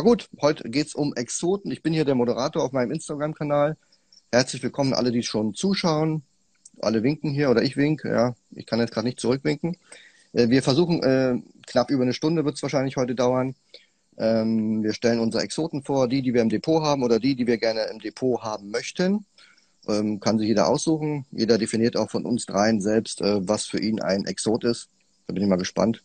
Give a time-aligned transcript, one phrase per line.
[0.00, 1.70] Aber gut, heute geht's um Exoten.
[1.70, 3.76] Ich bin hier der Moderator auf meinem Instagram-Kanal.
[4.32, 6.22] Herzlich willkommen alle, die schon zuschauen.
[6.80, 8.04] Alle winken hier oder ich wink.
[8.04, 9.76] Ja, ich kann jetzt gerade nicht zurückwinken.
[10.32, 11.34] Äh, wir versuchen, äh,
[11.66, 13.54] knapp über eine Stunde wird es wahrscheinlich heute dauern.
[14.16, 17.46] Ähm, wir stellen unsere Exoten vor, die, die wir im Depot haben oder die, die
[17.46, 19.26] wir gerne im Depot haben möchten.
[19.86, 21.26] Ähm, kann sich jeder aussuchen.
[21.30, 24.88] Jeder definiert auch von uns dreien selbst, äh, was für ihn ein Exot ist.
[25.26, 26.02] Da bin ich mal gespannt.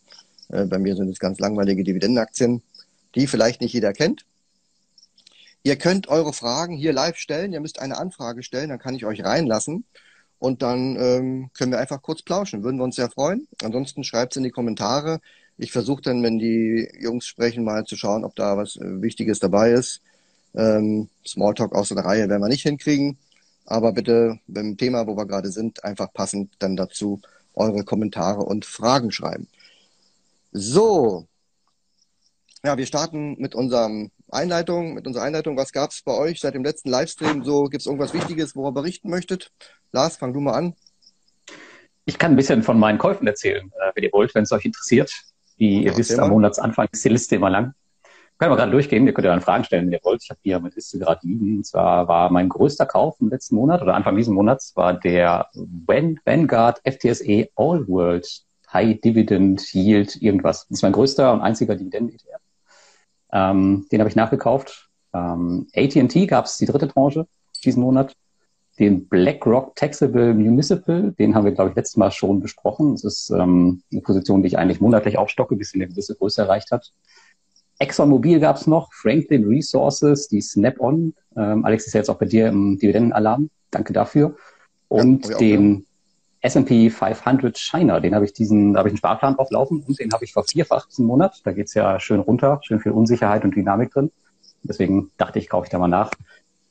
[0.50, 2.62] Bei mir sind es ganz langweilige Dividendenaktien,
[3.16, 4.26] die vielleicht nicht jeder kennt.
[5.64, 7.52] Ihr könnt eure Fragen hier live stellen.
[7.52, 9.86] Ihr müsst eine Anfrage stellen, dann kann ich euch reinlassen.
[10.38, 12.64] Und dann ähm, können wir einfach kurz plauschen.
[12.64, 13.48] Würden wir uns sehr freuen.
[13.64, 15.22] Ansonsten schreibt es in die Kommentare.
[15.58, 19.40] Ich versuche dann, wenn die Jungs sprechen, mal zu schauen, ob da was äh, Wichtiges
[19.40, 20.02] dabei ist.
[20.54, 23.18] Ähm, Smalltalk aus der Reihe werden wir nicht hinkriegen.
[23.66, 27.22] Aber bitte beim Thema, wo wir gerade sind, einfach passend dann dazu
[27.56, 29.48] eure Kommentare und Fragen schreiben.
[30.52, 31.26] So.
[32.66, 35.56] Ja, wir starten mit unserem Einleitung, mit unserer Einleitung.
[35.56, 37.44] Was gab es bei euch seit dem letzten Livestream?
[37.44, 39.52] So, gibt es irgendwas Wichtiges, worüber berichten möchtet?
[39.92, 40.74] Lars, fang du mal an.
[42.06, 44.66] Ich kann ein bisschen von meinen Käufen erzählen, äh, wenn ihr wollt, wenn es euch
[44.66, 45.12] interessiert.
[45.58, 47.76] Wie ihr ja, wisst, am Monatsanfang ist die Liste immer lang.
[48.40, 49.06] Können wir gerade durchgehen.
[49.06, 50.24] Ihr könnt ja dann Fragen stellen, wenn ihr wollt.
[50.24, 51.58] Ich habe hier meine Liste gerade liegen.
[51.58, 55.50] Und zwar war mein größter Kauf im letzten Monat oder Anfang diesen Monats war der
[55.54, 58.28] Vanguard FTSE All World
[58.74, 60.68] High Dividend Yield irgendwas.
[60.68, 62.42] Das ist mein größter und einziger Dividenden-ETF.
[63.32, 64.90] Ähm, den habe ich nachgekauft.
[65.14, 67.28] Ähm, AT&T gab es die dritte Tranche
[67.66, 68.16] diesen Monat.
[68.78, 72.92] Den BlackRock Taxable Municipal, den haben wir, glaube ich, letztes Mal schon besprochen.
[72.92, 76.42] Das ist ähm, eine Position, die ich eigentlich monatlich aufstocke, bis sie eine gewisse Größe
[76.42, 76.92] erreicht hat.
[77.80, 81.14] ExxonMobil gab es noch, Franklin Resources, die Snap-on.
[81.38, 83.50] Ähm, Alex ist ja jetzt auch bei dir im Dividendenalarm.
[83.72, 84.36] Danke dafür.
[84.90, 85.86] Und ja, den
[86.46, 90.12] S&P 500 China, den habe ich diesen, da habe ich einen Sparplan drauflaufen und den
[90.12, 91.42] habe ich vervierfacht diesen Monat.
[91.44, 94.12] Da geht's ja schön runter, schön viel Unsicherheit und Dynamik drin.
[94.64, 96.12] Deswegen dachte ich, kaufe ich da mal nach.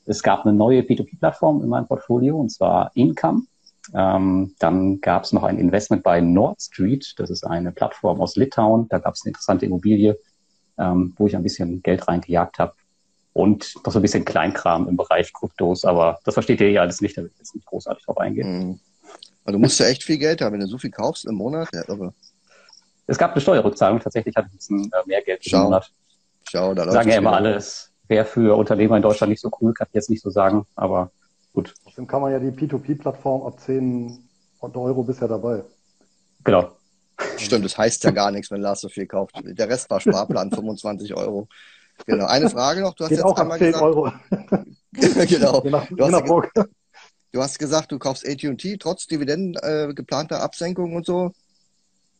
[0.05, 3.43] Es gab eine neue P2P-Plattform in meinem Portfolio und zwar Income.
[3.93, 7.13] Ähm, dann gab es noch ein Investment bei Nord Street.
[7.17, 8.87] Das ist eine Plattform aus Litauen.
[8.89, 10.17] Da gab es eine interessante Immobilie
[10.77, 12.73] ähm, wo ich ein bisschen Geld reingejagt habe.
[13.33, 17.01] Und noch so ein bisschen Kleinkram im Bereich Kryptos, aber das versteht ihr ja alles
[17.01, 18.69] nicht, da will ich jetzt nicht großartig drauf eingehen.
[18.69, 18.79] Mhm.
[19.45, 21.69] Also du musst ja echt viel Geld haben, wenn du so viel kaufst im Monat.
[21.71, 22.13] Ja, irre.
[23.07, 25.91] Es gab eine Steuerrückzahlung, tatsächlich hatte ich ein bisschen äh, mehr Geld im Monat.
[26.49, 29.73] Schau, da Sagen ja immer alle, es wäre für Unternehmer in Deutschland nicht so cool,
[29.73, 31.11] kann ich jetzt nicht so sagen, aber
[31.53, 31.73] gut.
[31.83, 34.27] Trotzdem kann man ja die P2P-Plattform ab 10
[34.61, 35.63] Euro bisher dabei.
[36.43, 36.71] Genau.
[37.37, 39.35] Stimmt, das heißt ja gar nichts, wenn Lars so viel kauft.
[39.43, 41.47] Der Rest war Sparplan, 25 Euro.
[42.07, 42.25] Genau.
[42.25, 42.93] Eine Frage noch.
[42.93, 44.11] Du hast Geht jetzt auch einmal 10 gesagt, Euro.
[44.91, 45.61] genau.
[45.61, 46.69] Du hast,
[47.35, 51.33] du hast, gesagt, du kaufst AT&T trotz Dividenden äh, geplanter Absenkung und so.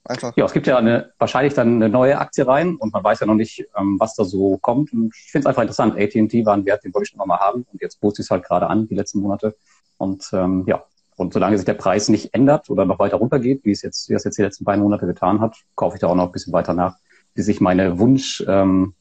[0.03, 0.33] Einfach.
[0.35, 3.25] Ja, es gibt ja eine, wahrscheinlich dann eine neue Aktie rein und man weiß ja
[3.25, 4.93] noch nicht, ähm, was da so kommt.
[4.93, 5.95] Und ich finde es einfach interessant.
[5.97, 8.29] AT&T war ein Wert, den wollte ich schon mal haben und jetzt boost ich es
[8.29, 9.55] halt gerade an, die letzten Monate.
[9.97, 10.83] Und ähm, ja,
[11.15, 14.13] und solange sich der Preis nicht ändert oder noch weiter runtergeht, wie es jetzt, wie
[14.13, 16.53] es jetzt die letzten beiden Monate getan hat, kaufe ich da auch noch ein bisschen
[16.53, 16.97] weiter nach,
[17.33, 18.93] bis ich meine Wunschgröße ähm,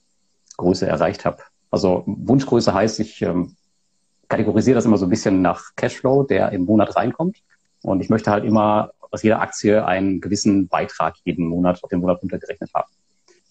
[0.59, 1.39] erreicht habe.
[1.71, 3.57] Also Wunschgröße heißt, ich ähm,
[4.29, 7.39] kategorisiere das immer so ein bisschen nach Cashflow, der im Monat reinkommt.
[7.83, 12.01] Und ich möchte halt immer aus jeder Aktie einen gewissen Beitrag jeden Monat auf den
[12.01, 12.91] Monat runtergerechnet haben.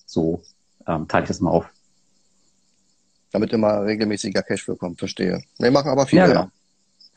[0.06, 0.42] So
[0.88, 1.66] ähm, teile ich das mal auf.
[3.32, 5.42] Damit immer regelmäßiger Cashflow kommt, verstehe.
[5.60, 6.20] Wir machen aber viel.
[6.20, 6.50] Ja, genau.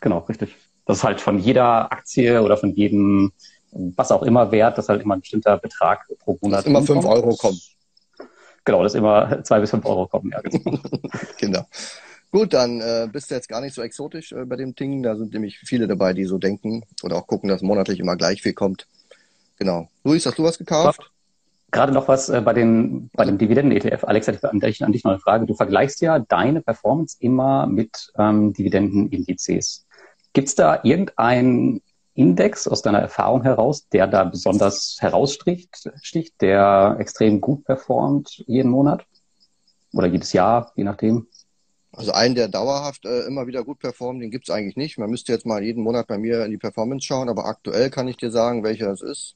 [0.01, 0.55] Genau, richtig
[0.87, 3.33] das ist halt von jeder Aktie oder von jedem,
[3.73, 6.61] was auch immer wert, dass halt immer ein bestimmter Betrag pro Monat.
[6.61, 7.61] Dass immer fünf Euro kommen.
[8.65, 10.79] Genau, dass immer zwei bis fünf Euro kommen, ja, genau.
[11.39, 11.67] genau.
[12.33, 15.03] Gut, dann äh, bist du jetzt gar nicht so exotisch äh, bei dem Ding.
[15.03, 18.43] Da sind nämlich viele dabei, die so denken oder auch gucken, dass monatlich immer gleich
[18.43, 18.87] viel kommt.
[19.59, 19.89] Genau.
[20.05, 21.11] Luis, hast du was gekauft?
[21.71, 24.05] Gerade noch was äh, bei, den, bei dem Dividenden-ETF.
[24.05, 25.47] Alex, ich an an dich noch eine Frage.
[25.47, 29.87] Du vergleichst ja deine Performance immer mit ähm, Dividendenindizes.
[30.33, 31.81] Gibt es da irgendeinen
[32.15, 38.71] Index aus deiner Erfahrung heraus, der da besonders heraussticht, sticht, der extrem gut performt jeden
[38.71, 39.05] Monat
[39.93, 41.27] oder jedes Jahr, je nachdem?
[41.97, 44.99] Also einen, der dauerhaft äh, immer wieder gut performt, den gibt es eigentlich nicht.
[44.99, 48.07] Man müsste jetzt mal jeden Monat bei mir in die Performance schauen, aber aktuell kann
[48.07, 49.35] ich dir sagen, welcher es ist.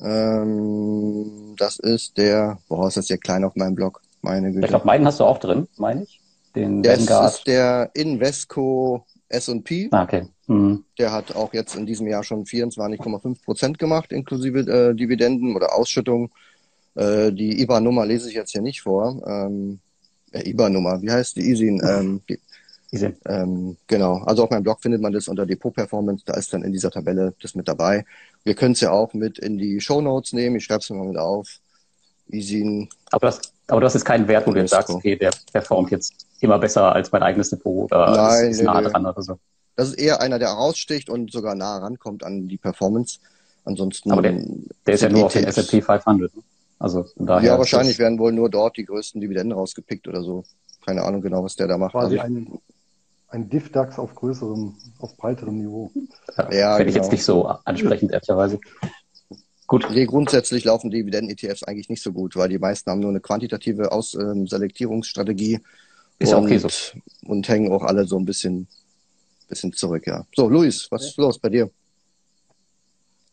[0.00, 4.02] Ähm, das ist der, boah, ist das hier klein auf meinem Blog?
[4.22, 4.66] Meine Güte.
[4.66, 6.20] Ich glaube, meinen hast du auch drin, meine ich.
[6.56, 7.32] Den das Vanguard.
[7.32, 9.88] ist der Invesco S&P.
[9.92, 10.26] Ah, okay.
[10.48, 10.84] Mhm.
[10.98, 15.74] Der hat auch jetzt in diesem Jahr schon 24,5 Prozent gemacht, inklusive äh, Dividenden oder
[15.74, 16.30] Ausschüttung.
[16.94, 19.22] Äh, die IBA-Nummer lese ich jetzt hier nicht vor.
[19.26, 19.80] Ähm,
[20.32, 21.50] äh, IBA-Nummer, wie heißt die?
[21.50, 21.80] ISIN.
[21.84, 22.20] Ähm,
[22.90, 23.16] ISIN.
[23.26, 24.18] Ähm, genau.
[24.24, 26.24] Also auf meinem Blog findet man das unter Depot Performance.
[26.26, 28.04] Da ist dann in dieser Tabelle das mit dabei.
[28.44, 30.56] Wir können es ja auch mit in die Show Notes nehmen.
[30.56, 31.48] Ich schreibe es mal mit auf.
[32.28, 32.88] ISIN.
[33.10, 35.90] Aber das Aber du hast jetzt keinen Wert, wo du jetzt sagst, okay, der performt
[35.90, 38.88] jetzt immer besser als mein eigenes Depot oder Nein, ist, nee, nah nee.
[38.88, 39.38] dran oder so.
[39.76, 43.18] Das ist eher einer, der raussticht und sogar nah rankommt an die Performance.
[43.64, 44.10] Ansonsten.
[44.10, 44.42] Aber der,
[44.86, 45.44] der ist ja nur auf den.
[45.44, 46.34] S&P 500.
[46.34, 46.42] ne?
[46.82, 47.52] Also daher.
[47.52, 50.42] Ja, wahrscheinlich werden wohl nur dort die größten Dividenden rausgepickt oder so.
[50.84, 51.92] Keine Ahnung genau, was der da macht.
[51.92, 52.58] Quasi Also, ein,
[53.28, 55.92] ein Diff-DAX auf größerem, auf breiterem Niveau.
[56.50, 57.04] Ja, Fände ich genau.
[57.04, 58.58] jetzt nicht so ansprechend, ehrlicherweise.
[59.68, 63.20] Gut, nee, grundsätzlich laufen Dividenden-ETFs eigentlich nicht so gut, weil die meisten haben nur eine
[63.20, 65.60] quantitative Aus ähm, Selektierungsstrategie
[66.18, 66.68] ist ja und, okay so.
[67.26, 68.66] und hängen auch alle so ein bisschen,
[69.48, 70.26] bisschen zurück, ja.
[70.34, 71.70] So, Luis, was ist los bei dir?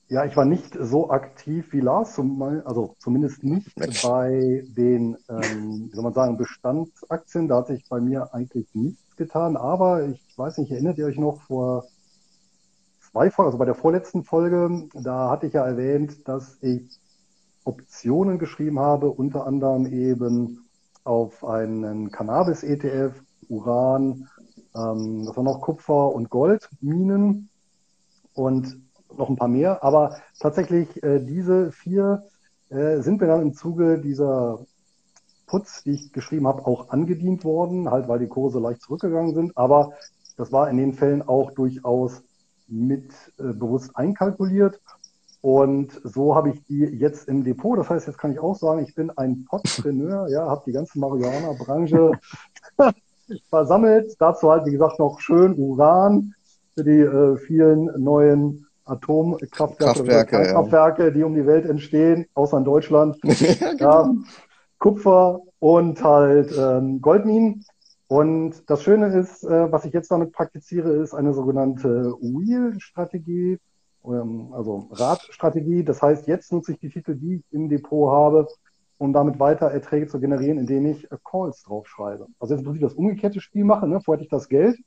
[0.10, 4.02] Ja, ich war nicht so aktiv wie Lars, zum- also zumindest nicht Mensch.
[4.02, 7.48] bei den, ähm, wie soll man sagen, Bestandsaktien.
[7.48, 9.56] Da hat sich bei mir eigentlich nichts getan.
[9.56, 11.86] Aber ich weiß nicht, erinnert ihr euch noch vor
[13.12, 17.00] zwei Folgen, also bei der vorletzten Folge, da hatte ich ja erwähnt, dass ich
[17.64, 20.66] Optionen geschrieben habe, unter anderem eben
[21.04, 23.14] auf einen Cannabis-ETF,
[23.48, 24.28] Uran,
[24.76, 27.50] ähm, das war noch Kupfer und Goldminen
[28.34, 28.89] und
[29.20, 29.84] noch ein paar mehr.
[29.84, 32.24] Aber tatsächlich äh, diese vier
[32.70, 34.60] äh, sind mir dann im Zuge dieser
[35.46, 39.58] Putz, die ich geschrieben habe, auch angedient worden, halt weil die Kurse leicht zurückgegangen sind.
[39.58, 39.94] Aber
[40.38, 42.24] das war in den Fällen auch durchaus
[42.68, 44.80] mit äh, bewusst einkalkuliert.
[45.42, 47.78] Und so habe ich die jetzt im Depot.
[47.78, 51.00] Das heißt, jetzt kann ich auch sagen, ich bin ein Podpreneur, ja, habe die ganze
[51.00, 52.12] Marihuana-Branche
[53.50, 54.16] versammelt.
[54.20, 56.36] Dazu halt, wie gesagt, noch schön Uran
[56.76, 61.10] für die äh, vielen neuen Atomkraftwerke, Kraftwerke, ja.
[61.12, 63.18] Die um die Welt entstehen, außer in Deutschland.
[63.24, 64.14] ja, Ja,
[64.80, 67.66] Kupfer und halt ähm, Goldminen.
[68.08, 73.60] Und das Schöne ist, äh, was ich jetzt damit praktiziere, ist eine sogenannte Wheel-Strategie,
[74.06, 75.84] ähm, also Radstrategie.
[75.84, 78.48] Das heißt, jetzt nutze ich die Titel, die ich im Depot habe,
[78.98, 82.28] um damit weiter Erträge zu generieren, indem ich äh, Calls draufschreibe.
[82.40, 83.92] Also jetzt muss ich das umgekehrte Spiel machen.
[83.92, 84.02] Ne?
[84.02, 84.78] Vorher hatte ich das Geld,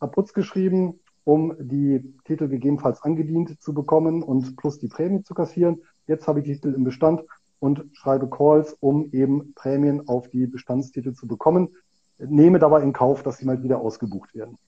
[0.00, 5.34] habe Putz geschrieben, um die Titel gegebenenfalls angedient zu bekommen und plus die Prämie zu
[5.34, 5.82] kassieren.
[6.06, 7.22] Jetzt habe ich die Titel im Bestand
[7.60, 11.70] und schreibe Calls, um eben Prämien auf die Bestandstitel zu bekommen.
[12.18, 14.58] Nehme dabei in Kauf, dass sie mal wieder ausgebucht werden.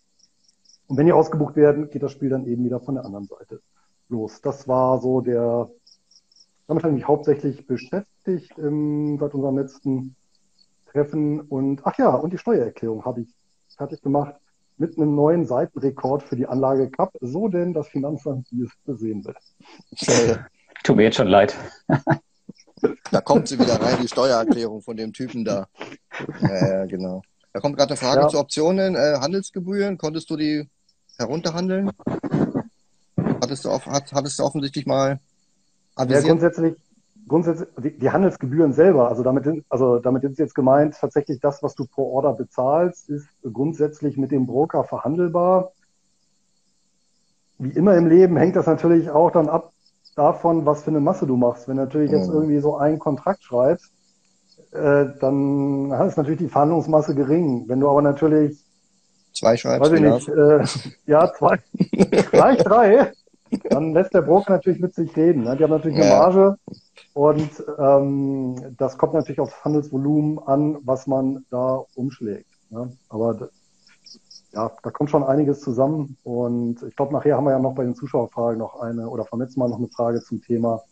[0.88, 3.60] Und wenn die ausgebucht werden, geht das Spiel dann eben wieder von der anderen Seite
[4.08, 4.40] los.
[4.40, 5.70] Das war so der,
[6.66, 10.16] damit habe ich mich hauptsächlich beschäftigt ähm, seit unserem letzten
[10.86, 11.40] Treffen.
[11.40, 13.34] Und ach ja, und die Steuererklärung habe ich
[13.76, 14.36] fertig gemacht
[14.78, 19.24] mit einem neuen Seitenrekord für die Anlage Cup, so denn das Finanzamt wie es sehen
[19.24, 19.34] will.
[20.06, 20.36] Äh,
[20.84, 21.54] Tut mir jetzt schon leid.
[23.10, 25.66] Da kommt sie wieder rein, die Steuererklärung von dem Typen da.
[26.42, 27.22] Ja, ja, genau.
[27.52, 28.28] Da kommt gerade eine Frage Ja.
[28.28, 29.96] zu Optionen, äh, Handelsgebühren.
[29.96, 30.68] Konntest du die
[31.16, 31.90] herunterhandeln?
[33.40, 35.18] Hattest du, auf, hat, hattest du offensichtlich mal Ja,
[36.02, 36.24] avisiert?
[36.26, 36.74] grundsätzlich,
[37.28, 41.74] grundsätzlich die, die Handelsgebühren selber, also damit, also damit ist jetzt gemeint, tatsächlich das, was
[41.74, 45.72] du pro Order bezahlst, ist grundsätzlich mit dem Broker verhandelbar.
[47.58, 49.72] Wie immer im Leben hängt das natürlich auch dann ab
[50.14, 51.68] davon, was für eine Masse du machst.
[51.68, 52.34] Wenn du natürlich jetzt Mhm.
[52.34, 53.92] irgendwie so einen Kontrakt schreibst,
[54.72, 57.64] äh, dann ist natürlich die Verhandlungsmasse gering.
[57.66, 58.62] Wenn du aber natürlich
[59.32, 60.64] Zwei schreibst weiß ich nicht, äh,
[61.10, 61.58] ja, zwei,
[62.30, 63.12] vielleicht drei,
[63.64, 65.44] dann lässt der Broker natürlich mit sich reden.
[65.44, 65.56] Ne?
[65.56, 66.18] Die haben natürlich eine Ja.
[66.18, 66.56] Marge
[67.14, 72.50] und ähm, das kommt natürlich aufs Handelsvolumen an, was man da umschlägt.
[72.70, 72.96] Ne?
[73.08, 73.50] Aber
[74.52, 77.84] ja, da kommt schon einiges zusammen und ich glaube, nachher haben wir ja noch bei
[77.84, 80.82] den Zuschauerfragen noch eine oder vom letzten Mal noch eine Frage zum Thema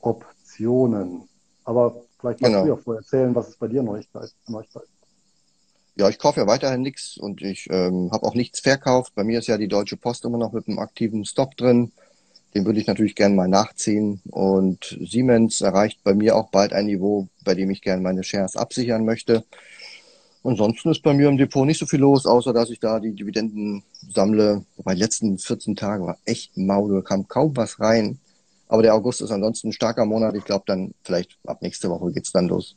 [0.00, 1.28] Optionen.
[1.64, 2.64] Aber vielleicht magst Genau.
[2.64, 4.82] du ja vorher erzählen, was ist bei dir Neuigkeit, Neuigkeit.
[5.94, 9.12] Ja, ich kaufe ja weiterhin nichts und ich ähm, habe auch nichts verkauft.
[9.14, 11.92] Bei mir ist ja die Deutsche Post immer noch mit einem aktiven Stop drin.
[12.54, 14.20] Den würde ich natürlich gerne mal nachziehen.
[14.30, 18.56] Und Siemens erreicht bei mir auch bald ein Niveau, bei dem ich gerne meine Shares
[18.56, 19.44] absichern möchte.
[20.44, 23.12] Ansonsten ist bei mir im Depot nicht so viel los, außer dass ich da die
[23.12, 24.64] Dividenden sammle.
[24.76, 28.18] Wobei die letzten 14 Tage war echt mau, da kam kaum was rein.
[28.66, 30.34] Aber der August ist ansonsten ein starker Monat.
[30.34, 32.74] Ich glaube dann vielleicht ab nächste Woche geht's dann los.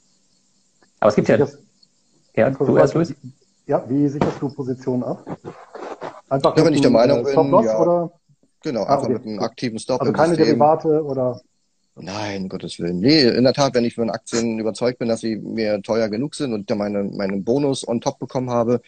[0.99, 1.37] Aber es gibt ja,
[2.35, 3.13] ja, du erst, Luis?
[3.67, 5.25] Ja, wie sicherst du Positionen ab?
[6.29, 7.79] Einfach Ja, wenn mit ich der einem, Meinung bin, Stop-Loss ja.
[7.79, 8.11] oder
[8.61, 9.13] Genau, Ah, einfach okay.
[9.13, 10.45] mit einem aktiven Stop also keine System.
[10.47, 11.39] Derivate oder
[11.97, 12.99] Nein, Gottes Willen.
[12.99, 16.35] Nee, in der Tat, wenn ich von Aktien überzeugt bin, dass sie mir teuer genug
[16.35, 18.81] sind und ich da meine, meinen Bonus on top bekommen habe,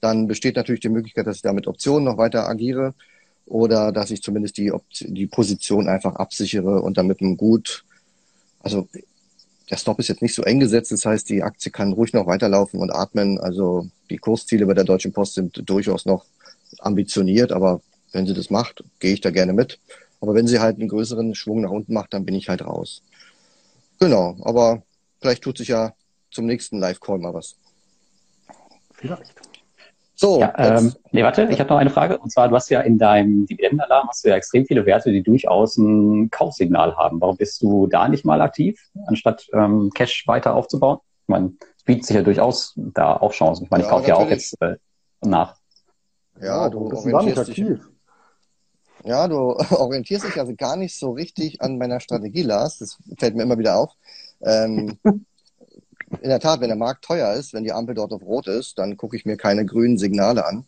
[0.00, 2.94] dann besteht natürlich die Möglichkeit, dass ich da mit Optionen noch weiter agiere
[3.46, 7.84] oder dass ich zumindest die, Opt- die Position einfach absichere und damit einem gut,
[8.62, 8.88] also
[9.70, 12.26] der Stop ist jetzt nicht so eng gesetzt, das heißt, die Aktie kann ruhig noch
[12.26, 13.38] weiterlaufen und atmen.
[13.40, 16.24] Also die Kursziele bei der Deutschen Post sind durchaus noch
[16.80, 17.80] ambitioniert, aber
[18.12, 19.78] wenn sie das macht, gehe ich da gerne mit.
[20.20, 23.02] Aber wenn sie halt einen größeren Schwung nach unten macht, dann bin ich halt raus.
[23.98, 24.82] Genau, aber
[25.20, 25.94] vielleicht tut sich ja
[26.30, 27.56] zum nächsten Live-Call mal was.
[28.92, 29.43] Vielleicht.
[30.16, 32.18] So, ja, ähm, nee, warte, ich habe noch eine Frage.
[32.18, 35.22] Und zwar, du hast ja in deinem Dividendenalarm hast du ja extrem viele Werte, die
[35.22, 37.20] durchaus ein Kaufsignal haben.
[37.20, 40.98] Warum bist du da nicht mal aktiv, anstatt ähm, Cash weiter aufzubauen?
[41.22, 43.64] Ich meine, es bietet sich ja durchaus da auch Chancen.
[43.64, 44.76] Ich meine, ja, ich kaufe ja auch jetzt äh,
[45.22, 45.56] nach.
[46.40, 47.80] Ja, du bist gar nicht aktiv.
[49.04, 52.78] Ja, du orientierst dich also gar nicht so richtig an meiner Strategie, Lars.
[52.78, 53.92] Das fällt mir immer wieder auf.
[54.42, 54.96] Ähm,
[56.24, 58.78] in der Tat, wenn der Markt teuer ist, wenn die Ampel dort auf Rot ist,
[58.78, 60.64] dann gucke ich mir keine grünen Signale an.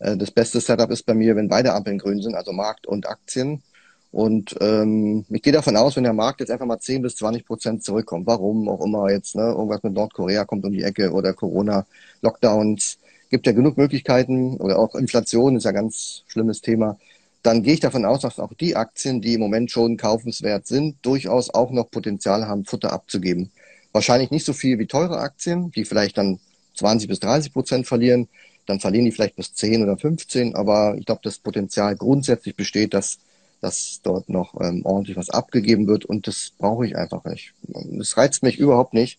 [0.00, 3.08] Äh, das beste Setup ist bei mir, wenn beide Ampeln grün sind, also Markt und
[3.08, 3.62] Aktien.
[4.10, 7.46] Und ähm, ich gehe davon aus, wenn der Markt jetzt einfach mal 10 bis 20
[7.46, 11.32] Prozent zurückkommt, warum auch immer jetzt, ne, irgendwas mit Nordkorea kommt um die Ecke oder
[11.32, 11.86] Corona,
[12.20, 12.98] Lockdowns,
[13.30, 16.98] gibt ja genug Möglichkeiten oder auch Inflation ist ja ganz schlimmes Thema.
[17.42, 20.96] Dann gehe ich davon aus, dass auch die Aktien, die im Moment schon kaufenswert sind,
[21.00, 23.50] durchaus auch noch Potenzial haben, Futter abzugeben.
[23.92, 26.40] Wahrscheinlich nicht so viel wie teure Aktien, die vielleicht dann
[26.74, 28.28] 20 bis 30 Prozent verlieren.
[28.66, 30.54] Dann verlieren die vielleicht bis 10 oder 15.
[30.54, 33.18] Aber ich glaube, das Potenzial grundsätzlich besteht, dass,
[33.60, 36.04] dass dort noch ähm, ordentlich was abgegeben wird.
[36.04, 37.52] Und das brauche ich einfach nicht.
[37.68, 39.18] Das reizt mich überhaupt nicht.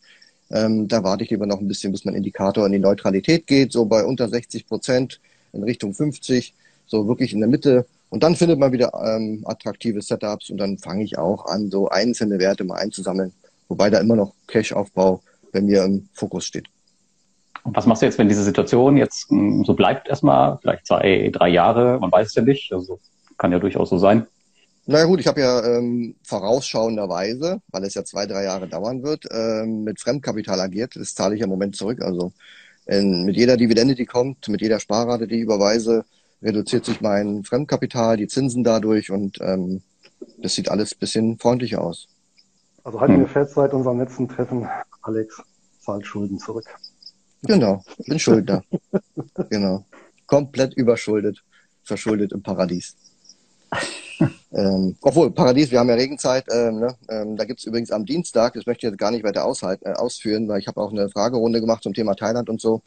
[0.50, 3.72] Ähm, da warte ich lieber noch ein bisschen, bis mein Indikator in die Neutralität geht,
[3.72, 5.20] so bei unter 60 Prozent
[5.51, 6.53] in Richtung 50,
[6.86, 7.86] so wirklich in der Mitte.
[8.10, 11.89] Und dann findet man wieder ähm, attraktive Setups und dann fange ich auch an, so
[11.89, 13.34] einzelne Werte mal einzusammeln
[13.67, 16.67] wobei da immer noch Cash-Aufbau bei mir im Fokus steht.
[17.63, 21.29] Und was machst du jetzt, wenn diese Situation jetzt hm, so bleibt erstmal, vielleicht zwei,
[21.32, 23.00] drei Jahre, man weiß es ja nicht, also
[23.38, 24.27] kann ja durchaus so sein.
[24.86, 29.25] Naja gut, ich habe ja ähm, vorausschauenderweise, weil es ja zwei, drei Jahre dauern wird,
[29.32, 30.98] ähm, mit Fremdkapital agiert.
[30.98, 32.01] Das zahle ich ja im Moment zurück.
[32.01, 32.34] Also
[32.86, 36.03] in, mit jeder Dividende, die kommt, mit jeder Sparrate, die ich überweise,
[36.41, 39.82] reduziert sich mein Fremdkapital, die Zinsen dadurch und ähm,
[40.38, 42.10] das sieht alles bisschen freundlicher aus.
[42.84, 43.22] Also halten hm.
[43.22, 44.68] wir fest, seit unserem letzten Treffen,
[45.02, 45.42] Alex
[45.80, 46.66] zahlt Schulden zurück.
[47.44, 48.63] Genau, bin Schuldner.
[49.50, 49.86] genau.
[50.28, 51.44] Komplett überschuldet,
[51.84, 52.96] verschuldet im Paradies.
[54.52, 56.96] ähm, obwohl, Paradies, wir haben ja Regenzeit, ähm, ne?
[57.10, 59.94] ähm, da gibt's übrigens am Dienstag, das möchte ich jetzt gar nicht weiter aushalten, äh,
[59.94, 62.82] ausführen, weil ich habe auch eine Fragerunde gemacht zum Thema Thailand und so.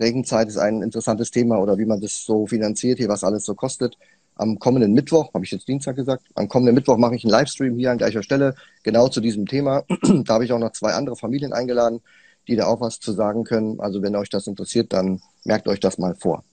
[0.00, 3.54] Regenzeit ist ein interessantes Thema oder wie man das so finanziert hier, was alles so
[3.54, 3.96] kostet
[4.42, 7.78] am kommenden Mittwoch, habe ich jetzt Dienstag gesagt, am kommenden Mittwoch mache ich einen Livestream
[7.78, 9.84] hier an gleicher Stelle, genau zu diesem Thema.
[10.24, 12.00] da habe ich auch noch zwei andere Familien eingeladen,
[12.48, 13.80] die da auch was zu sagen können.
[13.80, 16.44] Also wenn euch das interessiert, dann merkt euch das mal vor.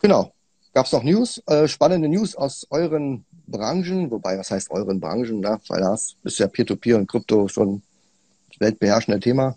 [0.00, 0.32] Genau.
[0.72, 1.42] Gab es noch News?
[1.46, 5.58] Äh, spannende News aus euren Branchen, wobei, was heißt euren Branchen, ne?
[5.68, 7.82] weil das ist ja Peer-to-Peer -Peer und Krypto schon
[8.60, 9.56] weltbeherrschende Thema.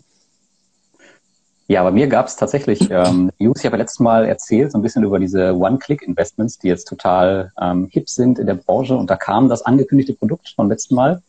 [1.72, 3.60] Ja, bei mir gab es tatsächlich ähm, News.
[3.60, 7.50] Ich habe ja letztes Mal erzählt, so ein bisschen über diese One-Click-Investments, die jetzt total
[7.58, 8.94] ähm, hip sind in der Branche.
[8.94, 11.22] Und da kam das angekündigte Produkt vom letzten Mal.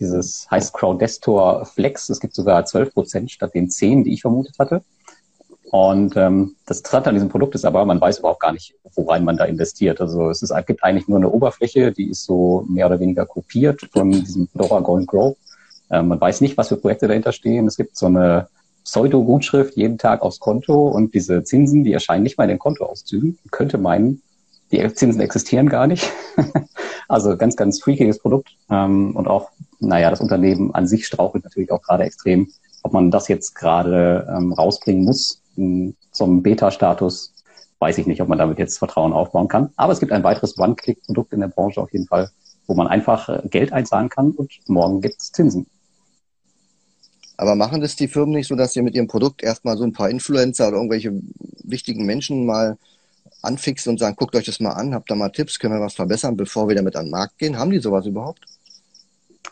[0.00, 2.08] Dieses heißt Crowdestor Flex.
[2.08, 4.80] Es gibt sogar 12 Prozent statt den 10, die ich vermutet hatte.
[5.70, 9.24] Und ähm, das Interessante an diesem Produkt ist aber, man weiß überhaupt gar nicht, worein
[9.24, 10.00] man da investiert.
[10.00, 13.82] Also es ist, gibt eigentlich nur eine Oberfläche, die ist so mehr oder weniger kopiert
[13.92, 15.36] von diesem Dora Gold Grow.
[15.90, 17.66] Ähm, man weiß nicht, was für Projekte dahinter stehen.
[17.66, 18.48] Es gibt so eine
[18.84, 23.38] Pseudo-Gutschrift jeden Tag aufs Konto und diese Zinsen, die erscheinen nicht mal in den Kontoauszügen.
[23.44, 24.22] Man könnte meinen,
[24.70, 26.10] die Zinsen existieren gar nicht.
[27.08, 28.50] also ganz, ganz freakiges Produkt.
[28.70, 32.48] Ähm, und auch, naja, das Unternehmen an sich strauchelt natürlich auch gerade extrem.
[32.82, 37.34] Ob man das jetzt gerade ähm, rausbringen muss zum Beta-Status,
[37.78, 39.70] weiß ich nicht, ob man damit jetzt Vertrauen aufbauen kann.
[39.76, 42.30] Aber es gibt ein weiteres One-Click-Produkt in der Branche auf jeden Fall,
[42.66, 45.66] wo man einfach äh, Geld einzahlen kann und morgen gibt es Zinsen.
[47.42, 49.92] Aber machen das die Firmen nicht so, dass sie mit ihrem Produkt erstmal so ein
[49.92, 51.12] paar Influencer oder irgendwelche
[51.64, 52.78] wichtigen Menschen mal
[53.42, 55.94] anfixen und sagen, guckt euch das mal an, habt da mal Tipps, können wir was
[55.94, 57.58] verbessern, bevor wir damit an den Markt gehen?
[57.58, 58.44] Haben die sowas überhaupt?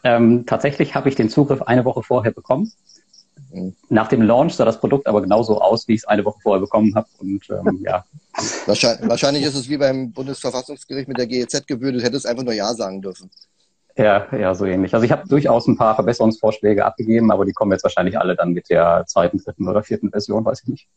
[0.05, 2.71] Ähm, tatsächlich habe ich den Zugriff eine Woche vorher bekommen.
[3.53, 3.75] Mhm.
[3.89, 6.61] Nach dem Launch sah das Produkt aber genauso aus, wie ich es eine Woche vorher
[6.61, 7.09] bekommen habe.
[7.19, 8.05] Und ähm, ja.
[8.67, 12.73] Wahrscheinlich, wahrscheinlich ist es wie beim Bundesverfassungsgericht mit der GEZ-Gebühr, du hättest einfach nur Ja
[12.73, 13.33] sagen dürfen.
[13.97, 14.95] Ja, ja, so ähnlich.
[14.95, 18.53] Also ich habe durchaus ein paar Verbesserungsvorschläge abgegeben, aber die kommen jetzt wahrscheinlich alle dann
[18.53, 20.89] mit der zweiten, dritten oder vierten Version, weiß ich nicht.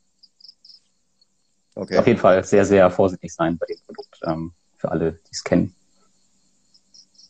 [1.75, 1.97] Okay.
[1.97, 5.43] Auf jeden Fall sehr, sehr vorsichtig sein bei dem Produkt, ähm, für alle, die es
[5.43, 5.75] kennen.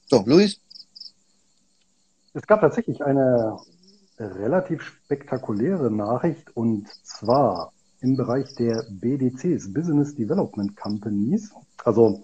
[0.07, 0.59] So, Luis?
[2.33, 3.57] Es gab tatsächlich eine
[4.19, 11.53] relativ spektakuläre Nachricht und zwar im Bereich der BDCs, Business Development Companies.
[11.83, 12.23] Also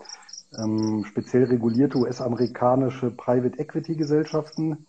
[0.57, 4.85] ähm, speziell regulierte US-amerikanische Private Equity Gesellschaften,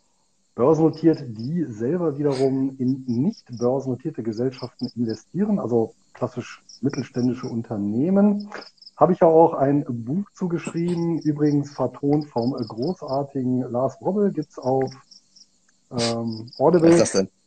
[0.54, 8.50] börsennotiert, die selber wiederum in nicht börsennotierte Gesellschaften investieren, also klassisch mittelständische Unternehmen.
[8.96, 14.92] Habe ich ja auch ein Buch zugeschrieben, übrigens vertont vom großartigen Lars Robbel, gibt's auf
[15.90, 17.04] ähm, Audible.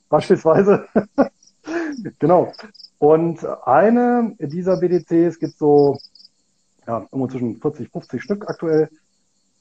[0.09, 0.85] Beispielsweise.
[2.19, 2.51] genau.
[2.97, 5.99] Und eine dieser BDCs gibt so
[6.87, 8.89] ja, irgendwo zwischen 40, 50 Stück aktuell.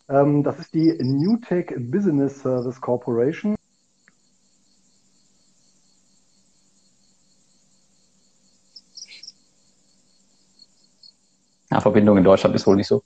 [0.08, 3.54] Ähm, das ist die Newtech Business Service Corporation.
[11.70, 13.02] Ja, Verbindung in Deutschland ist wohl nicht so.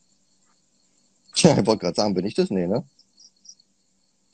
[1.34, 2.50] Tja, ich wollte gerade sagen, bin ich das?
[2.50, 2.84] Nee, ne?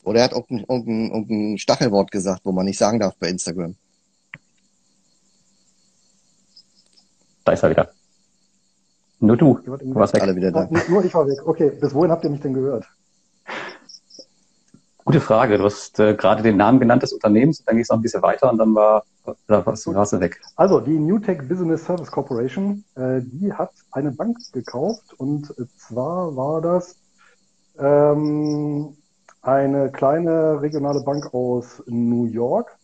[0.04, 3.76] Oder er hat irgendein Stachelwort gesagt, wo man nicht sagen darf bei Instagram.
[7.44, 7.92] Da ist er wieder.
[9.22, 9.60] Nur du.
[9.64, 10.22] Du warst weg.
[10.22, 10.68] Alle wieder da.
[10.72, 11.38] Ah, nur ich war weg.
[11.46, 12.84] Okay, bis wohin habt ihr mich denn gehört?
[15.04, 15.58] Gute Frage.
[15.58, 18.22] Du hast äh, gerade den Namen genannt des Unternehmens, dann ging es noch ein bisschen
[18.22, 19.04] weiter und dann war,
[19.46, 20.40] da warst, warst du weg.
[20.56, 26.60] Also die Newtech Business Service Corporation, äh, die hat eine Bank gekauft und zwar war
[26.60, 26.96] das
[27.78, 28.96] ähm,
[29.40, 32.76] eine kleine regionale Bank aus New York.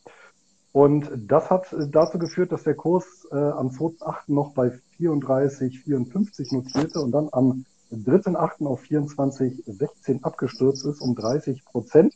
[0.71, 4.15] Und das hat dazu geführt, dass der Kurs äh, am 2.8.
[4.29, 8.67] noch bei 34, 54 notierte und dann am 3.8.
[8.67, 12.15] auf 24, 16 abgestürzt ist um 30 Prozent.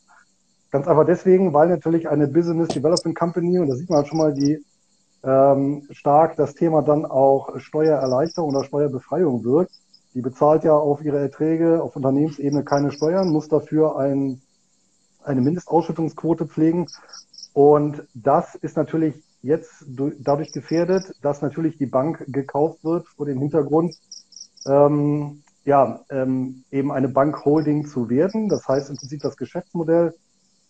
[0.69, 4.17] Ganz einfach deswegen, weil natürlich eine Business Development Company, und da sieht man halt schon
[4.17, 4.63] mal, die
[5.23, 9.71] ähm, stark das Thema dann auch Steuererleichterung oder Steuerbefreiung wirkt.
[10.13, 14.41] Die bezahlt ja auf ihre Erträge auf Unternehmensebene keine Steuern, muss dafür ein,
[15.23, 16.87] eine Mindestausschüttungsquote pflegen.
[17.53, 19.85] Und das ist natürlich jetzt
[20.19, 23.95] dadurch gefährdet, dass natürlich die Bank gekauft wird vor dem Hintergrund,
[24.65, 28.49] ähm, ja, ähm, eben eine Bankholding zu werden.
[28.49, 30.13] Das heißt im Prinzip das Geschäftsmodell,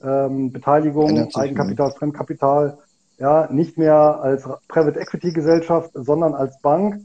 [0.02, 2.80] ähm, Beteiligung, Eigenkapital, Fremdkapital,
[3.20, 7.00] ja, nicht mehr als Private Equity Gesellschaft, sondern als Bank.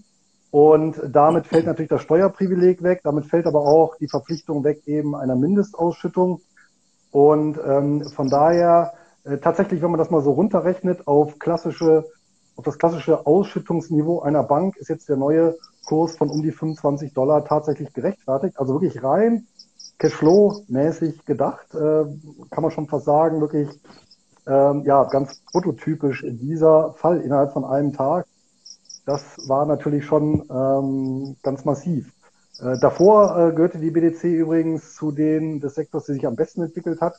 [0.51, 5.15] Und damit fällt natürlich das Steuerprivileg weg, damit fällt aber auch die Verpflichtung weg eben
[5.15, 6.41] einer Mindestausschüttung.
[7.11, 12.05] Und ähm, von daher äh, tatsächlich, wenn man das mal so runterrechnet auf klassische,
[12.57, 17.15] auf das klassische Ausschüttungsniveau einer Bank, ist jetzt der neue Kurs von um die 25
[17.15, 18.59] Dollar tatsächlich gerechtfertigt.
[18.59, 19.47] Also wirklich rein
[19.99, 22.05] Cashflow-mäßig gedacht, äh,
[22.51, 23.69] kann man schon fast sagen, wirklich
[24.47, 28.27] ähm, ja ganz prototypisch dieser Fall innerhalb von einem Tag.
[29.07, 32.13] Das war natürlich schon ähm, ganz massiv.
[32.61, 36.63] Äh, davor äh, gehörte die BDC übrigens zu den des Sektors, der sich am besten
[36.63, 37.19] entwickelt hat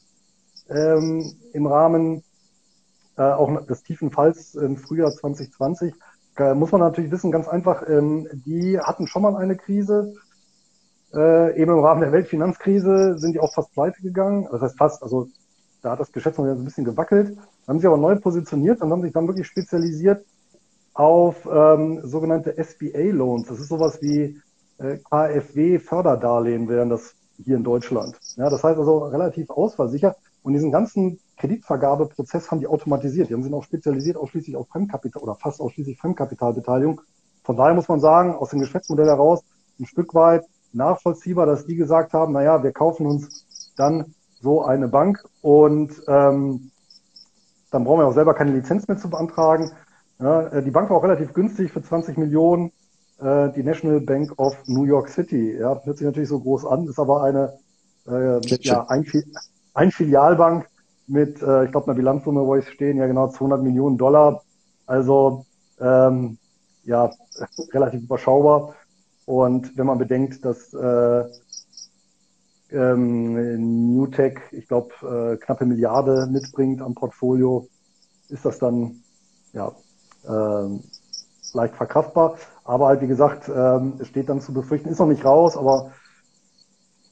[0.70, 2.24] ähm, im Rahmen
[3.18, 5.94] äh, auch des tiefen Falls im Frühjahr 2020.
[6.38, 10.14] Äh, muss man natürlich wissen, ganz einfach, ähm, die hatten schon mal eine Krise.
[11.14, 14.48] Äh, eben im Rahmen der Weltfinanzkrise sind die auch fast pleite gegangen.
[14.52, 15.28] Das heißt fast, also
[15.82, 17.38] da hat das Geschäftsmodell so ein bisschen gewackelt.
[17.68, 20.26] Haben sich aber neu positioniert und haben sich dann wirklich spezialisiert
[20.94, 23.48] auf ähm, sogenannte SBA-Loans.
[23.48, 24.40] Das ist sowas wie
[24.78, 28.18] äh, KfW-Förderdarlehen wären das hier in Deutschland.
[28.36, 30.16] Ja, das heißt also relativ ausfallsicher.
[30.50, 33.30] Und diesen ganzen Kreditvergabeprozess haben die automatisiert.
[33.30, 37.02] Die haben sich auch spezialisiert ausschließlich auf Fremdkapital oder fast ausschließlich Fremdkapitalbeteiligung.
[37.44, 39.44] Von daher muss man sagen, aus dem Geschäftsmodell heraus
[39.80, 43.46] ein Stück weit nachvollziehbar, dass die gesagt haben, naja, wir kaufen uns
[43.78, 46.72] dann so eine Bank und ähm,
[47.70, 49.70] dann brauchen wir auch selber keine Lizenz mehr zu beantragen.
[50.18, 52.72] Ja, äh, die Bank war auch relativ günstig für 20 Millionen.
[53.20, 55.60] Äh, die National Bank of New York City.
[55.60, 57.54] Ja, hört sich natürlich so groß an, ist aber eine
[58.08, 59.06] äh, ja, ein,
[59.80, 60.68] ein Filialbank
[61.08, 64.44] mit, äh, ich glaube, einer Bilanzsumme, wo ich stehen, ja genau 200 Millionen Dollar.
[64.86, 65.46] Also
[65.80, 66.38] ähm,
[66.84, 67.10] ja,
[67.74, 68.76] relativ überschaubar.
[69.26, 71.24] Und wenn man bedenkt, dass äh,
[72.72, 77.68] ähm, Newtech, ich glaube, äh, knappe Milliarde mitbringt am Portfolio,
[78.28, 79.02] ist das dann
[79.54, 79.72] ja
[80.28, 80.80] äh,
[81.54, 82.36] leicht verkraftbar.
[82.66, 85.92] Aber halt, wie gesagt, ähm, es steht dann zu befürchten, ist noch nicht raus, aber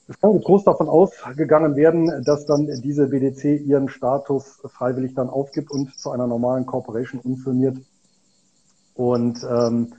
[0.08, 5.70] es kann groß davon ausgegangen werden, dass dann diese BDC ihren Status freiwillig dann aufgibt
[5.72, 7.78] und zu einer normalen Corporation umfirmiert
[8.94, 9.94] und ähm,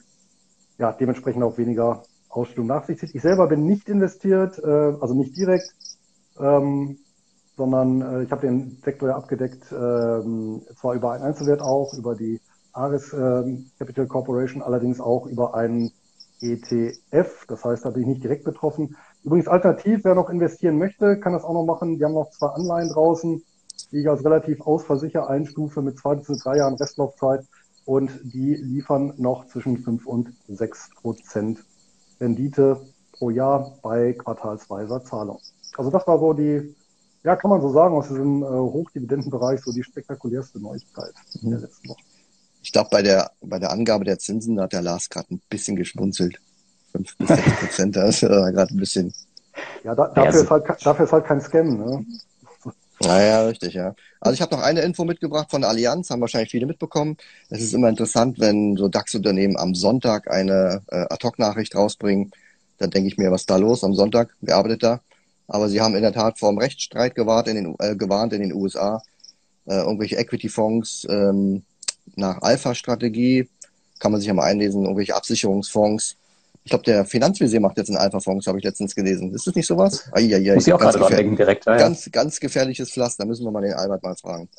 [0.79, 3.15] ja, dementsprechend auch weniger Ausstellung nach sich zieht.
[3.15, 5.75] Ich selber bin nicht investiert, äh, also nicht direkt,
[6.39, 6.99] ähm,
[7.57, 12.15] sondern äh, ich habe den Sektor ja abgedeckt, äh, zwar über einen Einzelwert auch, über
[12.15, 12.41] die
[12.73, 15.91] Ares äh, Capital Corporation, allerdings auch über einen
[16.41, 17.47] ETF.
[17.49, 18.97] Das heißt, da bin ich nicht direkt betroffen.
[19.25, 21.99] Übrigens alternativ, wer noch investieren möchte, kann das auch noch machen.
[21.99, 23.43] Die haben noch zwei Anleihen draußen,
[23.91, 27.45] die ich als relativ ausversicher einstufe mit zwei bis drei Jahren Restlaufzeit
[27.85, 31.65] und die liefern noch zwischen fünf und sechs Prozent
[32.21, 32.81] Rendite
[33.13, 35.41] pro Jahr bei quartalsweiser Zahlung.
[35.77, 36.75] Also das war so die,
[37.25, 41.61] ja, kann man so sagen, aus diesem äh, Hochdividendenbereich so die spektakulärste Neuigkeit in der
[41.61, 42.03] letzten Woche.
[42.63, 45.41] Ich glaube, bei der, bei der Angabe der Zinsen da hat der Lars gerade ein
[45.49, 46.41] bisschen geschmunzelt.
[46.93, 49.13] 5 bis 6 Prozent, da ist er gerade ein bisschen.
[49.85, 52.07] Ja, da, dafür, ja, ist halt, dafür ist halt kein Scam, ne?
[53.01, 53.95] Naja, richtig, ja.
[54.21, 57.17] Also ich habe noch eine Info mitgebracht von der Allianz, haben wahrscheinlich viele mitbekommen.
[57.49, 62.33] Es ist immer interessant, wenn so DAX-Unternehmen am Sonntag eine äh, Ad-Hoc-Nachricht rausbringen.
[62.79, 64.35] Dann denke ich mir, was ist da los am Sonntag?
[64.41, 65.01] Wer arbeitet da?
[65.47, 68.41] Aber sie haben in der Tat vor einem Rechtsstreit gewarnt in den, äh, gewarnt in
[68.41, 69.03] den USA.
[69.67, 71.63] Äh, irgendwelche Equity-Fonds ähm,
[72.17, 73.49] nach Alpha-Strategie,
[73.99, 76.17] kann man sich ja mal einlesen, irgendwelche Absicherungsfonds.
[76.69, 79.33] Ich glaube, der Finanzvisier macht jetzt einen Alpha-Fonds, habe ich letztens gelesen.
[79.33, 80.05] Ist das nicht sowas?
[80.13, 81.65] Eieiei, Muss ich auch gerade dran denken, direkt.
[81.65, 84.51] Ja, ganz, ganz gefährliches Pflaster, da müssen wir mal den Albert mal fragen.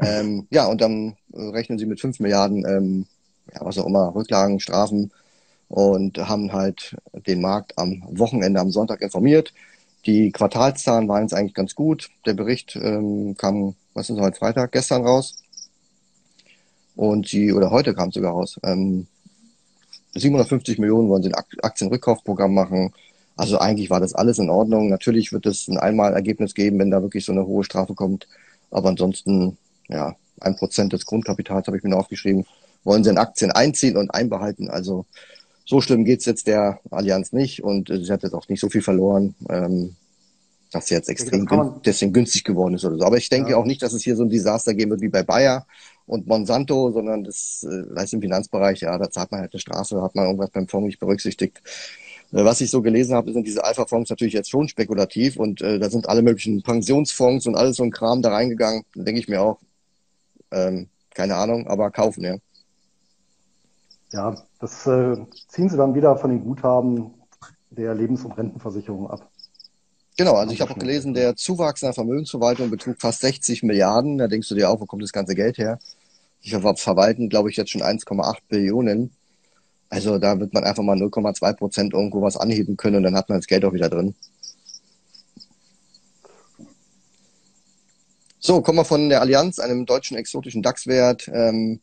[0.00, 3.06] ähm, ja, und dann rechnen sie mit 5 Milliarden, ähm,
[3.54, 5.12] ja, was auch immer, Rücklagen, Strafen
[5.68, 6.96] und haben halt
[7.28, 9.54] den Markt am Wochenende, am Sonntag informiert.
[10.04, 12.10] Die Quartalszahlen waren jetzt eigentlich ganz gut.
[12.26, 15.36] Der Bericht ähm, kam, was ist heute Freitag, gestern raus.
[16.96, 18.58] Und sie, oder heute kam es sogar raus.
[18.64, 19.06] Ähm,
[20.14, 22.92] 750 Millionen wollen sie ein Aktienrückkaufprogramm machen.
[23.36, 24.88] Also eigentlich war das alles in Ordnung.
[24.88, 28.28] Natürlich wird es ein Einmalergebnis geben, wenn da wirklich so eine hohe Strafe kommt.
[28.70, 29.56] Aber ansonsten,
[29.88, 32.46] ja, ein Prozent des Grundkapitals habe ich mir aufgeschrieben,
[32.84, 34.68] wollen sie in Aktien einziehen und einbehalten.
[34.68, 35.06] Also
[35.64, 38.68] so schlimm geht's jetzt der Allianz nicht und äh, sie hat jetzt auch nicht so
[38.68, 39.96] viel verloren, ähm,
[40.72, 41.46] dass sie jetzt extrem
[41.84, 43.04] deswegen günstig geworden ist oder so.
[43.04, 43.56] Aber ich denke ja.
[43.56, 45.66] auch nicht, dass es hier so ein Desaster geben wird wie bei Bayer
[46.06, 49.94] und Monsanto, sondern das äh, ist im Finanzbereich, ja, da zahlt man halt eine Straße,
[49.94, 51.62] da hat man irgendwas beim Fonds nicht berücksichtigt.
[52.32, 55.78] Äh, was ich so gelesen habe, sind diese Alpha-Fonds natürlich jetzt schon spekulativ und äh,
[55.78, 58.84] da sind alle möglichen Pensionsfonds und alles so ein Kram da reingegangen.
[58.94, 59.58] Denke ich mir auch,
[60.50, 62.36] ähm, keine Ahnung, aber kaufen, ja.
[64.10, 65.16] Ja, das äh,
[65.48, 67.14] ziehen sie dann wieder von den Guthaben
[67.70, 69.31] der Lebens- und Rentenversicherung ab.
[70.16, 74.18] Genau, also ich habe auch gelesen, der Zuwachs in der Vermögensverwaltung betrug fast 60 Milliarden.
[74.18, 75.78] Da denkst du dir auch, wo kommt das ganze Geld her?
[76.44, 79.12] Die verwalten, glaube ich, jetzt schon 1,8 Billionen.
[79.88, 83.28] Also da wird man einfach mal 0,2 Prozent irgendwo was anheben können und dann hat
[83.28, 84.14] man das Geld auch wieder drin.
[88.38, 91.80] So, kommen wir von der Allianz, einem deutschen exotischen DAX-Wert, ähm,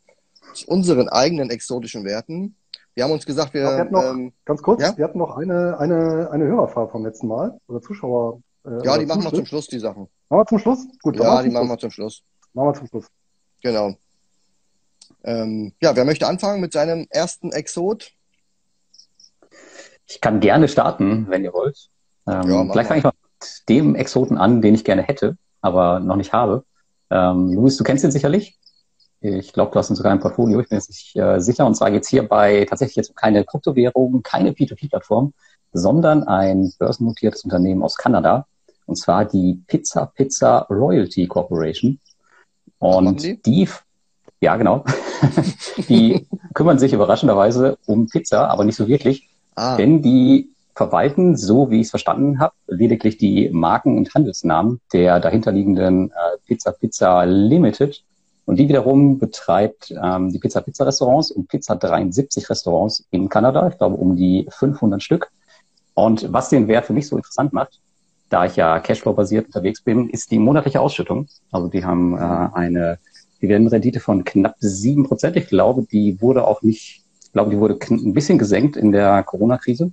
[0.54, 2.54] zu unseren eigenen exotischen Werten.
[2.94, 3.62] Wir haben uns gesagt, wir.
[3.62, 4.96] wir noch, ähm, ganz kurz, ja?
[4.96, 8.40] wir hatten noch eine, eine, eine Hörerfrage vom letzten Mal oder Zuschauer.
[8.64, 10.08] Äh, ja, die machen wir zum Schluss, die Sachen.
[10.28, 10.86] Machen wir zum Schluss?
[11.02, 12.22] Gut, ja, die machen wir zum Schluss.
[12.52, 13.06] Machen wir zum Schluss.
[13.62, 13.94] Genau.
[15.24, 18.12] Ähm, ja, wer möchte anfangen mit seinem ersten Exot?
[20.06, 21.88] Ich kann gerne starten, wenn ihr wollt.
[22.26, 26.00] Ähm, ja, vielleicht fange ich mal mit dem Exoten an, den ich gerne hätte, aber
[26.00, 26.64] noch nicht habe.
[27.10, 28.58] Ähm, Luis, du kennst ihn sicherlich.
[29.22, 31.66] Ich glaube, du hast ihn sogar im Portfolio, ich bin jetzt nicht äh, sicher.
[31.66, 35.34] Und zwar geht es hierbei tatsächlich jetzt um keine Kryptowährung, keine P2P-Plattform,
[35.72, 38.46] sondern ein börsennotiertes Unternehmen aus Kanada.
[38.86, 42.00] Und zwar die Pizza Pizza Royalty Corporation.
[42.78, 43.40] Und die?
[43.42, 43.68] die,
[44.40, 44.84] ja genau,
[45.88, 49.28] die kümmern sich überraschenderweise um Pizza, aber nicht so wirklich.
[49.54, 49.76] Ah.
[49.76, 55.20] Denn die verwalten, so wie ich es verstanden habe, lediglich die Marken und Handelsnamen der
[55.20, 58.02] dahinterliegenden äh, Pizza Pizza Limited
[58.50, 63.68] und die wiederum betreibt ähm, die Pizza Pizza Restaurants und Pizza 73 Restaurants in Kanada.
[63.68, 65.30] Ich glaube um die 500 Stück.
[65.94, 67.78] Und was den Wert für mich so interessant macht,
[68.28, 71.28] da ich ja Cashflow-basiert unterwegs bin, ist die monatliche Ausschüttung.
[71.52, 72.98] Also die haben äh, eine
[73.40, 75.36] Dividendenrendite von knapp sieben Prozent.
[75.36, 79.22] Ich glaube, die wurde auch nicht, ich glaube, die wurde ein bisschen gesenkt in der
[79.22, 79.92] Corona-Krise,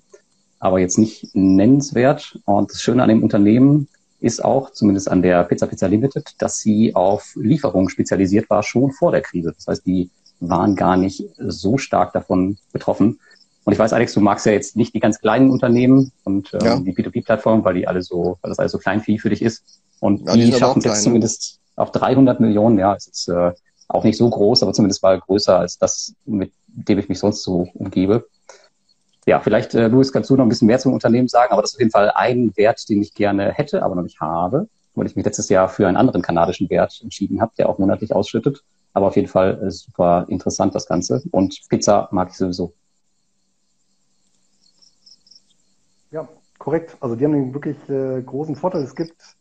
[0.58, 2.40] aber jetzt nicht nennenswert.
[2.46, 3.88] Und das Schöne an dem Unternehmen
[4.20, 8.92] ist auch, zumindest an der Pizza Pizza Limited, dass sie auf Lieferungen spezialisiert war, schon
[8.92, 9.54] vor der Krise.
[9.56, 13.20] Das heißt, die waren gar nicht so stark davon betroffen.
[13.64, 16.60] Und ich weiß, Alex, du magst ja jetzt nicht die ganz kleinen Unternehmen und ähm,
[16.66, 16.80] ja.
[16.80, 19.82] die P2P-Plattform, weil die alle so, weil das alles so kleinvieh für dich ist.
[20.00, 22.80] Und ja, die, die schaffen es jetzt zumindest auf 300 Millionen.
[22.80, 23.52] Ja, es ist äh,
[23.88, 27.44] auch nicht so groß, aber zumindest mal größer als das, mit dem ich mich sonst
[27.44, 28.26] so umgebe
[29.28, 31.72] ja, vielleicht, äh, Luis, kannst du noch ein bisschen mehr zum Unternehmen sagen, aber das
[31.72, 35.06] ist auf jeden Fall ein Wert, den ich gerne hätte, aber noch nicht habe, weil
[35.06, 38.64] ich mich letztes Jahr für einen anderen kanadischen Wert entschieden habe, der auch monatlich ausschüttet.
[38.94, 41.22] Aber auf jeden Fall äh, super interessant das Ganze.
[41.32, 42.74] Und Pizza mag ich sowieso.
[46.10, 46.96] Ja, korrekt.
[47.02, 48.82] Also die haben einen wirklich äh, großen Vorteil.
[48.82, 49.36] Es gibt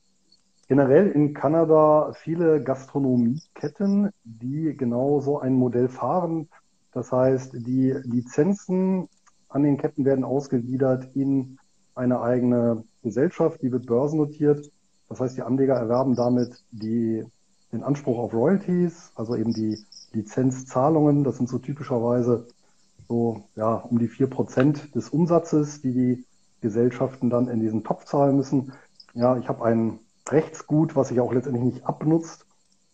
[0.67, 6.49] generell in Kanada viele Gastronomieketten, die genau so ein Modell fahren.
[6.91, 9.09] Das heißt, die Lizenzen
[9.49, 11.59] an den Ketten werden ausgegliedert in
[11.95, 14.71] eine eigene Gesellschaft, die wird börsennotiert.
[15.09, 17.25] Das heißt, die Anleger erwerben damit die,
[17.73, 19.79] den Anspruch auf Royalties, also eben die
[20.13, 21.25] Lizenzzahlungen.
[21.25, 22.47] Das sind so typischerweise
[23.09, 26.25] so ja, um die vier Prozent des Umsatzes, die die
[26.61, 28.73] Gesellschaften dann in diesen Topf zahlen müssen.
[29.15, 32.47] Ja, ich habe ein Rechtsgut, was sich auch letztendlich nicht abnutzt.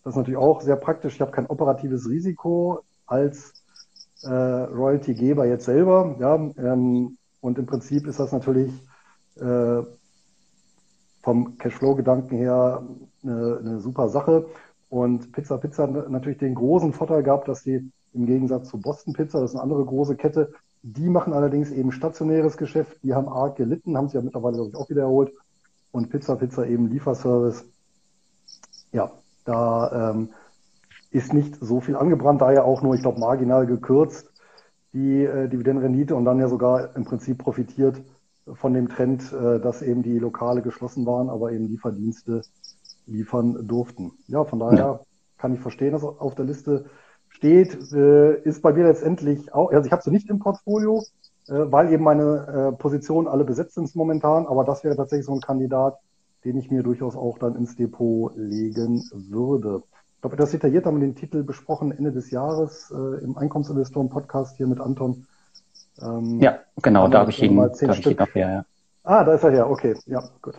[0.04, 1.14] Das ist natürlich auch sehr praktisch.
[1.14, 3.61] Ich habe kein operatives Risiko als
[4.22, 6.16] äh, Royalty-Geber jetzt selber.
[6.18, 8.72] Ja, ähm, und im Prinzip ist das natürlich
[9.36, 9.82] äh,
[11.22, 12.82] vom Cashflow-Gedanken her
[13.22, 14.46] eine, eine super Sache.
[14.88, 19.14] Und Pizza Pizza hat natürlich den großen Vorteil gehabt, dass sie im Gegensatz zu Boston
[19.14, 22.98] Pizza, das ist eine andere große Kette, die machen allerdings eben stationäres Geschäft.
[23.02, 25.32] Die haben arg gelitten, haben sich ja mittlerweile, glaube ich, auch wieder erholt.
[25.92, 27.64] Und Pizza Pizza eben Lieferservice.
[28.92, 29.12] Ja,
[29.44, 30.30] da ähm,
[31.12, 34.32] ist nicht so viel angebrannt, daher auch nur, ich glaube, marginal gekürzt
[34.92, 38.02] die äh, Dividendenrendite und dann ja sogar im Prinzip profitiert
[38.52, 42.42] von dem Trend, äh, dass eben die Lokale geschlossen waren, aber eben die Verdienste
[43.06, 44.12] liefern durften.
[44.26, 45.00] Ja, von daher ja.
[45.38, 46.86] kann ich verstehen, dass auf der Liste
[47.28, 51.02] steht, äh, ist bei mir letztendlich auch, also ich habe sie nicht im Portfolio,
[51.48, 55.32] äh, weil eben meine äh, Positionen alle besetzt sind momentan, aber das wäre tatsächlich so
[55.32, 55.98] ein Kandidat,
[56.44, 59.82] den ich mir durchaus auch dann ins Depot legen würde.
[60.22, 64.56] Ich glaube, das detailliert haben wir den Titel besprochen Ende des Jahres äh, im Einkommensinvestoren-Podcast
[64.56, 65.26] hier mit Anton.
[66.00, 68.64] Ähm, ja, genau, da habe ich ihn, da ich ihn noch her, ja.
[69.02, 70.54] Ah, da ist er her, okay, ja, gut.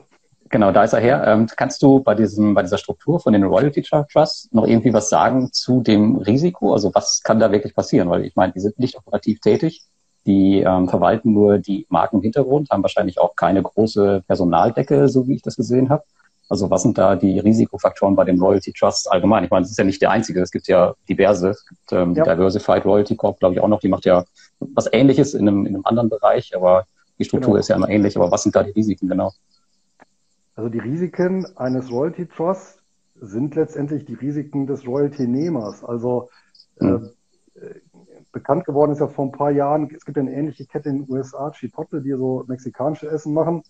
[0.49, 1.23] Genau, da ist er her.
[1.25, 5.07] Ähm, kannst du bei diesem, bei dieser Struktur von den Royalty Trusts noch irgendwie was
[5.07, 6.73] sagen zu dem Risiko?
[6.73, 8.09] Also was kann da wirklich passieren?
[8.09, 9.85] Weil ich meine, die sind nicht operativ tätig.
[10.25, 15.25] Die ähm, verwalten nur die Marken im Hintergrund, haben wahrscheinlich auch keine große Personaldecke, so
[15.25, 16.03] wie ich das gesehen habe.
[16.49, 19.43] Also was sind da die Risikofaktoren bei den Royalty Trusts allgemein?
[19.43, 20.41] Ich meine, das ist ja nicht der einzige.
[20.41, 21.49] Es gibt ja diverse.
[21.49, 22.23] Es gibt ähm, ja.
[22.23, 23.79] die Diversified Royalty Corp, glaube ich, auch noch.
[23.79, 24.25] Die macht ja
[24.59, 26.85] was Ähnliches in einem, in einem anderen Bereich, aber
[27.19, 27.59] die Struktur genau.
[27.59, 28.17] ist ja immer ähnlich.
[28.17, 29.31] Aber was sind da die Risiken genau?
[30.55, 32.79] Also die Risiken eines Royalty Trusts
[33.15, 35.83] sind letztendlich die Risiken des Royalty-Nehmers.
[35.83, 36.29] Also
[36.79, 37.09] mhm.
[37.55, 37.59] äh,
[38.31, 41.11] bekannt geworden ist ja vor ein paar Jahren, es gibt eine ähnliche Kette in den
[41.11, 43.63] USA, Chipotle, die so mexikanische Essen machen.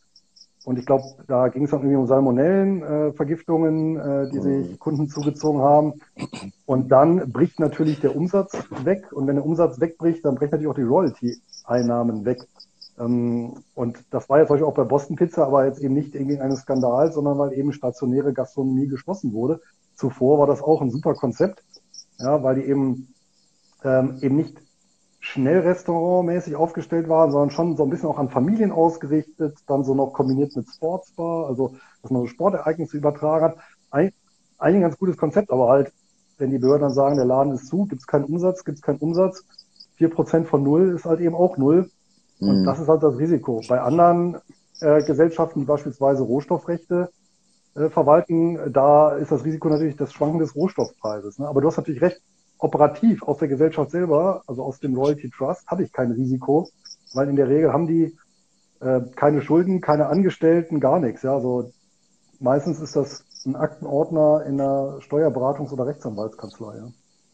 [0.66, 4.80] Und ich glaube, da ging es dann irgendwie um Salmonellenvergiftungen, äh, äh, die sich hm.
[4.80, 5.94] Kunden zugezogen haben.
[6.66, 9.12] Und dann bricht natürlich der Umsatz weg.
[9.12, 12.48] Und wenn der Umsatz wegbricht, dann brechen natürlich auch die Royalty-Einnahmen weg.
[12.98, 16.14] Ähm, und das war jetzt zum Beispiel auch bei Boston Pizza, aber jetzt eben nicht
[16.14, 19.60] wegen eines Skandals, sondern weil eben stationäre Gastronomie geschlossen wurde.
[19.96, 21.64] Zuvor war das auch ein super Konzept,
[22.20, 23.14] ja, weil die eben,
[23.84, 24.58] ähm, eben nicht
[25.24, 29.96] schnell restaurantmäßig aufgestellt waren, sondern schon so ein bisschen auch an Familien ausgerichtet, dann so
[29.96, 33.58] noch kombiniert mit Sportsbar, also dass man so Sportereignisse übertragen hat.
[33.90, 34.12] Ein,
[34.58, 35.94] ein ganz gutes Konzept, aber halt,
[36.38, 38.82] wenn die Behörden dann sagen, der Laden ist zu, gibt es keinen Umsatz, gibt es
[38.82, 39.46] keinen Umsatz,
[39.96, 41.90] vier Prozent von null ist halt eben auch null.
[42.42, 42.66] Und mhm.
[42.66, 43.62] das ist halt das Risiko.
[43.70, 44.40] Bei anderen
[44.82, 47.10] äh, Gesellschaften, die beispielsweise Rohstoffrechte
[47.76, 51.40] äh, verwalten, da ist das Risiko natürlich das Schwanken des Rohstoffpreises.
[51.40, 51.48] Ne?
[51.48, 52.22] Aber du hast natürlich recht,
[52.64, 56.70] operativ aus der Gesellschaft selber, also aus dem Royalty Trust, habe ich kein Risiko,
[57.14, 58.16] weil in der Regel haben die
[58.80, 61.24] äh, keine Schulden, keine Angestellten, gar nichts.
[61.24, 61.34] Ja?
[61.34, 61.72] Also
[62.40, 66.78] meistens ist das ein Aktenordner in einer Steuerberatungs- oder Rechtsanwaltskanzlei.
[66.78, 66.88] Ja?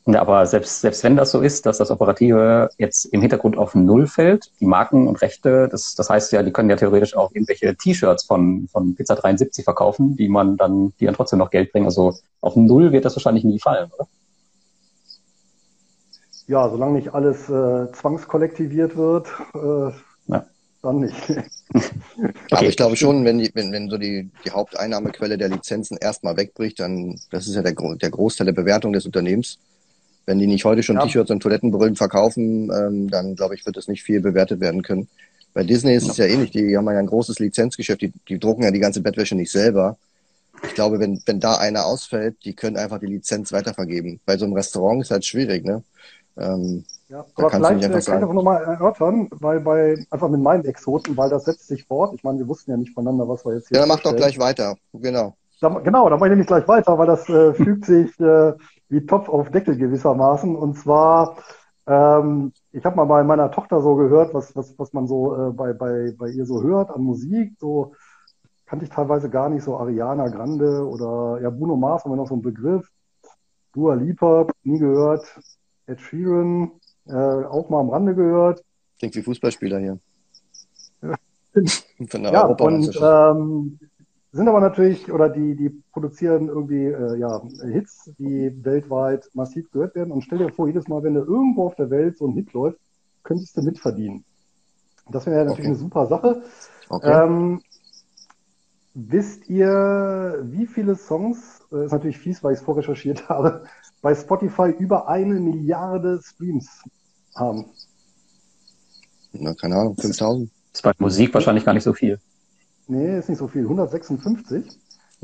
[0.08, 3.76] Ja, aber selbst, selbst wenn das so ist, dass das Operative jetzt im Hintergrund auf
[3.76, 7.32] Null fällt, die Marken und Rechte, das, das heißt ja, die können ja theoretisch auch
[7.32, 11.72] irgendwelche T-Shirts von, von Pizza 73 verkaufen, die man dann, die dann trotzdem noch Geld
[11.72, 11.86] bringen.
[11.86, 14.08] Also auf Null wird das wahrscheinlich nie fallen, oder?
[16.50, 19.92] Ja, solange nicht alles äh, zwangskollektiviert wird, äh,
[20.34, 20.46] ja.
[20.82, 21.30] dann nicht.
[21.30, 22.34] okay.
[22.50, 26.38] Aber ich glaube schon, wenn, die, wenn, wenn so die, die Haupteinnahmequelle der Lizenzen erstmal
[26.38, 29.60] wegbricht, dann, das ist ja der, der Großteil der Bewertung des Unternehmens,
[30.26, 31.04] wenn die nicht heute schon ja.
[31.04, 35.08] T-Shirts und Toilettenbrillen verkaufen, ähm, dann glaube ich, wird es nicht viel bewertet werden können.
[35.54, 38.64] Bei Disney ist es ja ähnlich, die haben ja ein großes Lizenzgeschäft, die, die drucken
[38.64, 39.98] ja die ganze Bettwäsche nicht selber.
[40.64, 44.20] Ich glaube, wenn, wenn da einer ausfällt, die können einfach die Lizenz weitervergeben.
[44.26, 45.84] Bei so einem Restaurant ist halt schwierig, ne?
[46.40, 51.18] Ähm, ja, aber vielleicht kann ich auch nochmal erörtern, weil bei, einfach mit meinen Exoten,
[51.18, 52.14] weil das setzt sich fort.
[52.14, 53.76] Ich meine, wir wussten ja nicht voneinander, was wir jetzt hier.
[53.76, 55.36] Ja, dann mach doch gleich weiter, genau.
[55.60, 58.54] Da, genau, da mache ich nämlich gleich weiter, weil das äh, fügt sich äh,
[58.88, 60.56] wie Topf auf Deckel gewissermaßen.
[60.56, 61.36] Und zwar,
[61.88, 65.52] ähm, ich habe mal bei meiner Tochter so gehört, was, was, was man so äh,
[65.52, 67.54] bei, bei, bei ihr so hört an Musik.
[67.60, 67.94] So
[68.66, 72.28] kannte ich teilweise gar nicht so Ariana Grande oder ja, Bruno Mars haben wir noch
[72.28, 72.88] so einen Begriff.
[73.74, 75.26] Dua Lipa, nie gehört.
[75.90, 76.72] Ed Sheeran,
[77.08, 78.64] äh, auch mal am Rande gehört.
[79.00, 80.00] Klingt wie Fußballspieler hier.
[82.10, 83.80] Von der ja, und ähm,
[84.32, 89.96] sind aber natürlich, oder die, die produzieren irgendwie äh, ja, Hits, die weltweit massiv gehört
[89.96, 90.12] werden.
[90.12, 92.54] Und stell dir vor, jedes Mal, wenn da irgendwo auf der Welt so ein Hit
[92.54, 92.78] läuft,
[93.24, 94.24] könntest du mitverdienen.
[95.10, 95.68] Das wäre ja natürlich okay.
[95.70, 96.44] eine super Sache.
[96.90, 97.26] Okay.
[97.26, 97.62] Ähm,
[98.94, 103.66] wisst ihr, wie viele Songs, äh, ist natürlich fies, weil ich es vorrecherchiert habe,
[104.02, 106.84] bei Spotify über eine Milliarde Streams
[107.36, 107.66] haben?
[109.34, 110.50] Na, keine Ahnung, 5000.
[110.72, 112.20] Das ist bei Musik wahrscheinlich gar nicht so viel.
[112.88, 113.64] Nee, ist nicht so viel.
[113.64, 114.66] 156.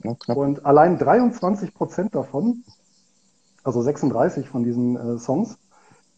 [0.03, 2.63] Ja, und allein 23 Prozent davon,
[3.63, 5.57] also 36 von diesen äh, Songs,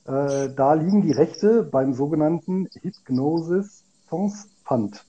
[0.06, 5.06] äh, da liegen die Rechte beim sogenannten Hypnosis Songs Fund.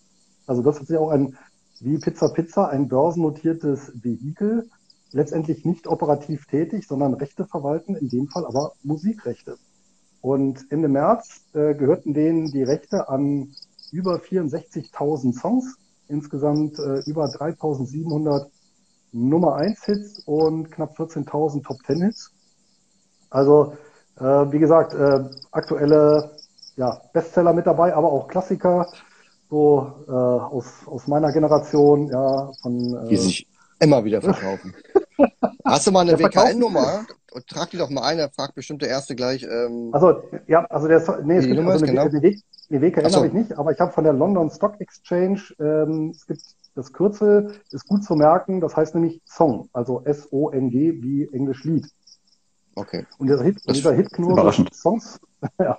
[0.46, 1.37] Also das ist ja auch ein
[1.81, 4.69] wie Pizza Pizza ein börsennotiertes Vehikel,
[5.12, 9.57] letztendlich nicht operativ tätig, sondern Rechte verwalten, in dem Fall aber Musikrechte.
[10.21, 13.55] Und Ende März äh, gehörten denen die Rechte an
[13.93, 15.77] über 64.000 Songs,
[16.09, 18.47] insgesamt äh, über 3.700
[19.12, 22.33] Nummer 1 Hits und knapp 14.000 Top 10 Hits.
[23.31, 23.77] Also,
[24.17, 26.37] äh, wie gesagt, äh, aktuelle
[26.77, 28.88] ja, Bestseller mit dabei, aber auch Klassiker,
[29.51, 33.07] so äh, aus, aus meiner Generation, ja, von.
[33.07, 33.49] Äh, die sich
[33.81, 34.75] immer wieder verkaufen.
[35.65, 37.07] Hast du mal eine WKN-Nummer?
[37.47, 39.43] Trag die doch mal ein, er fragt bestimmt der Erste gleich.
[39.45, 42.03] Ähm, also, ja, also der, nee, es gibt also eine, genau.
[42.03, 43.17] eine, eine WKN so.
[43.17, 46.43] habe ich nicht, aber ich habe von der London Stock Exchange, ähm, es gibt
[46.75, 51.87] das Kürzel, ist gut zu merken, das heißt nämlich Song, also S-O-N-G wie Englisch Lied.
[52.75, 53.05] Okay.
[53.19, 54.09] Und dieser Hit, das dieser Hit
[54.73, 55.21] Songs,
[55.59, 55.79] ja.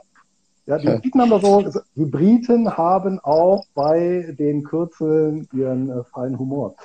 [0.69, 6.37] Ja, die Briten haben so, die Briten haben auch bei den Kürzeln ihren äh, feinen
[6.37, 6.75] Humor.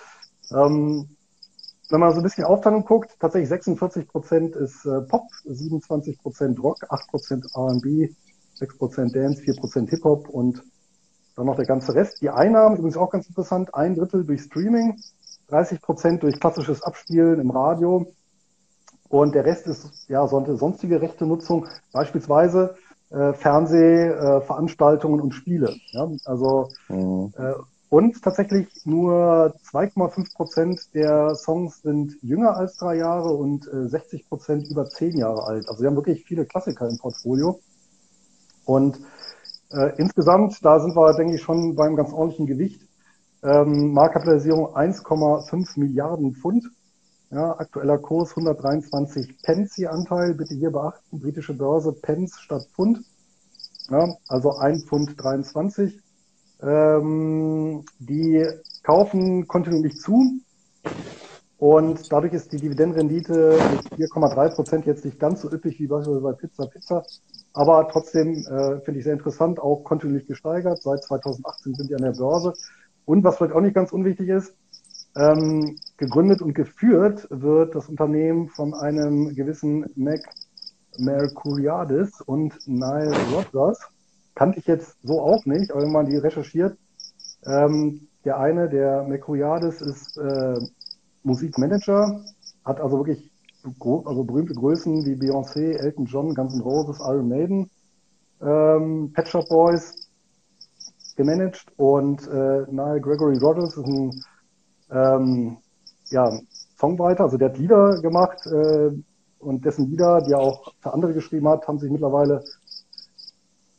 [0.53, 1.11] Ähm,
[1.91, 6.63] wenn man so ein bisschen Aufteilung guckt, tatsächlich 46 Prozent ist äh, Pop, 27 Prozent
[6.63, 8.09] Rock, 8 Prozent R&B,
[8.55, 10.63] 6 Prozent Dance, 4 Prozent Hip-Hop und
[11.37, 12.23] dann noch der ganze Rest.
[12.23, 14.99] Die Einnahmen, übrigens auch ganz interessant, ein Drittel durch Streaming,
[15.49, 18.11] 30 Prozent durch klassisches Abspielen im Radio
[19.11, 22.77] und der Rest ist ja sonstige rechte Nutzung, beispielsweise
[23.15, 25.75] äh, Fernsehveranstaltungen äh, und Spiele.
[25.93, 26.11] Ja?
[26.25, 27.33] Also mhm.
[27.37, 27.55] äh,
[27.95, 34.29] und tatsächlich nur 2,5 Prozent der Songs sind jünger als drei Jahre und äh, 60
[34.29, 35.69] Prozent über zehn Jahre alt.
[35.69, 37.61] Also wir haben wirklich viele Klassiker im Portfolio.
[38.65, 38.99] Und
[39.71, 42.83] äh, insgesamt, da sind wir, denke ich, schon beim ganz ordentlichen Gewicht.
[43.45, 46.65] Ähm, Marktkapitalisierung 1,5 Milliarden Pfund.
[47.35, 50.35] Ja, aktueller Kurs 123 Pence je Anteil.
[50.35, 53.01] Bitte hier beachten, britische Börse Pence statt Pfund.
[53.91, 56.01] Ja, also 1 Pfund 23.
[56.63, 58.47] Ähm, die
[58.85, 60.39] kaufen kontinuierlich zu.
[61.59, 66.23] Und dadurch ist die Dividendenrendite mit 4,3 Prozent jetzt nicht ganz so üppig wie beispielsweise
[66.23, 67.05] bei Pizza Pizza.
[67.53, 70.81] Aber trotzdem äh, finde ich sehr interessant, auch kontinuierlich gesteigert.
[70.85, 72.55] Seit 2018 sind die an der Börse.
[73.07, 74.55] Und was vielleicht auch nicht ganz unwichtig ist,
[75.17, 80.21] ähm, gegründet und geführt wird das Unternehmen von einem gewissen Mac
[80.99, 83.81] Mercuriadis und Nile Rodgers.
[84.35, 86.77] Kannte ich jetzt so auch nicht, aber wenn man die recherchiert,
[87.47, 90.59] ähm, der eine, der Mercuriadis, ist äh,
[91.23, 92.21] Musikmanager,
[92.65, 93.31] hat also wirklich
[93.81, 97.71] also berühmte Größen wie Beyoncé, Elton John, Guns N' Roses, Iron Maiden,
[98.43, 100.09] ähm, Pet Shop Boys
[101.17, 104.23] gemanagt und äh, Nile Gregory Rogers ist ein
[104.95, 105.57] ähm,
[106.11, 106.39] ja,
[106.79, 108.91] Songwriter, also der hat Lieder gemacht äh,
[109.39, 112.43] und dessen Lieder, die er auch für andere geschrieben hat, haben sich mittlerweile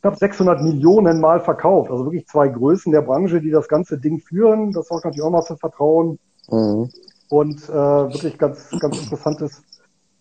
[0.01, 1.89] knapp 600 Millionen Mal verkauft.
[1.89, 4.71] Also wirklich zwei Größen der Branche, die das ganze Ding führen.
[4.71, 6.19] Das sorgt natürlich auch mal für Vertrauen.
[6.49, 6.89] Mhm.
[7.29, 9.63] Und äh, wirklich ganz, ganz interessantes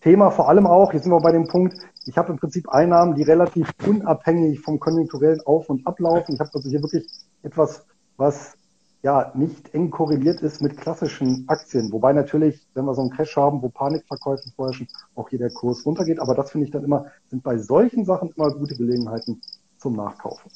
[0.01, 3.15] Thema vor allem auch, jetzt sind wir bei dem Punkt, ich habe im Prinzip Einnahmen,
[3.15, 6.35] die relativ unabhängig vom konjunkturellen Auf- und Ablaufen.
[6.35, 7.07] Ich habe also hier wirklich
[7.41, 7.83] etwas,
[8.17, 8.55] was
[9.01, 11.91] ja nicht eng korreliert ist mit klassischen Aktien.
[11.91, 15.85] Wobei natürlich, wenn wir so einen Crash haben, wo Panikverkäufe vorherrschen, auch hier der Kurs
[15.85, 16.19] runtergeht.
[16.19, 19.41] Aber das finde ich dann immer, sind bei solchen Sachen immer gute Gelegenheiten
[19.77, 20.49] zum Nachkaufen.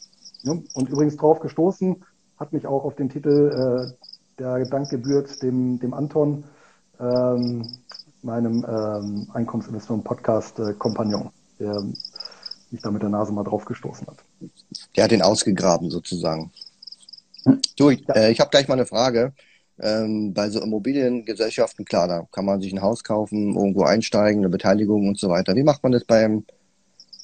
[0.46, 2.04] Und übrigens drauf gestoßen
[2.38, 3.92] hat mich auch auf den Titel, äh,
[4.40, 6.46] der Dank gebührt dem, dem Anton,
[7.00, 7.68] ähm,
[8.22, 11.84] meinem ähm, Einkommensinvestoren-Podcast-Kompagnon, der
[12.72, 14.18] mich da mit der Nase mal drauf gestoßen hat.
[14.96, 16.52] Der hat den ausgegraben sozusagen.
[17.78, 19.34] Du, ich, äh, ich habe gleich mal eine Frage.
[19.80, 24.50] Ähm, bei so Immobiliengesellschaften, klar, da kann man sich ein Haus kaufen, irgendwo einsteigen, eine
[24.50, 25.56] Beteiligung und so weiter.
[25.56, 26.44] Wie macht man das beim,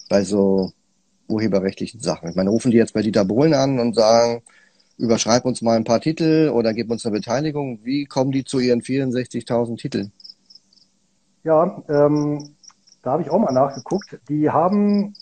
[0.10, 0.72] bei so
[1.28, 2.30] urheberrechtlichen Sachen?
[2.30, 4.42] Ich meine, rufen die jetzt bei Dieter Bohlen an und sagen,
[4.98, 7.80] überschreib uns mal ein paar Titel oder gib uns eine Beteiligung.
[7.84, 10.14] Wie kommen die zu ihren 64.000 Titeln?
[11.44, 12.56] Ja, ähm,
[13.02, 14.18] da habe ich auch mal nachgeguckt.
[14.30, 15.14] Die haben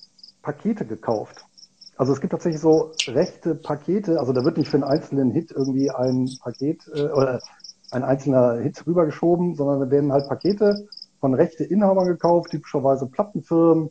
[0.41, 1.45] Pakete gekauft.
[2.03, 4.19] Also es gibt tatsächlich so rechte Pakete.
[4.19, 7.41] Also da wird nicht für einen einzelnen Hit irgendwie ein Paket äh, oder
[7.91, 10.85] ein einzelner Hit rübergeschoben, sondern da werden halt Pakete
[11.21, 13.89] von rechte Inhabern gekauft, typischerweise Plattenfirmen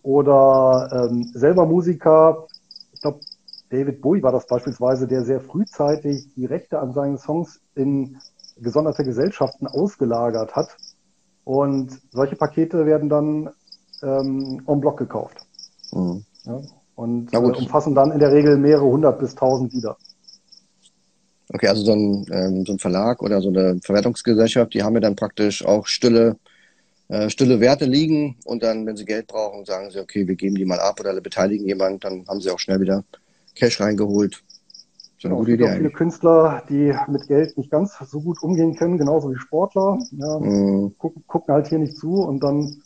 [0.00, 2.46] oder ähm, selber Musiker.
[2.94, 3.20] Ich glaube,
[3.68, 8.16] David Bowie war das beispielsweise, der sehr frühzeitig die Rechte an seinen Songs in
[8.56, 10.78] gesonderte Gesellschaften ausgelagert hat
[11.44, 13.50] und solche Pakete werden dann
[14.02, 15.44] ähm, en bloc gekauft.
[15.92, 16.24] Mhm.
[16.44, 16.62] Ja,
[17.00, 19.96] und äh, umfassen dann in der Regel mehrere hundert bis tausend Lieder.
[21.52, 25.00] Okay, also so ein, ähm, so ein Verlag oder so eine Verwertungsgesellschaft, die haben ja
[25.00, 26.36] dann praktisch auch stille,
[27.08, 30.54] äh, stille Werte liegen und dann, wenn sie Geld brauchen, sagen sie, okay, wir geben
[30.54, 33.02] die mal ab oder beteiligen jemand, dann haben sie auch schnell wieder
[33.56, 34.42] Cash reingeholt.
[35.18, 35.90] So eine Genau, es gute gibt Idee auch viele.
[35.90, 39.98] Künstler, die mit Geld nicht ganz so gut umgehen können, genauso wie Sportler.
[40.12, 40.94] Ja, Mhm.
[40.98, 42.76] gucken, gucken halt hier nicht zu und dann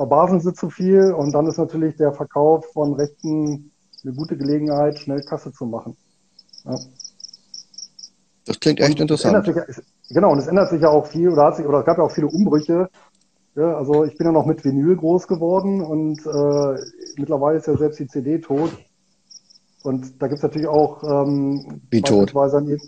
[0.00, 3.70] verbasen sie zu viel und dann ist natürlich der Verkauf von Rechten
[4.02, 5.94] eine gute Gelegenheit, schnell Kasse zu machen.
[6.64, 6.78] Ja.
[8.46, 9.44] Das klingt echt Und es interessant.
[9.44, 11.84] sich, es, genau, und es ändert sich ja auch viel, oder hat sich, oder es
[11.84, 12.88] gab ja auch viele Umbrüche.
[13.56, 16.80] Ja, also ich bin ja noch mit Vinyl groß geworden und äh,
[17.18, 18.70] mittlerweile ist ja selbst die CD tot.
[19.82, 22.34] Und da gibt's natürlich auch ähm, Wie tot?
[22.34, 22.78] an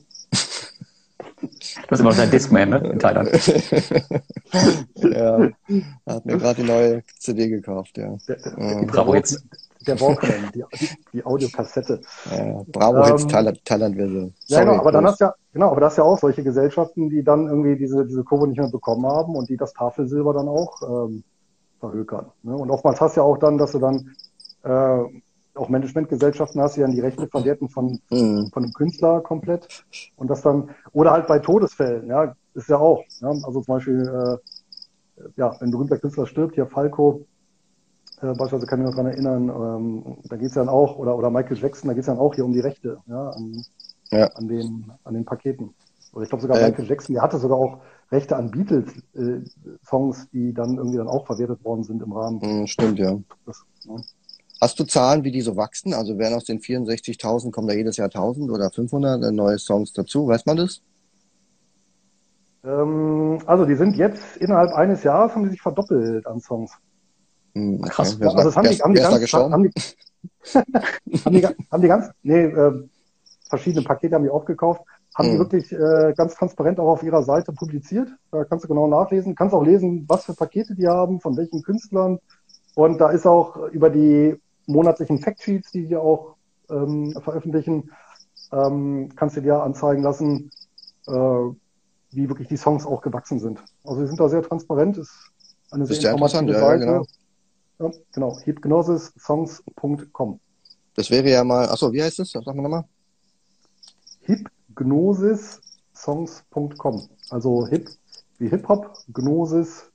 [1.41, 1.49] Du
[1.91, 2.79] hast immer noch deinen Discman, ne?
[2.93, 3.31] In Thailand.
[4.97, 5.49] ja,
[6.07, 8.17] hat mir gerade die neue CD gekauft, ja.
[8.29, 9.43] der, der, der, Bravo Walkman- Hits.
[9.87, 10.65] der Walkman, die,
[11.13, 12.01] die, Audiokassette.
[12.31, 14.35] ja Bravo Ähm, Hits Thailand, Thailand-Version.
[14.47, 17.23] Ja, genau, aber dann hast du ja, genau, aber das ja auch solche Gesellschaften, die
[17.23, 20.83] dann irgendwie diese, diese Kurve nicht mehr bekommen haben und die das Tafelsilber dann auch
[20.83, 21.25] ähm,
[21.81, 22.27] verhökern.
[22.43, 22.55] Ne?
[22.57, 24.15] Und oftmals hast du ja auch dann, dass du dann
[24.63, 25.22] äh,
[25.55, 28.51] auch Managementgesellschaften hast, die dann die Rechte verwerten von, Mhm.
[28.53, 29.85] von einem Künstler komplett.
[30.17, 33.03] Und das dann, oder halt bei Todesfällen, ja, ist ja auch.
[33.21, 33.29] Ja?
[33.29, 34.09] Also zum Beispiel,
[35.19, 37.27] äh, ja, wenn ein berühmter Künstler stirbt, hier Falco,
[38.21, 41.31] äh, beispielsweise kann ich mich noch dran erinnern, ähm, da geht's dann auch, oder, oder
[41.31, 43.65] Michael Jackson, da geht's dann auch hier um die Rechte, ja, an,
[44.11, 44.27] Ja.
[44.35, 45.75] an den, an den Paketen.
[46.13, 47.79] Oder ich glaube sogar Äh, Michael Jackson, der hatte sogar auch
[48.11, 52.39] Rechte an Beatles-Songs, die dann irgendwie dann auch verwertet worden sind im Rahmen.
[52.43, 53.19] Mhm, stimmt, ja.
[53.47, 54.03] Das, ne?
[54.63, 55.93] Hast du Zahlen, wie die so wachsen?
[55.93, 60.29] Also werden aus den 64.000 kommen da jedes Jahr 1000 oder 500 neue Songs dazu?
[60.29, 60.81] Weiß man das?
[62.65, 66.71] ähm, also die sind jetzt innerhalb eines Jahres haben die sich verdoppelt an Songs.
[67.57, 67.91] Hm, okay.
[67.91, 68.21] Krass.
[68.21, 69.73] Also haben die, haben die ganz, haben die,
[71.25, 72.89] haben die, haben die ganz, nee, äh,
[73.49, 74.83] verschiedene Pakete haben die aufgekauft,
[75.17, 75.39] haben die Mhm.
[75.41, 78.11] wirklich äh, ganz transparent auch auf ihrer Seite publiziert.
[78.31, 81.63] Da kannst du genau nachlesen, kannst auch lesen, was für Pakete die haben, von welchen
[81.63, 82.21] Künstlern.
[82.77, 84.37] Und da ist auch über die
[84.67, 86.37] monatlichen Factsheets, die die auch
[86.71, 87.91] ähm, veröffentlichen,
[88.53, 90.51] ähm, kannst du dir anzeigen lassen,
[91.07, 93.63] äh, wie wirklich die Songs auch gewachsen sind.
[93.85, 95.31] Also sie sind da sehr transparent, ist
[95.71, 96.87] eine sehr sehr informative interessant, ja, Seite.
[96.87, 97.07] genau.
[97.79, 100.39] Ja, genau, hypnosissongs.com.
[100.95, 102.31] Das wäre ja mal, achso, wie heißt das?
[102.31, 102.85] Sag mal nochmal.
[104.23, 107.09] hypnosissongs.com.
[107.31, 107.89] Also hip
[108.39, 109.93] wie Hip-Hop, Gnosis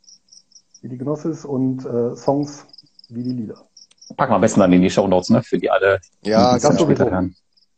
[0.81, 2.65] wie die Gnosis und äh, Songs
[3.09, 3.67] wie die Lieder.
[4.15, 5.43] Packen wir am besten dann in die Show Notes, ne?
[5.43, 7.05] Für die alle, Ja, später sowieso.
[7.11, 7.35] hören.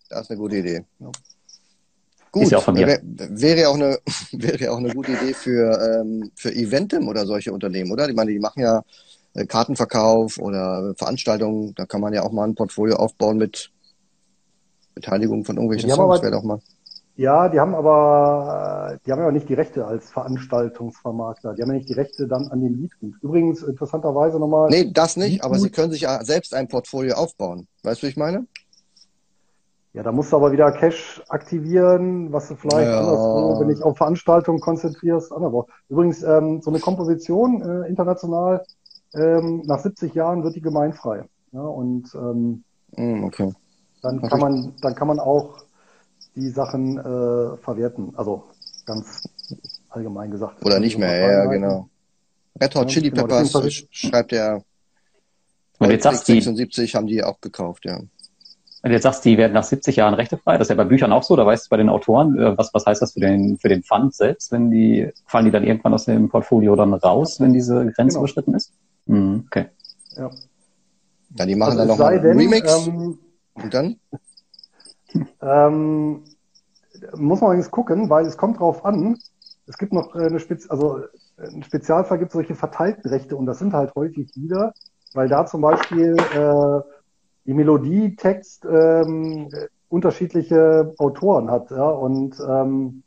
[0.10, 0.86] Das ist eine gute Idee.
[1.00, 1.12] Ja.
[2.32, 2.86] Gut, Ist ja auch von mir.
[2.86, 3.98] wär- wäre ja auch eine,
[4.34, 8.08] wäre ja auch eine gute Idee für, ähm, für Eventim oder solche Unternehmen, oder?
[8.08, 8.84] Ich meine, die machen ja
[9.34, 13.72] äh, Kartenverkauf oder Veranstaltungen, da kann man ja auch mal ein Portfolio aufbauen mit
[14.94, 16.60] Beteiligung von irgendwelchen Songs, wäre doch mal.
[17.20, 21.54] Ja, die haben aber, die haben ja nicht die Rechte als Veranstaltungsvermarkter.
[21.54, 23.14] Die haben ja nicht die Rechte dann an dem Liedgut.
[23.22, 27.16] Übrigens, interessanterweise nochmal, Nee, das nicht, Liedgut- aber sie können sich ja selbst ein Portfolio
[27.16, 27.68] aufbauen.
[27.84, 28.46] Weißt du, wie ich meine?
[29.92, 33.00] ja, da musst du aber wieder Cash aktivieren, was du vielleicht Ja.
[33.00, 35.68] anderswo, wenn dich auf Veranstaltungen konzentrierst, anderswo.
[35.90, 38.64] Übrigens, ähm, so eine Komposition äh, international,
[39.14, 41.26] ähm, nach 70 Jahren wird die gemeinfrei.
[41.52, 42.64] Ja, und ähm,
[42.96, 43.52] Hm, okay.
[44.04, 45.66] dann kann man, dann kann man auch
[46.36, 48.14] die Sachen äh, verwerten.
[48.16, 48.44] Also
[48.86, 49.28] ganz
[49.90, 50.64] allgemein gesagt.
[50.66, 51.90] Oder nicht mehr, ja, genau.
[52.62, 54.32] Red Hot Ja, Chili genau, Peppers schreibt
[55.80, 58.00] Wenn du jetzt sagst, die, 76 haben die auch gekauft, ja.
[58.84, 61.24] du jetzt sagst, die werden nach 70 Jahren rechtefrei, das ist ja bei Büchern auch
[61.24, 63.70] so, da weißt du bei den Autoren, äh, was, was heißt das für den, für
[63.70, 67.54] den Fund selbst, wenn die, fallen die dann irgendwann aus dem Portfolio dann raus, wenn
[67.54, 68.20] diese Grenze Genau.
[68.20, 68.74] überschritten ist?
[69.06, 69.66] Mhm, okay.
[70.18, 70.30] Ja.
[71.38, 73.20] Ja, die machen Also dann nochmal sei denn, Remix ähm,
[73.54, 74.00] und dann?
[75.42, 76.24] Ähm,
[77.16, 79.18] muss man übrigens gucken, weil es kommt drauf an.
[79.68, 81.00] Es gibt noch äh, eine Spez also
[81.38, 84.74] äh, ein Spezialfall gibt solche verteilten Rechte und das sind halt häufig Lieder,
[85.14, 86.82] weil da zum Beispiel äh,
[87.46, 93.04] die Melodie, Text ähm, äh, unterschiedliche Autoren hat, ja, und ähm,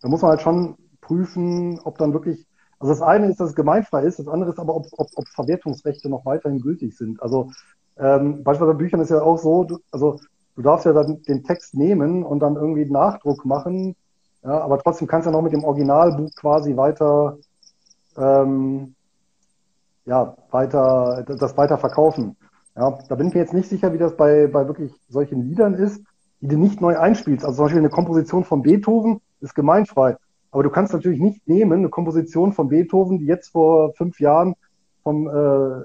[0.00, 2.46] da muss man halt schon prüfen, ob dann wirklich,
[2.78, 5.28] also das eine ist, dass es gemeinfrei ist, das andere ist aber, ob, ob, ob
[5.28, 7.22] Verwertungsrechte noch weiterhin gültig sind.
[7.22, 7.50] Also
[7.96, 10.18] ähm, beispielsweise bei Büchern ist ja auch so, also
[10.58, 13.94] du darfst ja dann den Text nehmen und dann irgendwie Nachdruck machen,
[14.42, 17.38] ja, aber trotzdem kannst du ja noch mit dem Originalbuch quasi weiter,
[18.16, 18.94] ähm,
[20.04, 22.36] ja, weiter, das weiter verkaufen.
[22.74, 25.74] Ja, da bin ich mir jetzt nicht sicher, wie das bei, bei wirklich solchen Liedern
[25.74, 26.02] ist,
[26.40, 27.44] die du nicht neu einspielst.
[27.44, 30.16] Also zum Beispiel eine Komposition von Beethoven ist gemeinfrei.
[30.50, 34.54] Aber du kannst natürlich nicht nehmen, eine Komposition von Beethoven, die jetzt vor fünf Jahren
[35.04, 35.82] vom äh,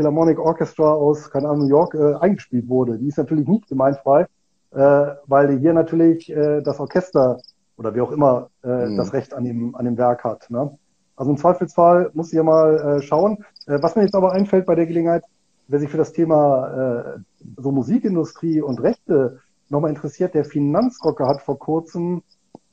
[0.00, 2.96] Philharmonic Orchestra aus, keine Ahnung, New York äh, eingespielt wurde.
[2.96, 4.26] Die ist natürlich nicht gemeinfrei,
[4.70, 7.38] äh, weil hier natürlich äh, das Orchester
[7.76, 8.96] oder wie auch immer äh, Mhm.
[8.96, 10.48] das Recht an dem, an dem Werk hat.
[10.48, 10.70] Ne?
[11.16, 13.44] Also im Zweifelsfall muss ich ja mal äh, schauen.
[13.66, 15.22] Äh, was mir jetzt aber einfällt bei der Gelegenheit,
[15.68, 17.18] wer sich für das Thema äh,
[17.58, 22.22] so Musikindustrie und Rechte nochmal interessiert, der Finanzrocker hat vor kurzem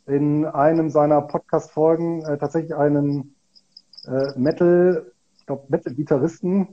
[0.05, 3.35] in einem seiner Podcast-Folgen äh, tatsächlich einen
[4.07, 5.05] äh, Metal,
[5.39, 6.69] ich glaube Metal-Gitarristen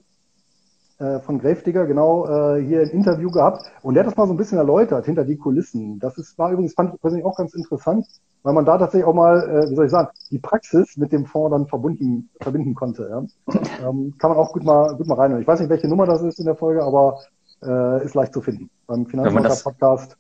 [0.99, 4.32] äh, von Gravedigger, genau, äh, hier ein Interview gehabt und der hat das mal so
[4.32, 5.99] ein bisschen erläutert hinter die Kulissen.
[5.99, 8.07] Das ist, war übrigens, fand ich persönlich auch ganz interessant,
[8.45, 11.26] weil man da tatsächlich auch mal, äh, wie soll ich sagen, die Praxis mit dem
[11.26, 13.09] Fonds dann verbunden, verbinden konnte.
[13.11, 13.55] Ja?
[13.84, 15.42] Ähm, kann man auch gut mal, gut mal reinhören.
[15.42, 17.18] Ich weiß nicht, welche Nummer das ist in der Folge, aber
[17.62, 18.70] äh, ist leicht zu finden.
[18.86, 20.16] Beim Finanzmarker-Podcast.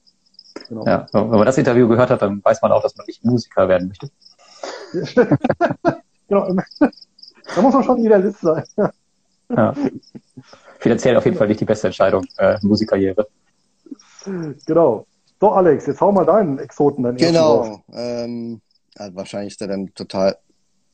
[0.68, 0.84] Genau.
[0.84, 3.68] Ja, wenn man das Interview gehört hat, dann weiß man auch, dass man nicht Musiker
[3.68, 4.10] werden möchte.
[6.28, 6.54] genau.
[7.54, 8.64] Da muss man schon Idealist sein.
[9.48, 9.74] ja.
[10.84, 13.26] Finanziell auf jeden Fall nicht die beste Entscheidung, äh, Musikkarriere.
[14.66, 15.06] Genau.
[15.40, 17.82] So, Alex, jetzt hau mal deinen Exoten dann Genau.
[17.90, 18.60] Ähm,
[18.94, 20.36] also wahrscheinlich ist der dann total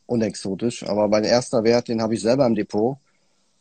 [0.07, 2.99] unexotisch, aber mein erster Wert, den habe ich selber im Depot.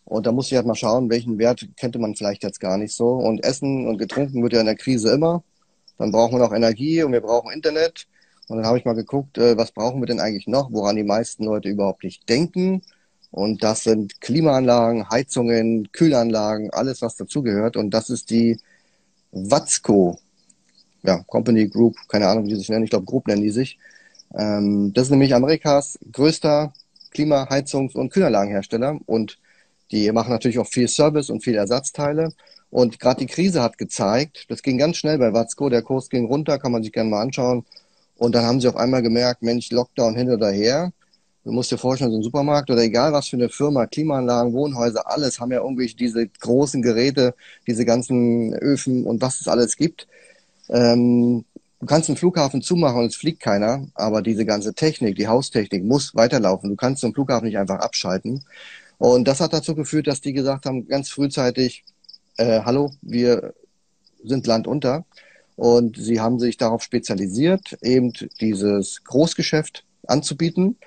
[0.05, 2.95] Und da muss ich halt mal schauen, welchen Wert könnte man vielleicht jetzt gar nicht
[2.95, 3.09] so.
[3.09, 5.41] Und Essen und getrunken wird ja in der Krise immer.
[5.97, 8.05] Dann brauchen wir noch Energie und wir brauchen Internet.
[8.47, 11.03] Und dann habe ich mal geguckt, äh, was brauchen wir denn eigentlich noch, woran die
[11.03, 12.83] meisten Leute überhaupt nicht denken.
[13.31, 17.77] Und das sind Klimaanlagen, Heizungen, Kühlanlagen, alles, was dazugehört.
[17.77, 18.59] Und das ist die
[19.31, 20.19] Watzco
[21.03, 22.83] ja, Company Group, keine Ahnung, wie die sich nennen.
[22.83, 23.77] Ich glaube, Group nennen die sich.
[24.37, 26.73] Ähm, das ist nämlich Amerikas größter
[27.11, 28.99] Klima-, Heizungs- und Kühlanlagenhersteller.
[29.05, 29.39] Und
[29.91, 32.31] die machen natürlich auch viel Service und viel Ersatzteile.
[32.69, 36.25] Und gerade die Krise hat gezeigt, das ging ganz schnell bei Watzko, der Kurs ging
[36.25, 37.65] runter, kann man sich gerne mal anschauen.
[38.17, 40.91] Und dann haben sie auf einmal gemerkt, Mensch, Lockdown hin oder her.
[41.45, 45.09] Du musst dir vorstellen, so ein Supermarkt oder egal was für eine Firma, Klimaanlagen, Wohnhäuser,
[45.09, 47.33] alles haben ja irgendwie diese großen Geräte,
[47.65, 50.07] diese ganzen Öfen und was es alles gibt.
[50.69, 51.45] Ähm,
[51.79, 55.83] du kannst einen Flughafen zumachen und es fliegt keiner, aber diese ganze Technik, die Haustechnik
[55.83, 56.69] muss weiterlaufen.
[56.69, 58.43] Du kannst so einen Flughafen nicht einfach abschalten.
[58.97, 61.85] Und das hat dazu geführt, dass die gesagt haben, ganz frühzeitig,
[62.37, 63.53] äh, hallo, wir
[64.23, 65.05] sind Land unter.
[65.55, 70.77] Und sie haben sich darauf spezialisiert, eben dieses Großgeschäft anzubieten.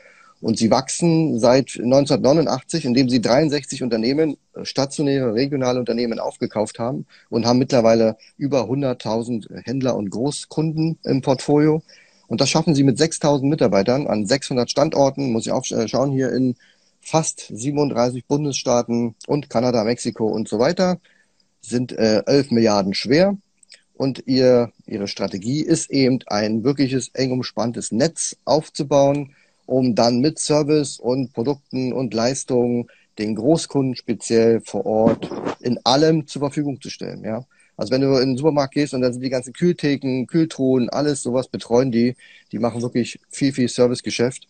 [0.43, 7.07] Und sie wachsen seit 1989, indem sie 63 Unternehmen, äh, stationäre, regionale Unternehmen aufgekauft haben
[7.31, 11.83] und haben mittlerweile über 100.000 Händler und Großkunden im Portfolio.
[12.27, 16.11] Und das schaffen sie mit 6.000 Mitarbeitern an 600 Standorten, muss ich auch äh, schauen,
[16.11, 16.57] hier in
[17.01, 20.99] fast 37 Bundesstaaten und Kanada, Mexiko und so weiter,
[21.61, 23.37] sind äh, 11 Milliarden schwer.
[23.95, 29.35] Und ihr, ihre Strategie ist eben ein wirkliches eng umspanntes Netz aufzubauen,
[29.67, 32.89] um dann mit Service und Produkten und Leistungen
[33.19, 37.25] den Großkunden speziell vor Ort in allem zur Verfügung zu stellen.
[37.25, 37.45] Ja?
[37.77, 41.23] Also wenn du in den Supermarkt gehst und dann sind die ganzen Kühltheken, Kühltruhen, alles
[41.23, 42.17] sowas betreuen die.
[42.53, 44.47] Die machen wirklich viel, viel Servicegeschäft.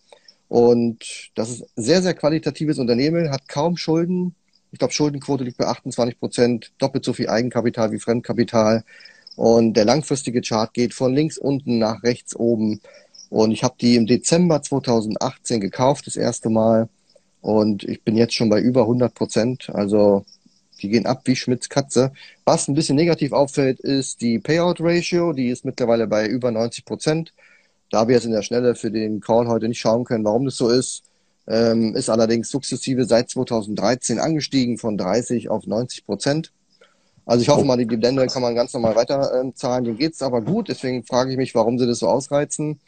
[0.48, 4.34] Und das ist sehr, sehr qualitatives Unternehmen, hat kaum Schulden.
[4.70, 8.84] Ich glaube, Schuldenquote liegt bei 28 Prozent, doppelt so viel Eigenkapital wie Fremdkapital.
[9.36, 12.80] Und der langfristige Chart geht von links unten nach rechts oben.
[13.32, 16.90] Und ich habe die im Dezember 2018 gekauft, das erste Mal.
[17.40, 19.70] Und ich bin jetzt schon bei über 100 Prozent.
[19.72, 20.26] Also
[20.82, 22.12] die gehen ab wie Schmitz Katze.
[22.44, 25.32] Was ein bisschen negativ auffällt, ist die Payout Ratio.
[25.32, 27.32] Die ist mittlerweile bei über 90 Prozent.
[27.88, 30.56] Da wir jetzt in der Schnelle für den Call heute nicht schauen können, warum das
[30.56, 31.04] so ist,
[31.46, 36.52] ähm, ist allerdings sukzessive seit 2013 angestiegen von 30 auf 90 Prozent.
[37.24, 39.84] Also ich hoffe mal, die Dividende kann man ganz normal weiter äh, zahlen.
[39.84, 40.68] Denen geht's aber gut.
[40.68, 42.78] Deswegen frage ich mich, warum sie das so ausreizen.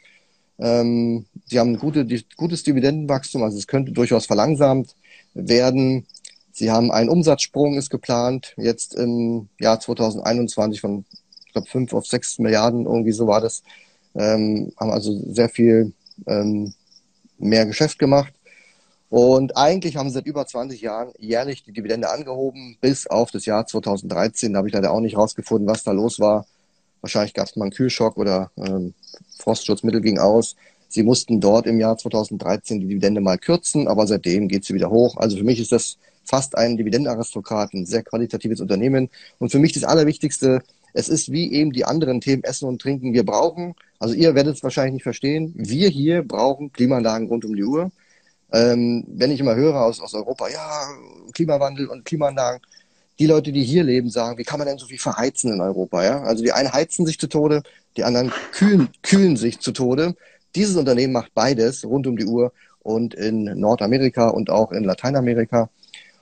[0.59, 2.05] Ähm, sie haben ein gute,
[2.37, 4.95] gutes Dividendenwachstum, also es könnte durchaus verlangsamt
[5.33, 6.05] werden.
[6.51, 11.05] Sie haben einen Umsatzsprung, ist geplant, jetzt im Jahr 2021 von,
[11.45, 13.63] ich glaube, 5 auf 6 Milliarden, irgendwie so war das.
[14.15, 15.91] Ähm, haben also sehr viel
[16.27, 16.73] ähm,
[17.37, 18.33] mehr Geschäft gemacht.
[19.09, 23.45] Und eigentlich haben sie seit über 20 Jahren jährlich die Dividende angehoben, bis auf das
[23.45, 24.53] Jahr 2013.
[24.53, 26.45] Da habe ich leider auch nicht rausgefunden, was da los war.
[27.01, 28.93] Wahrscheinlich gab es mal einen Kühlschock oder ähm,
[29.37, 30.55] Frostschutzmittel ging aus.
[30.87, 34.89] Sie mussten dort im Jahr 2013 die Dividende mal kürzen, aber seitdem geht sie wieder
[34.89, 35.17] hoch.
[35.17, 39.09] Also für mich ist das fast ein Dividendenaristokrat, ein sehr qualitatives Unternehmen.
[39.39, 40.61] Und für mich das Allerwichtigste,
[40.93, 43.13] es ist wie eben die anderen Themen Essen und Trinken.
[43.13, 47.55] Wir brauchen, also ihr werdet es wahrscheinlich nicht verstehen, wir hier brauchen Klimaanlagen rund um
[47.55, 47.91] die Uhr.
[48.51, 50.87] Ähm, wenn ich immer höre aus, aus Europa, ja,
[51.33, 52.61] Klimawandel und Klimaanlagen,
[53.19, 56.03] die Leute, die hier leben, sagen, wie kann man denn so viel verheizen in Europa?
[56.03, 56.23] Ja?
[56.23, 57.63] Also die einen heizen sich zu Tode,
[57.97, 60.15] die anderen kühlen, kühlen sich zu Tode.
[60.55, 65.69] Dieses Unternehmen macht beides rund um die Uhr und in Nordamerika und auch in Lateinamerika.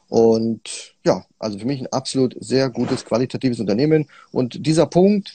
[0.09, 4.07] Und ja, also für mich ein absolut sehr gutes, qualitatives Unternehmen.
[4.31, 5.33] Und dieser Punkt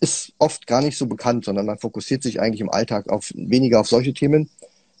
[0.00, 3.80] ist oft gar nicht so bekannt, sondern man fokussiert sich eigentlich im Alltag auf weniger
[3.80, 4.48] auf solche Themen.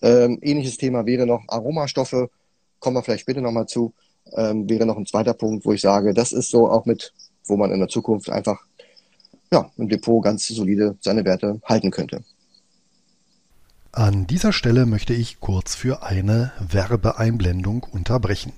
[0.02, 2.30] Ähm, ähnliches Thema wäre noch Aromastoffe,
[2.78, 3.92] kommen wir vielleicht später nochmal zu
[4.32, 7.12] ähm, wäre noch ein zweiter Punkt, wo ich sage, das ist so auch mit,
[7.46, 8.64] wo man in der Zukunft einfach
[9.52, 12.22] ja, im Depot ganz solide seine Werte halten könnte.
[13.92, 18.52] An dieser Stelle möchte ich kurz für eine Werbeeinblendung unterbrechen.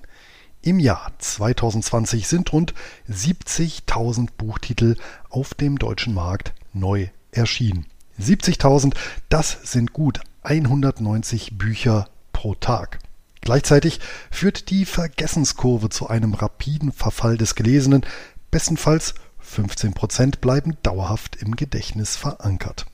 [0.61, 2.75] Im Jahr 2020 sind rund
[3.09, 4.95] 70.000 Buchtitel
[5.29, 7.87] auf dem deutschen Markt neu erschienen.
[8.21, 8.95] 70.000,
[9.29, 12.99] das sind gut 190 Bücher pro Tag.
[13.43, 13.99] Gleichzeitig
[14.31, 18.05] führt die Vergessenskurve zu einem rapiden Verfall des Gelesenen.
[18.51, 22.85] Bestenfalls 15 Prozent bleiben dauerhaft im Gedächtnis verankert.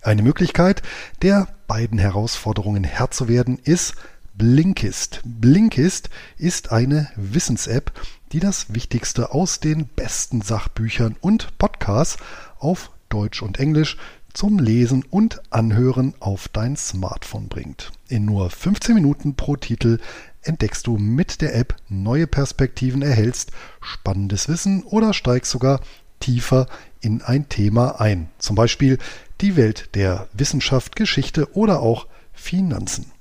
[0.00, 0.82] Eine Möglichkeit,
[1.20, 3.96] der beiden Herausforderungen Herr zu werden, ist
[4.34, 5.20] Blinkist.
[5.24, 7.92] Blinkist ist eine Wissens-App,
[8.32, 12.16] die das Wichtigste aus den besten Sachbüchern und Podcasts
[12.58, 13.98] auf Deutsch und Englisch
[14.32, 17.92] zum Lesen und Anhören auf dein Smartphone bringt.
[18.08, 19.98] In nur 15 Minuten pro Titel
[20.42, 25.80] entdeckst du mit der App neue Perspektiven, erhältst spannendes Wissen oder steigst sogar
[26.20, 26.66] tiefer
[27.00, 28.28] in ein Thema ein.
[28.38, 28.98] Zum Beispiel
[29.40, 33.12] die Welt der Wissenschaft, Geschichte oder auch Finanzen.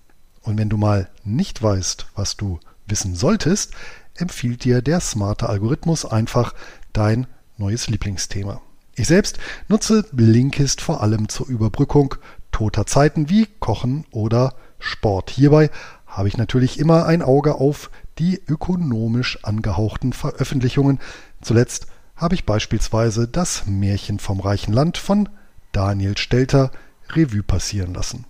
[0.41, 3.73] Und wenn du mal nicht weißt, was du wissen solltest,
[4.15, 6.53] empfiehlt dir der smarte Algorithmus einfach
[6.93, 7.27] dein
[7.57, 8.61] neues Lieblingsthema.
[8.99, 9.37] Ich selbst
[9.67, 12.15] nutze Blinkist vor allem zur Überbrückung
[12.51, 15.29] toter Zeiten wie Kochen oder Sport.
[15.29, 15.69] Hierbei
[16.07, 20.99] habe ich natürlich immer ein Auge auf die ökonomisch angehauchten Veröffentlichungen.
[21.43, 21.85] Zuletzt
[22.15, 25.29] habe ich beispielsweise das Märchen vom reichen Land von
[25.73, 26.71] Daniel Stelter
[27.11, 28.25] Revue passieren lassen.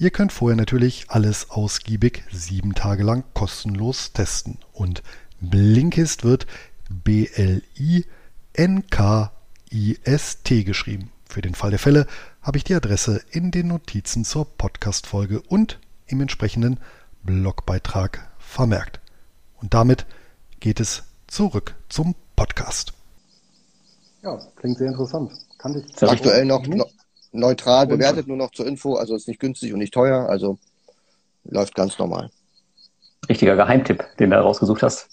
[0.01, 4.57] Ihr könnt vorher natürlich alles ausgiebig sieben Tage lang kostenlos testen.
[4.73, 5.03] Und
[5.41, 6.47] Blinkist wird
[6.89, 7.43] B-L-I-N-K-I-S-T
[10.63, 11.11] geschrieben.
[11.29, 12.07] Für den Fall der Fälle
[12.41, 15.77] habe ich die Adresse in den Notizen zur Podcast-Folge und
[16.07, 16.79] im entsprechenden
[17.21, 18.99] Blogbeitrag vermerkt.
[19.61, 20.07] Und damit
[20.59, 22.93] geht es zurück zum Podcast.
[24.23, 25.31] Ja, klingt sehr interessant.
[25.59, 26.89] Kann ich aktuell noch, noch,
[27.31, 28.95] neutral bewertet, nur noch zur Info.
[28.95, 30.29] Also ist nicht günstig und nicht teuer.
[30.29, 30.57] Also
[31.43, 32.29] läuft ganz normal.
[33.29, 35.07] Richtiger Geheimtipp, den du rausgesucht hast.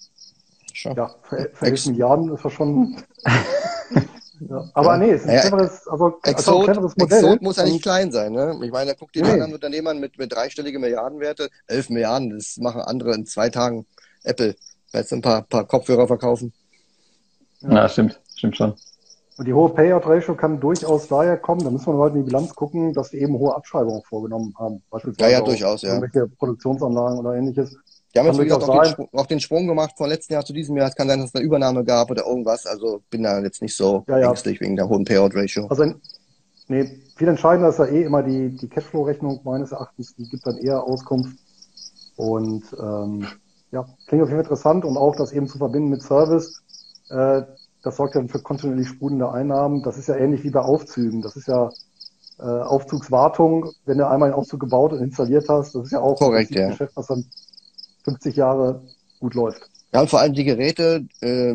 [0.72, 0.96] Schon.
[0.96, 2.96] Ja, für, für 11 Milliarden ist das schon.
[4.48, 4.70] ja.
[4.74, 4.98] Aber ja.
[4.98, 7.18] nee, es ist ein cleveres, also, Exot, also ein cleveres Modell.
[7.18, 8.32] Exot muss ja nicht klein sein.
[8.32, 8.58] Ne?
[8.62, 9.32] Ich meine, da guckt dir nee.
[9.32, 11.48] anderen Unternehmern mit, mit dreistellige Milliardenwerte.
[11.66, 13.86] 11 Milliarden, das machen andere in zwei Tagen.
[14.22, 14.54] Apple,
[14.92, 16.52] jetzt ein paar, paar Kopfhörer verkaufen.
[17.60, 18.74] Ja, ja stimmt, stimmt schon.
[19.38, 22.52] Und die hohe Payout-Ratio kann durchaus daher kommen, da müssen wir heute in die Bilanz
[22.56, 24.82] gucken, dass die eben hohe Abschreibungen vorgenommen haben.
[24.90, 25.94] Beispielsweise ja, ja, durchaus, ja.
[25.94, 27.76] Irgendwelche Produktionsanlagen oder ähnliches.
[28.12, 30.52] Die haben jetzt wieder auch, den Sprung, auch den Sprung gemacht von letzten Jahr zu
[30.52, 30.88] diesem Jahr.
[30.88, 32.66] Es kann sein, dass es eine Übernahme gab oder irgendwas.
[32.66, 34.28] Also bin da jetzt nicht so ja, ja.
[34.28, 35.68] ängstlich wegen der hohen Payout-Ratio.
[35.68, 35.84] Also,
[36.66, 40.16] nee, viel entscheidender ist ja eh immer die, die Cashflow-Rechnung meines Erachtens.
[40.16, 41.38] Die gibt dann eher Auskunft.
[42.16, 43.28] Und ähm,
[43.70, 46.60] ja, klingt auf jeden Fall interessant und auch das eben zu verbinden mit Service.
[47.10, 47.42] Äh,
[47.82, 49.82] das sorgt ja für kontinuierlich sprudelnde Einnahmen.
[49.82, 51.22] Das ist ja ähnlich wie bei Aufzügen.
[51.22, 51.70] Das ist ja
[52.38, 56.18] äh, Aufzugswartung, wenn du einmal einen Aufzug gebaut und installiert hast, das ist ja auch
[56.18, 56.68] Korrekt, ein ja.
[56.70, 57.24] Geschäft, was dann
[58.04, 58.82] 50 Jahre
[59.20, 59.68] gut läuft.
[59.92, 61.54] Ja, und vor allem die Geräte äh,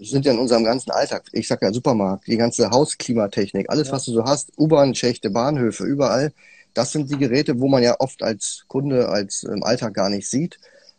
[0.00, 1.24] sind ja in unserem ganzen Alltag.
[1.32, 3.94] Ich sag ja Supermarkt, die ganze Hausklimatechnik, alles, ja.
[3.94, 6.32] was du so hast, U-Bahn-Schächte, Bahnhöfe, überall.
[6.72, 10.30] Das sind die Geräte, wo man ja oft als Kunde, als im Alltag gar nicht
[10.30, 10.58] sieht.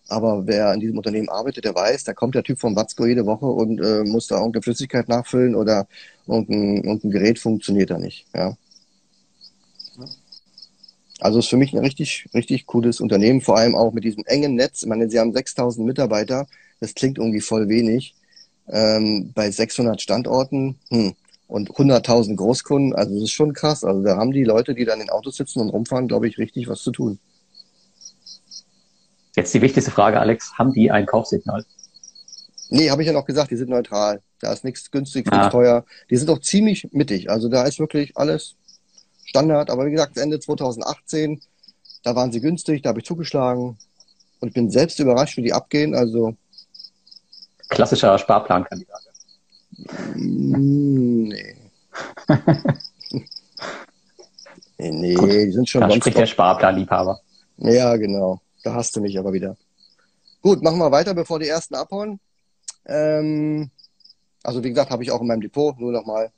[0.10, 3.26] Aber wer in diesem Unternehmen arbeitet, der weiß, da kommt der Typ vom Watzko jede
[3.26, 5.88] Woche und äh, muss da irgendeine Flüssigkeit nachfüllen oder
[6.28, 8.26] irgendein, irgendein Gerät funktioniert da nicht.
[8.36, 8.58] Ja.
[11.20, 14.56] Also ist für mich ein richtig, richtig cooles Unternehmen, vor allem auch mit diesem engen
[14.56, 14.84] Netz.
[14.84, 16.48] Ich meine, sie haben 6000 Mitarbeiter,
[16.80, 18.16] das klingt irgendwie voll wenig.
[18.68, 21.14] Ähm, bei 600 Standorten hm,
[21.48, 23.84] und 100.000 Großkunden, also das ist schon krass.
[23.84, 26.68] Also da haben die Leute, die dann in Autos sitzen und rumfahren, glaube ich, richtig
[26.68, 27.20] was zu tun.
[29.36, 31.66] Jetzt die wichtigste Frage, Alex, haben die ein Kaufsignal?
[32.70, 34.22] Nee, habe ich ja noch gesagt, die sind neutral.
[34.40, 35.50] Da ist nichts günstig, nichts ah.
[35.50, 35.86] teuer.
[36.10, 37.30] Die sind auch ziemlich mittig.
[37.30, 38.56] Also da ist wirklich alles
[39.26, 39.70] Standard.
[39.70, 41.42] Aber wie gesagt, Ende 2018,
[42.04, 43.78] da waren sie günstig, da habe ich zugeschlagen.
[44.40, 45.96] Und ich bin selbst überrascht, wie die abgehen.
[45.96, 46.36] Also
[47.70, 49.02] Klassischer Sparplankandidat.
[50.16, 51.56] Mm, nee.
[54.78, 57.20] nee, nee, die sind schon da spricht der Sparplanliebhaber.
[57.58, 58.42] Ja, genau.
[58.64, 59.58] Da hast du mich aber wieder.
[60.42, 62.20] Gut, machen wir weiter, bevor die ersten abhauen.
[62.86, 63.70] Ähm,
[64.44, 66.32] also wie gesagt, habe ich auch in meinem Depot, nur nochmal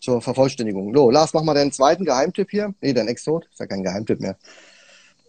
[0.00, 0.94] zur Vervollständigung.
[0.94, 2.74] So, Lars, mach mal deinen zweiten Geheimtipp hier.
[2.80, 4.36] Nee, dein Exot, ist ja kein Geheimtipp mehr.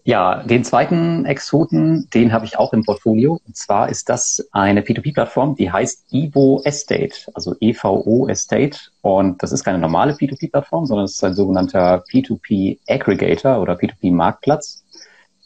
[0.07, 3.41] Ja, den zweiten Exoten, den habe ich auch im Portfolio.
[3.45, 8.79] Und zwar ist das eine P2P-Plattform, die heißt Evo Estate, also EVO Estate.
[9.01, 14.13] Und das ist keine normale P2P-Plattform, sondern es ist ein sogenannter P2P Aggregator oder P2P
[14.13, 14.85] Marktplatz.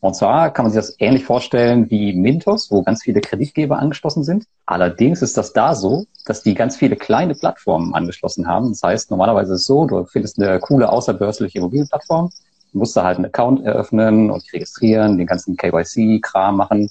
[0.01, 4.23] Und zwar kann man sich das ähnlich vorstellen wie Mintos, wo ganz viele Kreditgeber angeschlossen
[4.23, 4.45] sind.
[4.65, 8.69] Allerdings ist das da so, dass die ganz viele kleine Plattformen angeschlossen haben.
[8.69, 12.31] Das heißt, normalerweise ist es so, du findest eine coole außerbörsliche Immobilienplattform
[12.73, 16.89] musst du halt einen Account eröffnen und dich registrieren, den ganzen KYC-Kram machen.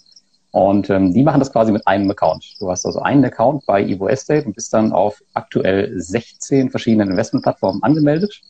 [0.52, 2.56] Und ähm, die machen das quasi mit einem Account.
[2.58, 7.10] Du hast also einen Account bei Evo Estate und bist dann auf aktuell 16 verschiedenen
[7.10, 8.40] Investmentplattformen angemeldet.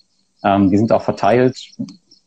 [0.42, 1.58] Ähm, die sind auch verteilt,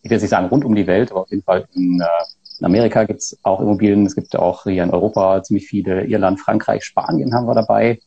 [0.04, 2.60] ich will jetzt nicht sagen rund um die Welt, aber auf jeden Fall in, äh,
[2.60, 6.84] in Amerika gibt's auch Immobilien, es gibt auch hier in Europa ziemlich viele, Irland, Frankreich,
[6.84, 8.00] Spanien haben wir dabei.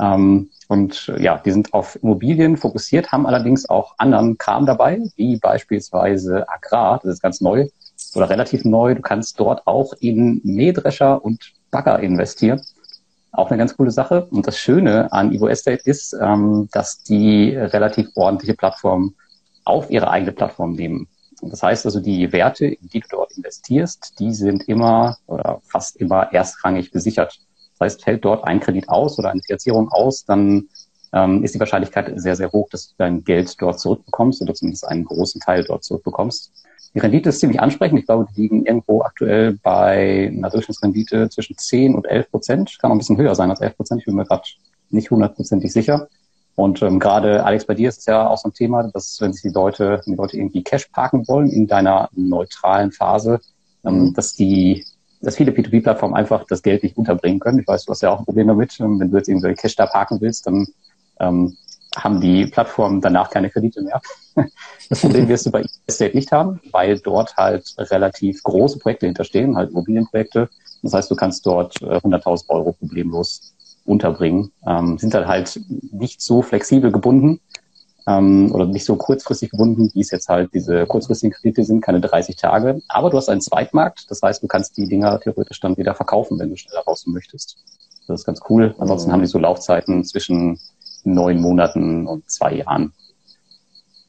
[0.00, 5.00] Ähm, und äh, ja, die sind auf Immobilien fokussiert, haben allerdings auch anderen Kram dabei,
[5.16, 7.68] wie beispielsweise Agrar, das ist ganz neu
[8.14, 8.94] oder relativ neu.
[8.94, 12.62] Du kannst dort auch in Mähdrescher und Bagger investieren.
[13.32, 14.26] Auch eine ganz coole Sache.
[14.30, 19.14] Und das Schöne an Evo Estate ist, ähm, dass die relativ ordentliche Plattform
[19.64, 21.08] auf ihre eigene Plattform nehmen.
[21.42, 25.96] Das heißt also, die Werte, in die du dort investierst, die sind immer oder fast
[25.96, 27.38] immer erstrangig besichert.
[27.78, 30.68] Das heißt, fällt dort ein Kredit aus oder eine Finanzierung aus, dann
[31.12, 34.86] ähm, ist die Wahrscheinlichkeit sehr, sehr hoch, dass du dein Geld dort zurückbekommst oder zumindest
[34.86, 36.52] einen großen Teil dort zurückbekommst.
[36.94, 37.98] Die Rendite ist ziemlich ansprechend.
[37.98, 42.78] Ich glaube, die liegen irgendwo aktuell bei einer Durchschnittsrendite zwischen 10 und 11 Prozent.
[42.80, 44.00] Kann auch ein bisschen höher sein als 11 Prozent.
[44.00, 44.44] Ich bin mir gerade
[44.88, 46.08] nicht hundertprozentig sicher.
[46.56, 49.32] Und ähm, gerade, Alex, bei dir ist es ja auch so ein Thema, dass wenn
[49.32, 53.40] sich die Leute, die Leute irgendwie Cash parken wollen in deiner neutralen Phase,
[53.84, 54.14] ähm, mhm.
[54.14, 54.84] dass die
[55.22, 57.58] dass viele P2P-Plattformen einfach das Geld nicht unterbringen können.
[57.58, 58.78] Ich weiß, du hast ja auch ein Problem damit.
[58.80, 60.66] Ähm, wenn du jetzt irgendwie Cash da parken willst, dann
[61.20, 61.56] ähm,
[61.96, 64.00] haben die Plattformen danach keine Kredite mehr.
[64.88, 69.56] Das Problem wirst du bei Estate nicht haben, weil dort halt relativ große Projekte hinterstehen,
[69.56, 70.48] halt Immobilienprojekte.
[70.82, 73.55] Das heißt, du kannst dort 100.000 äh, Euro problemlos
[73.86, 74.52] unterbringen.
[74.66, 75.60] Ähm, sind dann halt
[75.92, 77.40] nicht so flexibel gebunden
[78.06, 82.00] ähm, oder nicht so kurzfristig gebunden, wie es jetzt halt diese kurzfristigen Kredite sind, keine
[82.00, 82.80] 30 Tage.
[82.88, 86.38] Aber du hast einen Zweitmarkt, das heißt, du kannst die Dinger theoretisch dann wieder verkaufen,
[86.38, 87.56] wenn du schneller raus möchtest.
[88.06, 88.74] Das ist ganz cool.
[88.78, 89.14] Ansonsten mhm.
[89.14, 90.60] haben die so Laufzeiten zwischen
[91.04, 92.92] neun Monaten und zwei Jahren.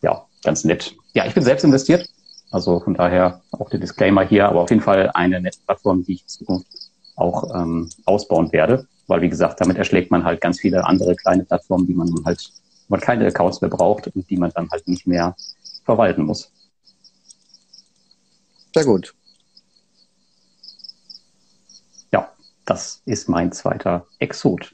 [0.01, 0.95] Ja, ganz nett.
[1.13, 2.07] Ja, ich bin selbst investiert.
[2.51, 6.13] Also von daher auch der Disclaimer hier, aber auf jeden Fall eine nette Plattform, die
[6.13, 6.67] ich in Zukunft
[7.15, 8.87] auch ähm, ausbauen werde.
[9.07, 12.51] Weil, wie gesagt, damit erschlägt man halt ganz viele andere kleine Plattformen, die man halt
[12.89, 15.35] man keine Accounts mehr braucht und die man dann halt nicht mehr
[15.83, 16.51] verwalten muss.
[18.73, 19.13] Sehr gut.
[22.11, 22.31] Ja,
[22.65, 24.73] das ist mein zweiter Exot.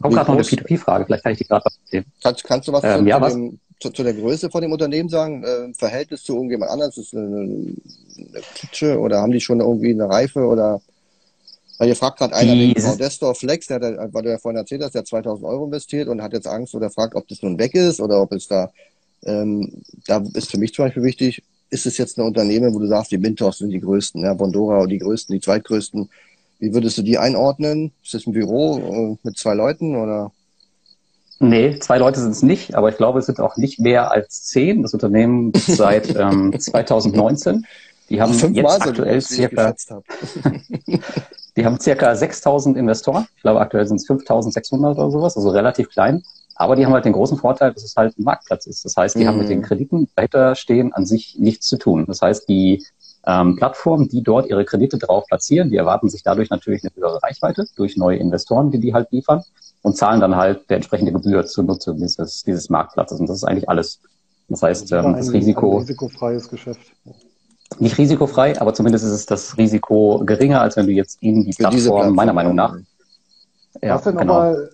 [0.00, 2.04] Kommt gerade noch eine P2P-Frage, vielleicht kann ich die gerade was erzählen.
[2.22, 3.34] Kannst, kannst du was, ähm, zu, ja, was?
[3.34, 5.44] Dem, zu, zu, der Größe von dem Unternehmen sagen?
[5.44, 6.96] Äh, Verhältnis zu irgendjemand anders?
[6.96, 10.80] Ist eine, eine Klitsche oder haben die schon irgendwie eine Reife oder
[11.82, 14.84] weil ihr fragt gerade einer, den Destor Flex, der, der, weil du ja vorhin erzählt
[14.84, 17.74] hast, der 2000 Euro investiert und hat jetzt Angst oder fragt, ob das nun weg
[17.74, 18.70] ist oder ob es da,
[19.24, 22.86] ähm, da ist für mich zum Beispiel wichtig, ist es jetzt ein Unternehmen, wo du
[22.86, 26.08] sagst, die Mintos sind die größten, ja, Bondora die größten, die zweitgrößten.
[26.60, 27.90] Wie würdest du die einordnen?
[28.04, 30.30] Ist das ein Büro äh, mit zwei Leuten oder?
[31.40, 34.44] Nee, zwei Leute sind es nicht, aber ich glaube, es sind auch nicht mehr als
[34.44, 34.82] zehn.
[34.82, 37.66] Das Unternehmen seit ähm, 2019.
[38.08, 39.74] Die haben jetzt aktuell circa,
[41.56, 43.26] Die haben circa 6000 Investoren.
[43.36, 46.22] Ich glaube, aktuell sind es 5600 oder sowas, also relativ klein.
[46.54, 48.84] Aber die haben halt den großen Vorteil, dass es halt ein Marktplatz ist.
[48.84, 49.28] Das heißt, die mhm.
[49.28, 49.62] haben mit den mhm.
[49.62, 52.04] Krediten dahinter stehen an sich nichts zu tun.
[52.06, 52.84] Das heißt, die
[53.26, 57.22] ähm, Plattformen, die dort ihre Kredite drauf platzieren, die erwarten sich dadurch natürlich eine höhere
[57.22, 59.42] Reichweite durch neue Investoren, die die halt liefern
[59.82, 63.20] und zahlen dann halt der entsprechende Gebühr zur Nutzung dieses, dieses Marktplatzes.
[63.20, 64.00] Und das ist eigentlich alles.
[64.48, 65.72] Das heißt, das, ähm, das Risiko.
[65.72, 66.92] Ein risikofreies Geschäft
[67.80, 71.52] nicht risikofrei, aber zumindest ist es das Risiko geringer, als wenn du jetzt in die
[71.52, 72.76] Plattform, Plattform, meiner Meinung nach.
[73.80, 74.34] Ja, was denn genau.
[74.34, 74.70] nochmal,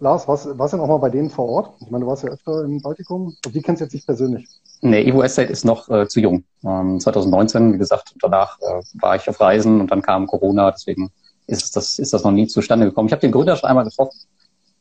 [0.00, 1.74] Lars, was, was denn auch mal bei denen vor Ort?
[1.80, 4.48] Ich meine, du warst ja öfter im Baltikum und die kennst du jetzt nicht persönlich.
[4.80, 6.44] Nee, Evo Estate ist noch äh, zu jung.
[6.64, 11.10] Ähm, 2019, wie gesagt, danach äh, war ich auf Reisen und dann kam Corona, deswegen
[11.46, 13.06] ist das, ist das noch nie zustande gekommen.
[13.06, 14.18] Ich habe den Gründer schon einmal getroffen.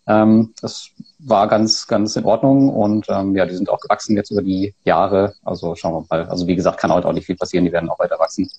[0.08, 0.90] Ähm, das
[1.20, 4.74] war ganz, ganz in Ordnung und ähm, ja, die sind auch gewachsen jetzt über die
[4.84, 5.36] Jahre.
[5.44, 6.30] Also schauen wir mal.
[6.30, 8.50] Also wie gesagt, kann heute auch nicht viel passieren, die werden auch weiter wachsen.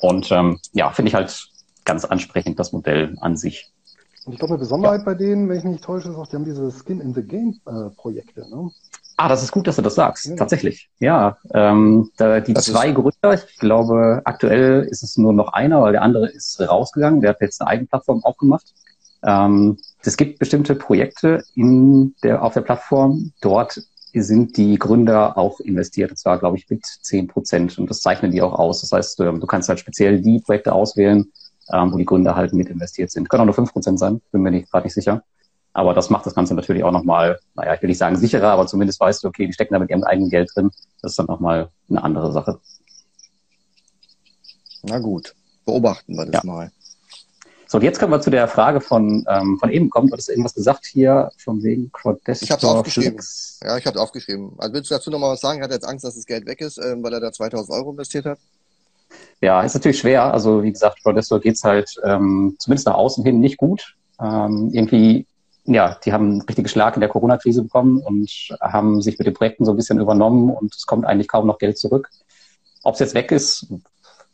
[0.00, 1.48] Und ähm, ja, finde ich halt
[1.84, 3.72] ganz ansprechend, das Modell an sich.
[4.24, 5.04] Und ich glaube, eine Besonderheit ja.
[5.04, 7.22] bei denen, wenn ich mich nicht täusche, ist auch, die haben diese Skin in the
[7.22, 8.40] Game äh, Projekte.
[8.50, 8.70] Ne?
[9.16, 10.26] Ah, das ist gut, dass du das sagst.
[10.26, 10.36] Ja.
[10.36, 10.90] Tatsächlich.
[10.98, 15.80] Ja, ähm, da, die das zwei Gründer, ich glaube, aktuell ist es nur noch einer,
[15.80, 17.20] weil der andere ist rausgegangen.
[17.20, 18.74] Der hat jetzt eine eigene Plattform aufgemacht.
[19.26, 23.32] Ähm, es gibt bestimmte Projekte in der, auf der Plattform.
[23.40, 23.82] Dort
[24.14, 26.10] sind die Gründer auch investiert.
[26.10, 27.78] Und zwar, glaube ich, mit zehn Prozent.
[27.78, 28.80] Und das zeichnen die auch aus.
[28.80, 31.30] Das heißt, ähm, du kannst halt speziell die Projekte auswählen,
[31.72, 33.28] ähm, wo die Gründer halt mit investiert sind.
[33.28, 35.22] Können auch nur fünf Prozent sein, bin mir gerade nicht sicher.
[35.72, 38.66] Aber das macht das Ganze natürlich auch nochmal, naja, ich will nicht sagen sicherer, aber
[38.66, 40.70] zumindest weißt du, okay, die stecken da mit ihrem eigenen Geld drin.
[41.02, 42.60] Das ist dann nochmal eine andere Sache.
[44.84, 45.34] Na gut,
[45.66, 46.50] beobachten wir das ja.
[46.50, 46.72] mal.
[47.68, 50.12] So, und jetzt kommen wir zu der Frage von, ähm, von eben kommt.
[50.12, 52.46] Du hast irgendwas gesagt hier von wegen Crowdestor.
[52.46, 53.20] Ich habe es aufgeschrieben.
[53.62, 54.52] Ja, ich habe es aufgeschrieben.
[54.58, 55.58] Also willst du dazu nochmal was sagen?
[55.58, 57.90] Er hat jetzt Angst, dass das Geld weg ist, ähm, weil er da 2000 Euro
[57.90, 58.38] investiert hat?
[59.40, 60.32] Ja, ist natürlich schwer.
[60.32, 63.96] Also wie gesagt, Crowdestor geht's halt ähm, zumindest nach außen hin nicht gut.
[64.20, 65.26] Ähm, irgendwie,
[65.64, 69.34] ja, die haben einen richtigen Schlag in der Corona-Krise bekommen und haben sich mit den
[69.34, 72.10] Projekten so ein bisschen übernommen und es kommt eigentlich kaum noch Geld zurück.
[72.84, 73.66] Ob es jetzt weg ist,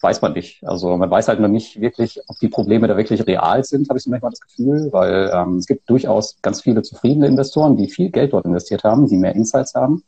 [0.03, 0.67] weiß man nicht.
[0.67, 3.99] Also man weiß halt noch nicht wirklich, ob die Probleme da wirklich real sind, habe
[3.99, 7.89] ich so manchmal das Gefühl, weil ähm, es gibt durchaus ganz viele zufriedene Investoren, die
[7.89, 10.03] viel Geld dort investiert haben, die mehr Insights haben.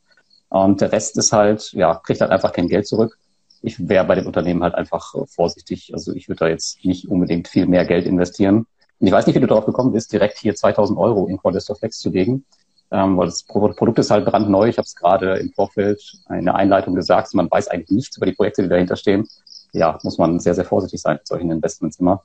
[0.49, 3.19] Und der Rest ist halt, ja, kriegt halt einfach kein Geld zurück.
[3.63, 5.93] Ich wäre bei den Unternehmen halt einfach vorsichtig.
[5.95, 8.67] Also ich würde da jetzt nicht unbedingt viel mehr Geld investieren.
[8.99, 11.77] Und ich weiß nicht, wie du darauf gekommen bist, direkt hier 2000 Euro in Quadestor
[11.77, 12.45] Flex zu legen
[12.91, 14.69] ähm, weil das Produkt ist halt brandneu.
[14.69, 17.35] Ich habe es gerade im Vorfeld in der Einleitung gesagt.
[17.35, 19.27] Man weiß eigentlich nichts über die Projekte, die dahinter stehen
[19.75, 22.25] ja, muss man sehr, sehr vorsichtig sein mit solchen Investments immer.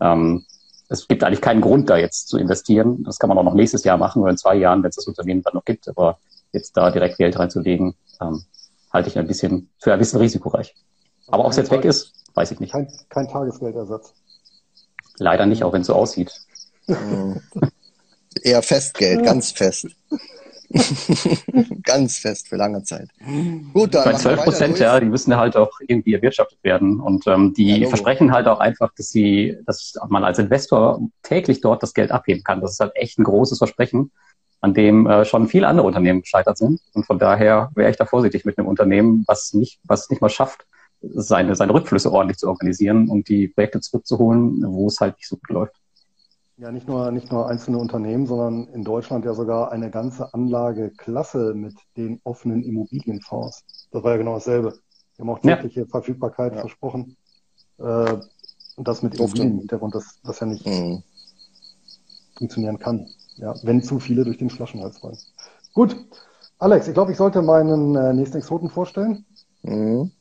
[0.00, 0.44] Ähm,
[0.88, 3.02] es gibt eigentlich keinen Grund, da jetzt zu investieren.
[3.04, 5.06] Das kann man auch noch nächstes Jahr machen oder in zwei Jahren, wenn es das
[5.06, 5.88] Unternehmen dann noch gibt.
[5.88, 6.18] Aber
[6.52, 8.44] jetzt da direkt Geld reinzulegen, ähm,
[8.92, 10.74] halte ich ein bisschen für ein bisschen risikoreich.
[11.26, 12.72] Aber ob es jetzt weg ist, weiß ich nicht.
[12.72, 14.14] Kein, kein Tagesgeldersatz.
[15.18, 16.32] Leider nicht, auch wenn es so aussieht.
[18.42, 19.88] Eher Festgeld, ganz fest.
[21.82, 23.08] Ganz fest für lange Zeit.
[23.72, 24.04] Gut, dann.
[24.04, 27.00] Bei 12 Prozent, ja, die müssen halt auch irgendwie erwirtschaftet werden.
[27.00, 31.60] Und ähm, die ja, versprechen halt auch einfach, dass sie, dass man als Investor täglich
[31.60, 32.60] dort das Geld abheben kann.
[32.60, 34.10] Das ist halt echt ein großes Versprechen,
[34.60, 36.80] an dem äh, schon viele andere Unternehmen gescheitert sind.
[36.92, 40.30] Und von daher wäre ich da vorsichtig mit einem Unternehmen, was nicht, was nicht mal
[40.30, 40.66] schafft,
[41.12, 45.36] seine, seine Rückflüsse ordentlich zu organisieren und die Projekte zurückzuholen, wo es halt nicht so
[45.36, 45.83] gut läuft.
[46.56, 51.52] Ja, nicht nur, nicht nur einzelne Unternehmen, sondern in Deutschland ja sogar eine ganze Anlageklasse
[51.54, 53.64] mit den offenen Immobilienfonds.
[53.90, 54.78] Das war ja genau dasselbe.
[55.16, 55.86] Wir haben auch tägliche ja.
[55.86, 56.60] Verfügbarkeit ja.
[56.60, 57.16] versprochen.
[57.78, 58.16] Äh,
[58.76, 61.02] und das mit Immobilienhintergrund, das, das ja nicht mhm.
[62.36, 63.08] funktionieren kann.
[63.36, 65.18] Ja, wenn zu viele durch den Flaschenhals fallen.
[65.72, 65.96] Gut.
[66.58, 69.24] Alex, ich glaube, ich sollte meinen äh, nächsten Exoten vorstellen.
[69.62, 70.12] Mhm.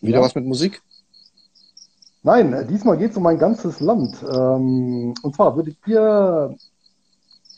[0.00, 0.24] Wieder ja.
[0.24, 0.82] was mit Musik?
[2.22, 4.22] Nein, äh, diesmal geht es um ein ganzes Land.
[4.22, 6.54] Ähm, und zwar würdet ihr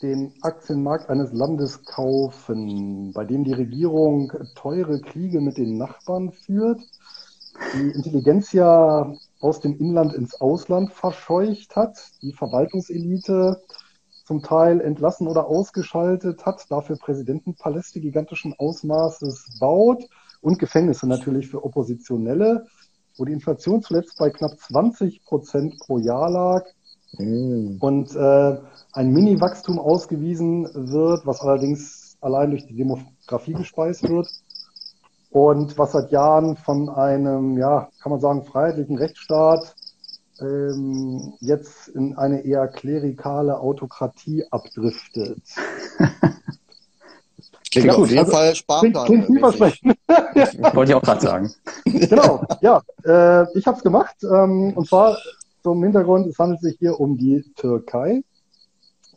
[0.01, 6.81] den Aktienmarkt eines Landes kaufen, bei dem die Regierung teure Kriege mit den Nachbarn führt,
[7.75, 13.61] die Intelligenz ja aus dem Inland ins Ausland verscheucht hat, die Verwaltungselite
[14.25, 20.05] zum Teil entlassen oder ausgeschaltet hat, dafür Präsidentenpaläste gigantischen Ausmaßes baut
[20.41, 22.65] und Gefängnisse natürlich für Oppositionelle
[23.17, 26.65] wo die Inflation zuletzt bei knapp 20 Prozent pro Jahr lag
[27.17, 27.77] mm.
[27.79, 28.57] und äh,
[28.93, 34.27] ein Mini-Wachstum ausgewiesen wird, was allerdings allein durch die Demografie gespeist wird
[35.29, 39.75] und was seit Jahren von einem, ja, kann man sagen, freiheitlichen Rechtsstaat
[40.39, 45.41] ähm, jetzt in eine eher klerikale Autokratie abdriftet.
[47.73, 49.05] Klingt ja, auf jeden also, Fall Sparplan.
[49.05, 49.97] Klingt, klingt vielversprechend.
[50.75, 51.53] Wollte ich auch gerade sagen.
[51.85, 52.81] Genau, ja.
[53.05, 54.15] Äh, ich habe es gemacht.
[54.23, 55.17] Ähm, und zwar
[55.63, 58.21] zum Hintergrund, es handelt sich hier um die Türkei.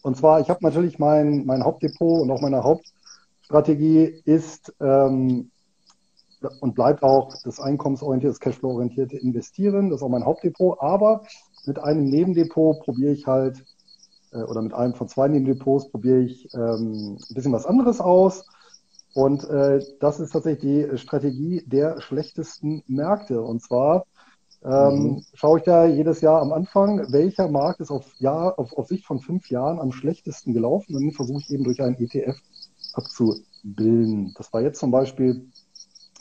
[0.03, 5.51] Und zwar, ich habe natürlich mein, mein Hauptdepot und auch meine Hauptstrategie ist ähm,
[6.61, 9.91] und bleibt auch das einkommensorientierte, das Cashflow-orientierte Investieren.
[9.91, 10.81] Das ist auch mein Hauptdepot.
[10.81, 11.23] Aber
[11.67, 13.65] mit einem Nebendepot probiere ich halt
[14.33, 18.45] äh, oder mit einem von zwei Nebendepots probiere ich ähm, ein bisschen was anderes aus.
[19.15, 23.41] Und äh, das ist tatsächlich die Strategie der schlechtesten Märkte.
[23.41, 24.05] Und zwar
[24.63, 25.25] ähm, mhm.
[25.33, 29.07] schaue ich da jedes Jahr am Anfang, welcher Markt ist auf, Jahr, auf, auf Sicht
[29.07, 30.95] von fünf Jahren am schlechtesten gelaufen.
[30.95, 32.37] Und dann versuche ich eben durch einen ETF
[32.93, 34.35] abzubilden.
[34.37, 35.49] Das war jetzt zum Beispiel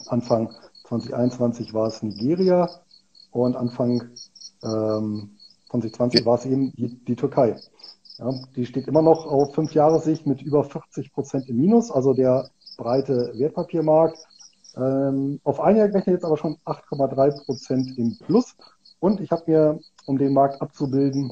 [0.06, 0.50] Anfang
[0.84, 2.70] 2021 war es Nigeria
[3.30, 4.10] und Anfang
[4.62, 5.30] ähm,
[5.70, 7.56] 2020 war es eben die, die Türkei.
[8.18, 11.90] Ja, die steht immer noch auf fünf Jahre Sicht mit über 40 Prozent im Minus,
[11.90, 12.48] also der
[12.78, 14.18] breite Wertpapiermarkt.
[14.76, 18.56] Ähm, auf ein Jahr gerechnet jetzt aber schon 8,3 Prozent im Plus.
[19.00, 21.30] Und ich habe mir, um den Markt abzubilden,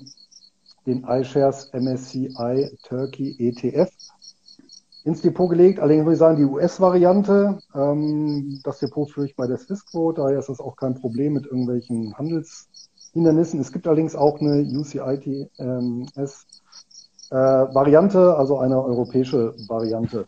[0.87, 3.91] den iShares MSCI Turkey ETF
[5.05, 5.81] ins Depot gelegt.
[5.81, 10.39] Allerdings muss ich sagen, die US-Variante, ähm, das Depot führe ich bei der Swissquote, daher
[10.39, 13.61] ist das auch kein Problem mit irgendwelchen Handelshindernissen.
[13.61, 16.64] Es gibt allerdings auch eine UCITS-Variante,
[17.35, 20.27] äh, also eine europäische Variante.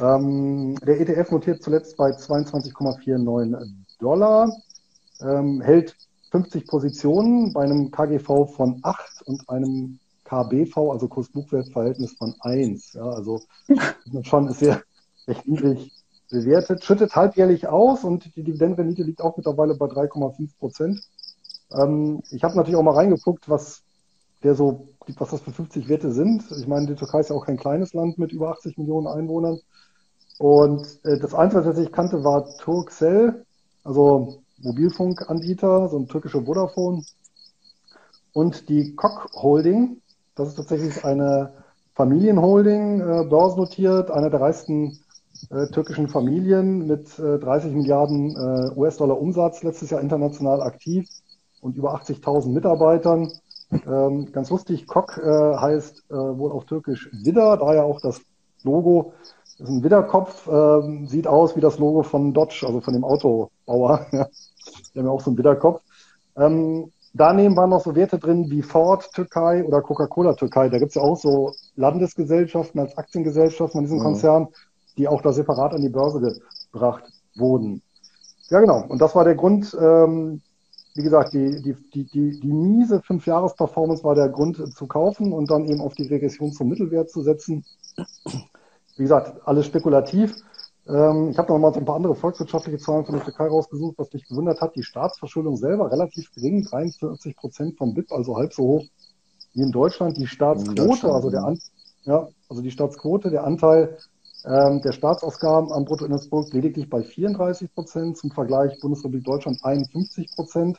[0.00, 3.68] Ähm, der ETF notiert zuletzt bei 22,49
[4.00, 4.52] Dollar,
[5.20, 5.94] ähm, hält
[6.32, 12.94] 50 Positionen bei einem KGV von 8 und einem KBV, also Kurs-Buchwert-Verhältnis von 1.
[12.94, 13.42] Ja, also
[14.22, 14.82] schon sehr
[15.28, 15.92] recht niedrig
[16.28, 21.00] bewertet, schüttet halbjährlich aus und die Dividendenrendite liegt auch mittlerweile bei 3,5 Prozent.
[21.72, 23.84] Ähm, ich habe natürlich auch mal reingeguckt, was
[24.44, 24.88] der so,
[25.18, 26.44] was das für 50 Werte sind.
[26.58, 29.58] Ich meine, die Türkei ist ja auch kein kleines Land mit über 80 Millionen Einwohnern.
[30.38, 33.44] Und äh, das Einzige, was ich kannte, war Turkcell,
[33.82, 37.02] also Mobilfunkanbieter, so ein türkischer Vodafone.
[38.32, 40.00] Und die Koch Holding,
[40.34, 41.52] das ist tatsächlich eine
[41.94, 44.98] Familienholding, äh, börsennotiert, einer der reichsten
[45.50, 51.08] äh, türkischen Familien mit äh, 30 Milliarden äh, US-Dollar Umsatz, letztes Jahr international aktiv
[51.60, 53.32] und über 80.000 Mitarbeitern.
[53.86, 58.20] Ähm, ganz lustig, Kok äh, heißt äh, wohl auf Türkisch Widder, daher auch das
[58.62, 59.12] Logo
[59.58, 63.04] das ist ein Widderkopf, äh, sieht aus wie das Logo von Dodge, also von dem
[63.04, 64.06] Autobauer.
[64.12, 65.80] Die haben ja auch so einen Widderkopf.
[66.36, 70.68] Ähm, daneben waren noch so Werte drin wie Ford Türkei oder Coca-Cola Türkei.
[70.70, 74.04] Da gibt's ja auch so Landesgesellschaften als Aktiengesellschaften an diesem mhm.
[74.04, 74.48] Konzern,
[74.98, 76.40] die auch da separat an die Börse
[76.72, 77.04] gebracht
[77.36, 77.80] wurden.
[78.48, 78.84] Ja, genau.
[78.88, 80.40] Und das war der Grund, ähm,
[80.94, 85.50] wie gesagt, die, die, die, die, die miese Fünf-Jahres-Performance war der Grund zu kaufen und
[85.50, 87.64] dann eben auf die Regression zum Mittelwert zu setzen
[88.96, 90.36] wie gesagt, alles spekulativ.
[90.86, 93.98] Ähm, ich habe noch mal so ein paar andere volkswirtschaftliche Zahlen von der Türkei rausgesucht,
[93.98, 94.76] was mich gewundert hat.
[94.76, 98.84] Die Staatsverschuldung selber relativ gering, 43 Prozent vom BIP, also halb so hoch
[99.54, 100.16] wie in Deutschland.
[100.16, 101.58] Die Staatsquote, also der An
[102.04, 103.96] ja, also die Staatsquote, der Anteil
[104.46, 108.16] ähm, der Staatsausgaben am Bruttoinlandsprodukt lediglich bei 34 Prozent.
[108.18, 110.78] Zum Vergleich Bundesrepublik Deutschland 51 Prozent.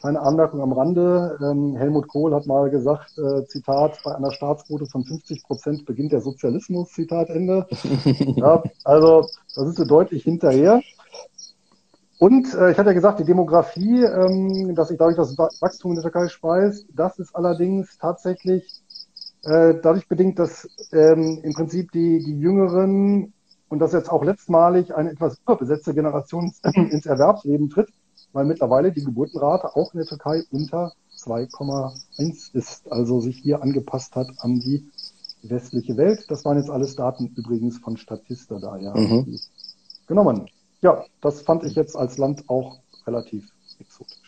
[0.00, 1.38] Kleine Anmerkung am Rande.
[1.42, 6.12] Ähm, Helmut Kohl hat mal gesagt, äh, Zitat, bei einer Staatsquote von 50 Prozent beginnt
[6.12, 7.66] der Sozialismus, Zitat Ende.
[8.36, 10.80] ja, also da sind wir deutlich hinterher.
[12.18, 15.96] Und äh, ich hatte ja gesagt, die Demografie, ähm, dass sich dadurch das Wachstum in
[15.96, 18.82] der Türkei speist, das ist allerdings tatsächlich
[19.42, 23.32] äh, dadurch bedingt, dass ähm, im Prinzip die, die Jüngeren
[23.68, 27.88] und das jetzt auch letztmalig eine etwas überbesetzte Generation ins Erwerbsleben tritt
[28.32, 34.16] weil mittlerweile die Geburtenrate auch in der Türkei unter 2,1 ist, also sich hier angepasst
[34.16, 34.88] hat an die
[35.42, 36.26] westliche Welt.
[36.28, 38.94] Das waren jetzt alles Daten übrigens von Statista da, ja.
[38.94, 39.38] Mhm.
[40.06, 40.48] Genommen.
[40.82, 44.19] Ja, das fand ich jetzt als Land auch relativ exotisch.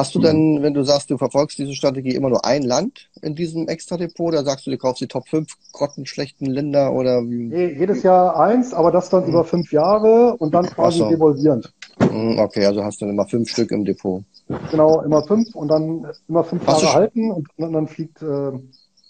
[0.00, 3.34] Hast du denn, wenn du sagst, du verfolgst diese Strategie, immer nur ein Land in
[3.34, 7.48] diesem Extra-Depot oder sagst du, du kaufst die Top 5 grottenschlechten Länder oder wie?
[7.48, 9.28] Nee, jedes Jahr eins, aber das dann mhm.
[9.28, 11.10] über fünf Jahre und dann quasi so.
[11.10, 11.70] devolvierend.
[12.00, 14.24] Mhm, okay, also hast du immer fünf Stück im Depot.
[14.70, 18.22] Genau, immer fünf und dann immer fünf hast Jahre halten und dann fliegt.
[18.22, 18.52] Äh,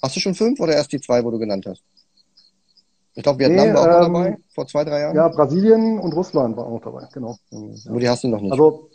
[0.02, 1.84] hast du schon fünf oder erst die zwei, wo du genannt hast?
[3.14, 5.14] Ich glaube, Vietnam nee, war auch ähm, dabei, vor zwei, drei Jahren.
[5.14, 7.36] Ja, Brasilien und Russland waren auch dabei, genau.
[7.88, 8.50] Aber die hast du noch nicht.
[8.50, 8.88] Also,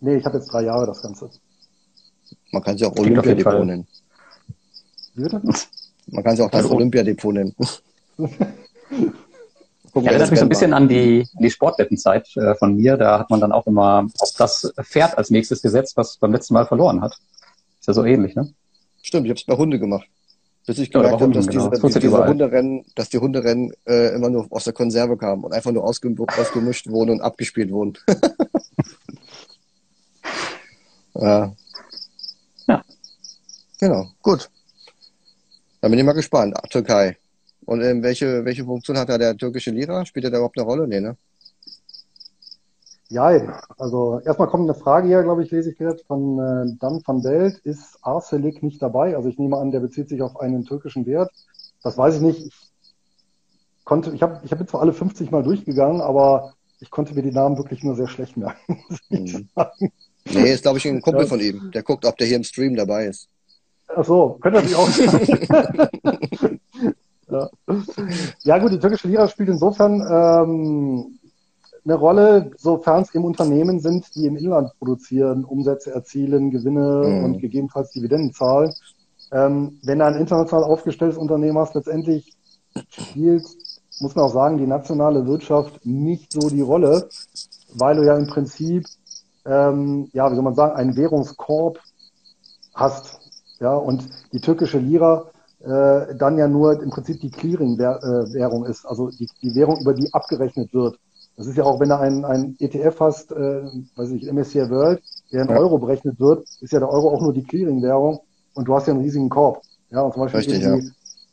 [0.00, 1.30] nee, ich habe jetzt drei Jahre das Ganze.
[2.52, 3.86] Man kann sie auch Olympiadepot nennen.
[5.14, 5.68] Wie das?
[6.06, 7.54] Man kann sie auch das also, Olympiadepot nennen.
[7.56, 8.34] Gucken,
[9.94, 12.98] ja, erinnert mich so ein bisschen an die, die Sportwettenzeit äh, von mir.
[12.98, 16.52] Da hat man dann auch immer auf das Pferd als nächstes gesetzt, was beim letzten
[16.52, 17.16] Mal verloren hat.
[17.80, 18.52] Ist ja so ähnlich, ne?
[19.00, 20.06] Stimmt, ich habe es bei Hunde gemacht.
[20.66, 21.68] Bis ich gemerkt habe, dass, genau.
[21.68, 25.52] diese, das diese Hunderennen, dass die Hunderennen äh, immer nur aus der Konserve kamen und
[25.52, 27.98] einfach nur ausgem ausgemischt wurden und abgespielt wurden.
[31.14, 31.54] ja.
[32.66, 32.82] ja.
[33.80, 34.50] Genau, gut.
[35.80, 36.56] Dann bin ich mal gespannt.
[36.70, 37.16] Türkei.
[37.66, 40.04] Und ähm, welche, welche Funktion hat da der türkische Lira?
[40.04, 40.88] Spielt er da überhaupt eine Rolle?
[40.88, 41.16] Nee, ne?
[43.10, 43.30] Ja,
[43.78, 47.22] also erstmal kommt eine Frage hier, glaube ich, lese ich gerade von äh, Dan van
[47.22, 47.58] Belt.
[47.58, 49.16] Ist Arcelik nicht dabei?
[49.16, 51.30] Also ich nehme an, der bezieht sich auf einen türkischen Wert.
[51.82, 52.46] Das weiß ich nicht.
[52.46, 57.14] Ich konnte, ich habe ich hab jetzt zwar alle 50 Mal durchgegangen, aber ich konnte
[57.14, 58.82] mir die Namen wirklich nur sehr schlecht merken.
[59.10, 59.48] Mhm.
[60.32, 61.28] Nee, ist glaube ich ein Kumpel ja.
[61.28, 61.70] von ihm.
[61.72, 63.28] Der guckt, ob der hier im Stream dabei ist.
[63.88, 66.60] Ach so, könnte natürlich auch sein.
[67.30, 67.50] Ja.
[68.42, 71.18] ja gut, die türkische Lira spielt insofern ähm,
[71.84, 77.24] eine Rolle, sofern es im Unternehmen sind, die im Inland produzieren, Umsätze erzielen, Gewinne mhm.
[77.24, 78.72] und gegebenenfalls Dividenden zahlen.
[79.32, 82.34] Ähm, wenn du ein international aufgestelltes Unternehmen hast, letztendlich
[82.88, 83.44] spielt,
[84.00, 87.08] muss man auch sagen, die nationale Wirtschaft nicht so die Rolle,
[87.74, 88.86] weil du ja im Prinzip,
[89.44, 91.78] ähm, ja, wie soll man sagen, einen Währungskorb
[92.74, 93.20] hast.
[93.60, 95.30] Ja, und die türkische Lira
[95.60, 100.12] äh, dann ja nur im Prinzip die Clearing-Währung ist, also die, die Währung, über die
[100.12, 100.98] abgerechnet wird.
[101.36, 103.62] Das ist ja auch, wenn du einen, einen ETF hast, äh,
[103.96, 107.32] weiß ich, MSCI World, der in Euro berechnet wird, ist ja der Euro auch nur
[107.32, 108.20] die Clearing-Währung
[108.54, 109.62] und du hast ja einen riesigen Korb.
[109.90, 110.78] Ja, und zum Beispiel Richtig, die, ja.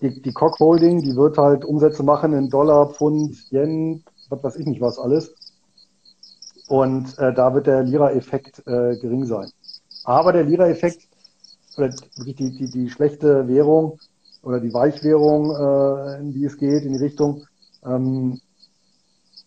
[0.02, 4.56] die, die Cock Holding, die wird halt Umsätze machen in Dollar, Pfund, Yen, was weiß
[4.58, 5.34] ich nicht was alles.
[6.72, 9.52] Und äh, da wird der Lira-Effekt äh, gering sein.
[10.06, 11.10] Aber der Lira-Effekt,
[11.76, 14.00] oder wirklich die, die, die schlechte Währung
[14.42, 17.46] oder die Weichwährung, äh, in die es geht, in die Richtung,
[17.86, 18.40] ähm,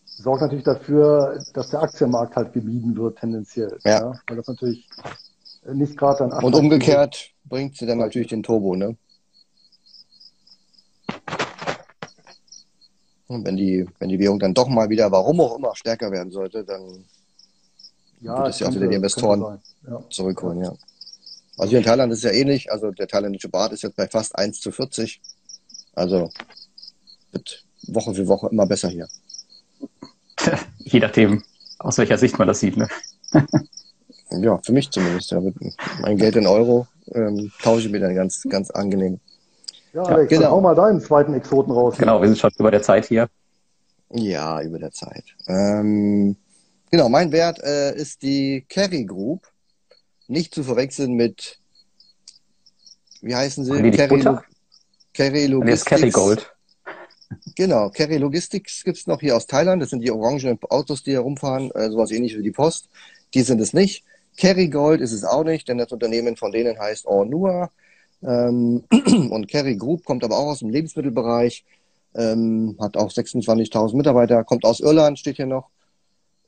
[0.04, 3.78] sorgt natürlich dafür, dass der Aktienmarkt halt gemieden wird tendenziell.
[3.84, 4.00] Ja.
[4.00, 4.86] ja weil das natürlich
[5.72, 8.98] nicht gerade dann Und umgekehrt bringt sie dann natürlich den Turbo, ne?
[13.28, 16.30] Und wenn die, wenn die Währung dann doch mal wieder, warum auch immer, stärker werden
[16.30, 17.06] sollte, dann
[18.24, 19.60] ja, wird es ja auch wieder die Investoren.
[19.86, 20.02] Ja.
[20.10, 20.72] zurückholen, ja.
[21.56, 22.72] Also hier in Thailand ist es ja ähnlich.
[22.72, 25.20] Also der thailändische Baht ist jetzt bei fast 1 zu 40.
[25.94, 26.30] Also
[27.32, 29.08] wird Woche für Woche immer besser hier.
[30.78, 31.42] Je nachdem,
[31.78, 32.76] aus welcher Sicht man das sieht.
[32.76, 32.88] Ne?
[34.30, 35.30] Ja, für mich zumindest.
[35.30, 35.40] Ja,
[36.00, 39.20] mein Geld in Euro ähm, tausche ich mir dann ganz, ganz angenehm.
[39.92, 40.42] Ja, Alex, genau.
[40.42, 41.96] dann hau mal deinen zweiten Exoten raus.
[41.98, 43.28] Genau, wir sind schon über der Zeit hier.
[44.10, 45.24] Ja, über der Zeit.
[45.46, 46.36] Ähm,
[46.94, 49.48] genau, mein Wert äh, ist die Kerry Group.
[50.28, 51.58] Nicht zu verwechseln mit,
[53.20, 53.90] wie heißen sie?
[53.90, 54.32] Kerry, Butter?
[54.32, 54.40] Lo-
[55.12, 55.84] Kerry Logistics.
[55.84, 56.50] Kerry Gold.
[57.56, 59.82] Genau, Kerry Logistics gibt's noch hier aus Thailand.
[59.82, 62.88] Das sind die orangenen Autos, die hier rumfahren, äh, sowas ähnlich wie die Post.
[63.34, 64.04] Die sind es nicht.
[64.36, 67.70] Kerry Gold ist es auch nicht, denn das Unternehmen von denen heißt Ornua.
[68.22, 68.84] Ähm,
[69.30, 71.64] und Kerry Group kommt aber auch aus dem Lebensmittelbereich,
[72.14, 75.68] ähm, hat auch 26.000 Mitarbeiter, kommt aus Irland, steht hier noch,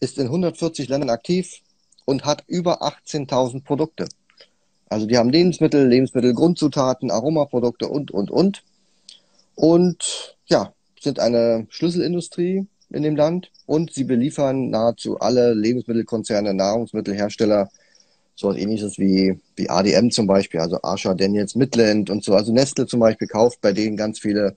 [0.01, 1.61] ist in 140 Ländern aktiv
[2.05, 4.07] und hat über 18.000 Produkte.
[4.89, 8.63] Also die haben Lebensmittel, Lebensmittelgrundzutaten, Aromaprodukte und, und, und.
[9.55, 17.69] Und ja, sind eine Schlüsselindustrie in dem Land und sie beliefern nahezu alle Lebensmittelkonzerne, Nahrungsmittelhersteller,
[18.37, 22.35] so was ähnliches wie, wie ADM zum Beispiel, also Asha, Daniels, Midland und so.
[22.35, 24.57] Also Nestle zum Beispiel kauft bei denen ganz viele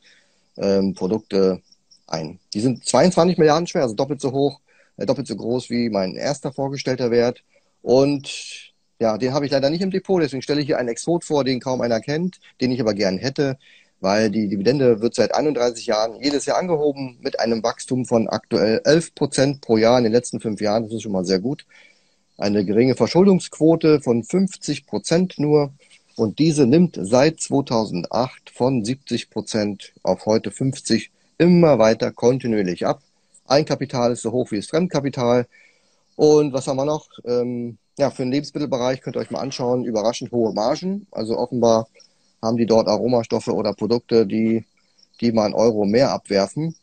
[0.57, 1.61] ähm, Produkte
[2.07, 2.39] ein.
[2.53, 4.59] Die sind 22 Milliarden schwer, also doppelt so hoch,
[5.05, 7.43] doppelt so groß wie mein erster vorgestellter Wert.
[7.81, 11.23] Und ja, den habe ich leider nicht im Depot, deswegen stelle ich hier einen Exot
[11.23, 13.57] vor, den kaum einer kennt, den ich aber gern hätte,
[14.01, 18.81] weil die Dividende wird seit 31 Jahren jedes Jahr angehoben mit einem Wachstum von aktuell
[18.83, 20.83] 11 Prozent pro Jahr in den letzten fünf Jahren.
[20.83, 21.65] Das ist schon mal sehr gut.
[22.37, 25.73] Eine geringe Verschuldungsquote von 50 Prozent nur.
[26.15, 33.01] Und diese nimmt seit 2008 von 70 Prozent auf heute 50 immer weiter kontinuierlich ab.
[33.49, 35.47] Eigenkapital ist so hoch wie das Fremdkapital.
[36.15, 37.07] Und was haben wir noch?
[37.25, 41.07] Ähm, ja, für den Lebensmittelbereich könnt ihr euch mal anschauen, überraschend hohe Margen.
[41.11, 41.87] Also offenbar
[42.41, 44.65] haben die dort Aromastoffe oder Produkte, die,
[45.21, 46.75] die mal einen Euro mehr abwerfen.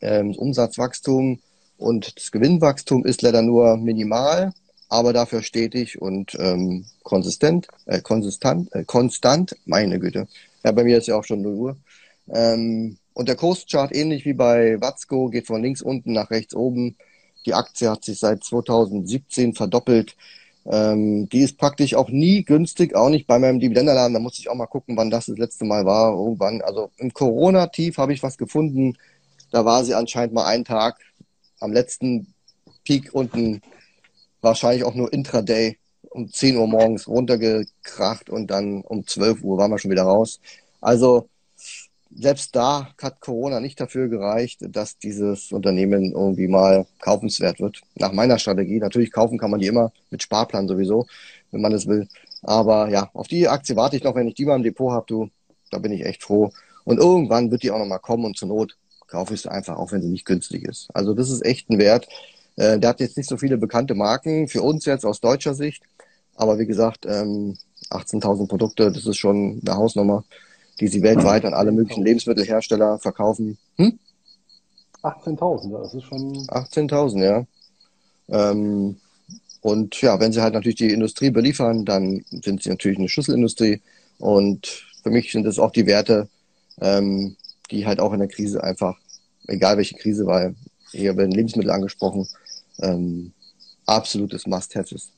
[0.00, 1.40] Ähm, das Umsatzwachstum
[1.78, 4.52] und das Gewinnwachstum ist leider nur minimal,
[4.88, 10.28] aber dafür stetig und ähm, konsistent, äh, konsistent, äh, konstant, meine Güte.
[10.64, 11.76] Ja, bei mir ist ja auch schon 0 Uhr.
[12.28, 16.96] Ähm, und der Kurschart, ähnlich wie bei Watzko, geht von links unten nach rechts oben.
[17.46, 20.16] Die Aktie hat sich seit 2017 verdoppelt.
[20.64, 24.14] Ähm, die ist praktisch auch nie günstig, auch nicht bei meinem Dividendenalarm.
[24.14, 26.12] Da muss ich auch mal gucken, wann das das letzte Mal war.
[26.12, 26.62] Irgendwann.
[26.62, 28.96] Also im Corona-Tief habe ich was gefunden.
[29.50, 30.98] Da war sie anscheinend mal einen Tag
[31.60, 32.32] am letzten
[32.84, 33.60] Peak unten,
[34.40, 35.78] wahrscheinlich auch nur Intraday,
[36.10, 40.40] um 10 Uhr morgens runtergekracht und dann um 12 Uhr waren wir schon wieder raus.
[40.80, 41.28] Also
[42.14, 47.80] selbst da hat Corona nicht dafür gereicht, dass dieses Unternehmen irgendwie mal kaufenswert wird.
[47.94, 48.78] Nach meiner Strategie.
[48.78, 51.06] Natürlich kaufen kann man die immer mit Sparplan sowieso,
[51.50, 52.08] wenn man es will.
[52.42, 55.06] Aber ja, auf die Aktie warte ich noch, wenn ich die mal im Depot habe,
[55.08, 55.30] du,
[55.70, 56.52] da bin ich echt froh.
[56.84, 58.76] Und irgendwann wird die auch nochmal kommen und zur Not
[59.06, 60.88] kaufe ich sie einfach, auch wenn sie nicht günstig ist.
[60.94, 62.08] Also das ist echt ein Wert.
[62.56, 65.82] Äh, der hat jetzt nicht so viele bekannte Marken, für uns jetzt aus deutscher Sicht.
[66.34, 67.56] Aber wie gesagt, ähm,
[67.90, 70.24] 18.000 Produkte, das ist schon eine Hausnummer,
[70.80, 73.58] die sie weltweit an alle möglichen Lebensmittelhersteller verkaufen.
[73.76, 73.98] Hm?
[75.02, 76.46] 18.000, ja, das ist schon.
[76.46, 77.46] 18.000, ja.
[78.28, 78.96] Ähm,
[79.60, 83.80] und ja, wenn sie halt natürlich die Industrie beliefern, dann sind sie natürlich eine Schlüsselindustrie.
[84.18, 86.28] Und für mich sind es auch die Werte,
[86.80, 87.36] ähm,
[87.70, 88.98] die halt auch in der Krise einfach,
[89.46, 90.54] egal welche Krise, weil
[90.90, 92.28] hier werden Lebensmittel angesprochen,
[92.80, 93.32] ähm,
[93.86, 95.12] absolutes Must-Have ist.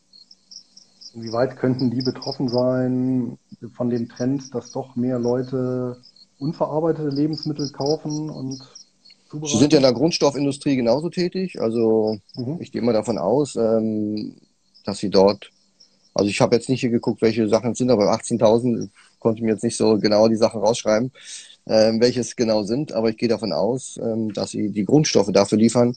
[1.14, 3.38] Inwieweit könnten die betroffen sein
[3.72, 6.02] von dem Trend, dass doch mehr Leute
[6.38, 8.62] unverarbeitete Lebensmittel kaufen und
[9.30, 9.52] zubereiten?
[9.52, 11.60] Sie sind ja in der Grundstoffindustrie genauso tätig.
[11.60, 12.60] Also Mhm.
[12.60, 14.36] ich gehe mal davon aus, ähm,
[14.84, 15.50] dass sie dort
[16.14, 19.44] Also ich habe jetzt nicht hier geguckt, welche Sachen es sind, aber 18.000 konnte ich
[19.44, 21.12] mir jetzt nicht so genau die Sachen rausschreiben,
[21.66, 22.92] ähm, welches genau sind.
[22.92, 25.96] Aber ich gehe davon aus, ähm, dass sie die Grundstoffe dafür liefern,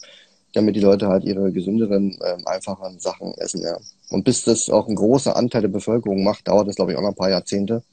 [0.58, 3.62] damit die Leute halt ihre gesünderen, ähm, einfachen Sachen essen.
[3.62, 3.78] Ja.
[4.10, 7.02] Und bis das auch ein großer Anteil der Bevölkerung macht, dauert das, glaube ich, auch
[7.02, 7.84] noch ein paar Jahrzehnte.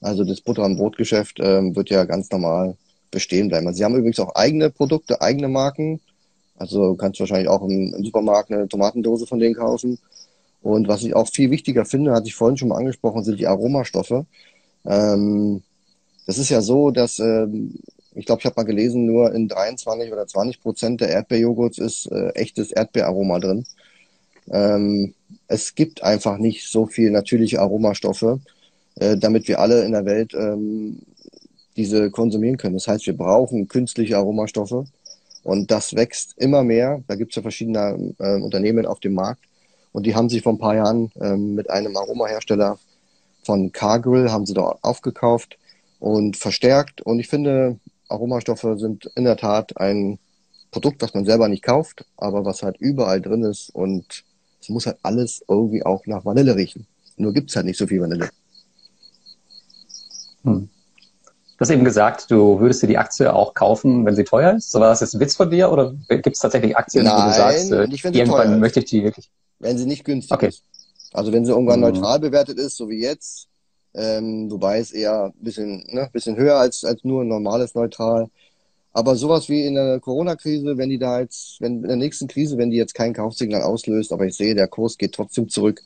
[0.00, 2.76] Also das Butter- und Brotgeschäft ähm, wird ja ganz normal
[3.10, 3.66] bestehen bleiben.
[3.66, 6.00] Also sie haben übrigens auch eigene Produkte, eigene Marken.
[6.56, 9.98] Also du kannst wahrscheinlich auch im, im Supermarkt eine Tomatendose von denen kaufen.
[10.62, 13.46] Und was ich auch viel wichtiger finde, hatte ich vorhin schon mal angesprochen, sind die
[13.46, 14.26] Aromastoffe.
[14.84, 15.62] Ähm,
[16.26, 17.74] das ist ja so, dass ähm,
[18.14, 22.06] ich glaube, ich habe mal gelesen, nur in 23 oder 20 Prozent der Erdbeerjoghurts ist
[22.06, 23.64] äh, echtes Erdbeeraroma drin.
[24.50, 25.14] Ähm,
[25.48, 28.40] es gibt einfach nicht so viel natürliche Aromastoffe,
[28.96, 31.00] äh, damit wir alle in der Welt ähm,
[31.76, 32.74] diese konsumieren können.
[32.74, 34.84] Das heißt, wir brauchen künstliche Aromastoffe
[35.42, 37.02] und das wächst immer mehr.
[37.08, 39.42] Da gibt es ja verschiedene äh, Unternehmen auf dem Markt
[39.92, 42.78] und die haben sich vor ein paar Jahren ähm, mit einem Aromahersteller
[43.44, 45.58] von Cargill haben sie da aufgekauft
[45.98, 47.00] und verstärkt.
[47.02, 47.78] Und ich finde,
[48.12, 50.18] Aromastoffe sind in der Tat ein
[50.70, 54.24] Produkt, das man selber nicht kauft, aber was halt überall drin ist und
[54.60, 56.86] es muss halt alles irgendwie auch nach Vanille riechen.
[57.16, 58.30] Nur gibt's halt nicht so viel Vanille.
[60.44, 60.68] Hm.
[61.56, 64.72] Du hast eben gesagt, du würdest dir die Aktie auch kaufen, wenn sie teuer ist.
[64.72, 67.28] So war das jetzt ein Witz von dir oder gibt es tatsächlich Aktien, Nein, wo
[67.30, 69.30] du sagst, äh, nicht, irgendwann möchte ich die wirklich?
[69.60, 70.48] Wenn sie nicht günstig Okay.
[70.48, 70.64] ist.
[71.12, 71.86] Also wenn sie irgendwann Mhm.
[71.86, 73.46] neutral bewertet ist, so wie jetzt,
[73.94, 78.28] ähm, wobei es eher ein bisschen, ne, bisschen höher als, als nur ein normales neutral.
[78.94, 82.58] Aber sowas wie in der Corona-Krise, wenn die da jetzt, wenn in der nächsten Krise,
[82.58, 85.82] wenn die jetzt kein Kaufsignal auslöst, aber ich sehe, der Kurs geht trotzdem zurück,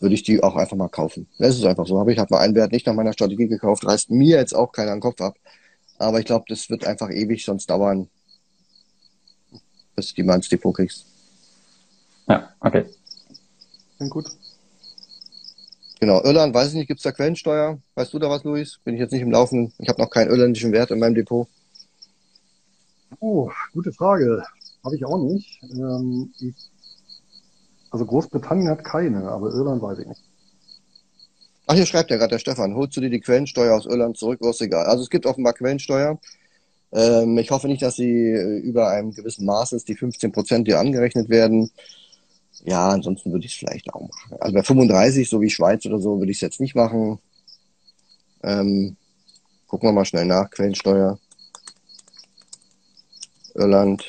[0.00, 1.26] würde ich die auch einfach mal kaufen.
[1.38, 1.98] Das ist einfach so.
[1.98, 4.72] Habe ich halt mal einen Wert nicht nach meiner Strategie gekauft, reißt mir jetzt auch
[4.72, 5.36] keiner den Kopf ab.
[5.98, 8.08] Aber ich glaube, das wird einfach ewig sonst dauern,
[9.96, 11.06] bis du die mal ins Depot kriegst.
[12.28, 12.84] Ja, okay.
[13.96, 14.26] Klingt gut.
[16.04, 17.78] Genau, Irland, weiß ich nicht, gibt's da Quellensteuer?
[17.94, 18.78] Weißt du da was, Luis?
[18.84, 19.72] Bin ich jetzt nicht im Laufen.
[19.78, 21.48] Ich habe noch keinen irländischen Wert in meinem Depot.
[23.20, 24.44] Oh, gute Frage.
[24.84, 25.62] Habe ich auch nicht.
[25.62, 26.54] Ähm, ich,
[27.90, 30.20] also Großbritannien hat keine, aber Irland weiß ich nicht.
[31.68, 34.42] Ach, hier schreibt ja gerade der Stefan, holst du dir die Quellensteuer aus Irland zurück,
[34.42, 34.84] ist egal.
[34.84, 36.20] Also es gibt offenbar Quellensteuer.
[36.92, 40.68] Ähm, ich hoffe nicht, dass sie äh, über einem gewissen Maß ist, die 15 Prozent,
[40.68, 41.70] die angerechnet werden.
[42.62, 44.36] Ja, ansonsten würde ich es vielleicht auch machen.
[44.40, 47.18] Also bei 35, so wie Schweiz oder so, würde ich es jetzt nicht machen.
[48.42, 48.96] Ähm,
[49.66, 51.18] gucken wir mal schnell nach, Quellensteuer.
[53.54, 54.08] Irland.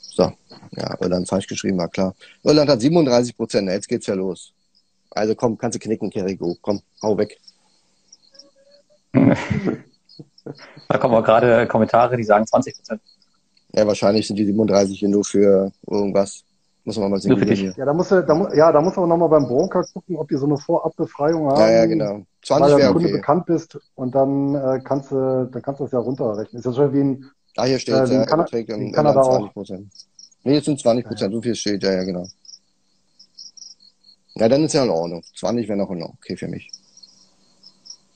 [0.00, 0.32] So,
[0.76, 2.14] ja, Irland falsch geschrieben, war klar.
[2.42, 4.52] Irland hat 37 Prozent, jetzt geht's ja los.
[5.10, 6.56] Also komm, kannst du knicken, Kerigo.
[6.60, 7.38] Komm, hau weg.
[10.88, 13.00] Da kommen auch gerade Kommentare, die sagen 20 Prozent.
[13.76, 16.44] Ja, wahrscheinlich sind die 37 hier nur für irgendwas.
[16.84, 17.30] Muss man mal sehen.
[17.30, 17.60] Nur für wie dich.
[17.60, 17.74] hier.
[17.76, 20.44] Ja, da muss da, ja, da muss aber nochmal beim Broker gucken, ob die so
[20.46, 21.60] eine Vorabbefreiung haben.
[21.60, 22.12] Ja, ja, genau.
[22.16, 23.16] Weil 20 du wäre Kunde okay.
[23.16, 26.58] bekannt bist und dann äh, kannst du, dann kannst du das ja runterrechnen.
[26.60, 28.92] Ist ja schon wie ein, Ah, hier steht Äh, ja, Kana- Überträge wie in in
[28.92, 29.38] Kanada Irland auch.
[29.38, 29.92] 20 Prozent.
[30.42, 32.26] Nee, jetzt sind 20 Prozent, so viel steht, ja, ja, genau.
[34.34, 35.22] Ja, dann ist ja in Ordnung.
[35.36, 36.70] 20 wäre noch in Ordnung, okay für mich.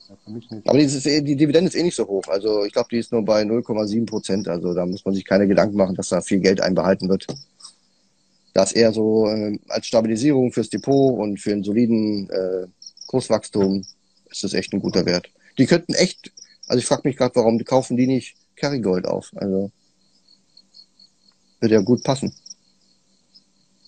[0.08, 0.68] Ja, für mich nicht.
[0.68, 2.24] Aber die, ist eh, die Dividende ist eh nicht so hoch.
[2.28, 4.48] Also ich glaube, die ist nur bei 0,7 Prozent.
[4.48, 7.26] Also da muss man sich keine Gedanken machen, dass da viel Geld einbehalten wird.
[8.54, 12.66] Das eher so äh, als Stabilisierung fürs Depot und für einen soliden äh,
[13.06, 13.84] Kurswachstum
[14.30, 15.30] ist das echt ein guter Wert.
[15.58, 16.32] Die könnten echt,
[16.66, 19.30] also ich frage mich gerade, warum kaufen die nicht Kerrygold auf?
[19.36, 19.70] Also
[21.60, 22.32] würde ja gut passen.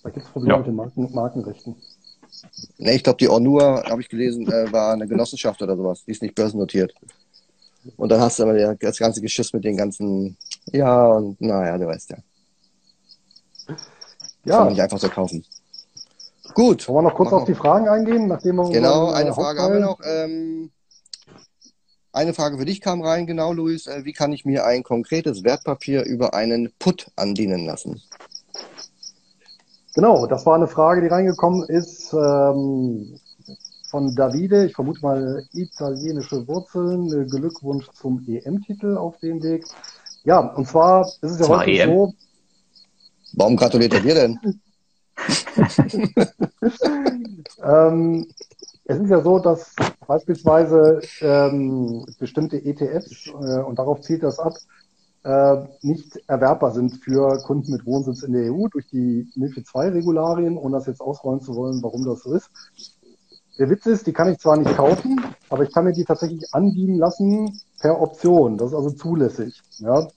[0.03, 0.57] Da gibt es Probleme Ja.
[0.59, 1.75] mit den Marken, Markenrechten.
[2.77, 6.03] Ne, ich glaube, die Ornur, habe ich gelesen, äh, war eine Genossenschaft oder sowas.
[6.05, 6.93] Die ist nicht börsennotiert.
[7.97, 10.37] Und dann hast du aber das ganze Geschiss mit den ganzen,
[10.71, 12.17] ja, und naja, du weißt ja.
[13.67, 13.77] Kann
[14.45, 15.45] Ja, man nicht einfach so kaufen.
[16.53, 16.87] Gut.
[16.87, 19.61] wollen wir noch kurz Machen auf die Fragen eingehen, nachdem wir Genau, äh, eine Frage
[19.61, 19.99] haben wir noch.
[20.03, 20.71] Ähm,
[22.13, 23.87] eine Frage für dich kam rein, genau, Luis.
[23.87, 28.01] Äh, wie kann ich mir ein konkretes Wertpapier über einen Put andienen lassen?
[29.93, 33.19] Genau, das war eine Frage, die reingekommen ist ähm,
[33.89, 34.65] von Davide.
[34.65, 37.11] Ich vermute mal italienische Wurzeln.
[37.11, 39.65] Äh, Glückwunsch zum EM-Titel auf dem Weg.
[40.23, 41.89] Ja, und zwar ist es ja Zwar häufig EM.
[41.89, 42.13] so,
[43.33, 44.39] Warum gratuliert er dir denn?
[47.63, 48.27] ähm,
[48.85, 49.73] es ist ja so, dass
[50.07, 54.80] beispielsweise ähm, bestimmte ETFs, äh, und darauf zielt das ab, äh,
[55.81, 60.77] nicht erwerbbar sind für Kunden mit Wohnsitz in der EU durch die MIFID II-Regularien, ohne
[60.77, 62.49] das jetzt ausrollen zu wollen, warum das so ist.
[63.59, 66.51] Der Witz ist, die kann ich zwar nicht kaufen, aber ich kann mir die tatsächlich
[66.53, 68.57] andienen lassen per Option.
[68.57, 69.61] Das ist also zulässig.
[69.77, 70.07] Ja.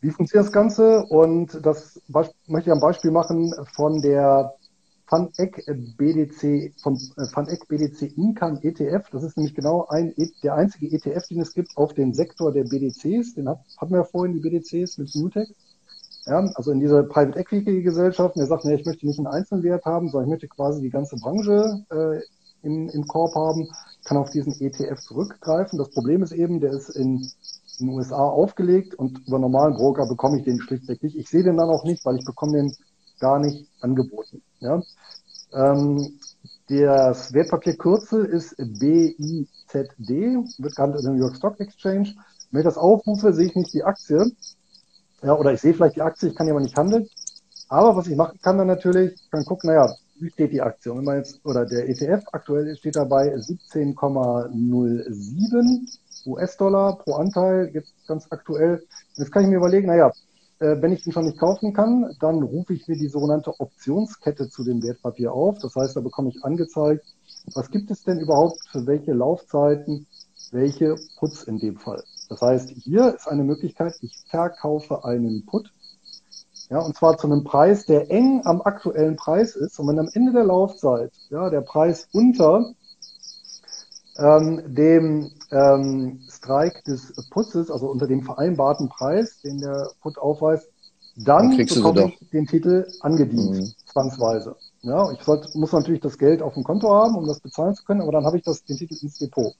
[0.00, 1.04] Wie funktioniert das Ganze?
[1.04, 4.54] Und das möchte ich am Beispiel machen von der
[5.06, 5.64] FunEck
[5.98, 9.10] BDC, vom FunEck BDC Income ETF.
[9.10, 12.52] Das ist nämlich genau ein, e, der einzige ETF, den es gibt auf den Sektor
[12.52, 13.34] der BDCs.
[13.34, 15.48] Den hat, hatten wir ja vorhin, die BDCs mit Newtek.
[16.26, 19.84] Ja, also in dieser Private Equity Gesellschaft, der sagt, nee, ich möchte nicht einen Einzelwert
[19.84, 22.20] haben, sondern ich möchte quasi die ganze Branche äh,
[22.66, 23.68] im, im Korb haben,
[24.04, 25.78] kann auf diesen ETF zurückgreifen.
[25.78, 27.30] Das Problem ist eben, der ist in,
[27.78, 31.16] in den USA aufgelegt und über normalen Broker bekomme ich den schlichtweg nicht.
[31.16, 32.74] Ich sehe den dann auch nicht, weil ich bekomme den
[33.20, 34.42] gar nicht angeboten.
[34.60, 34.82] Ja?
[35.52, 36.18] Ähm,
[36.68, 40.08] das Wertpapierkürzel ist BIZD,
[40.58, 42.14] wird gehandelt in der New York Stock Exchange.
[42.50, 44.24] Wenn ich das aufrufe, sehe ich nicht die Aktie.
[45.22, 47.08] Ja, oder ich sehe vielleicht die Aktie, ich kann die aber nicht handeln.
[47.68, 50.92] Aber was ich machen kann dann natürlich, ich kann gucken, naja, wie steht die Aktie?
[50.92, 57.92] Und wenn man jetzt, oder der ETF aktuell steht dabei 17,07 US-Dollar pro Anteil, jetzt
[58.06, 58.84] ganz aktuell.
[59.16, 60.12] Jetzt kann ich mir überlegen, naja,
[60.80, 64.64] wenn ich ihn schon nicht kaufen kann, dann rufe ich mir die sogenannte Optionskette zu
[64.64, 65.58] dem Wertpapier auf.
[65.58, 67.04] Das heißt, da bekomme ich angezeigt,
[67.54, 70.06] was gibt es denn überhaupt für welche Laufzeiten,
[70.50, 72.02] welche Puts in dem Fall.
[72.28, 75.70] Das heißt, hier ist eine Möglichkeit, ich verkaufe einen Put,
[76.70, 79.78] ja, und zwar zu einem Preis, der eng am aktuellen Preis ist.
[79.78, 82.72] Und wenn am Ende der Laufzeit ja, der Preis unter
[84.16, 90.68] ähm, dem ähm, Strike des Putzes, also unter dem vereinbarten Preis, den der Put aufweist,
[91.16, 93.72] dann, dann bekomme ich den Titel angedient, mhm.
[93.86, 94.56] zwangsweise.
[94.82, 97.84] Ja, ich sollte, muss natürlich das Geld auf dem Konto haben, um das bezahlen zu
[97.84, 99.54] können, aber dann habe ich das, den Titel ins Depot.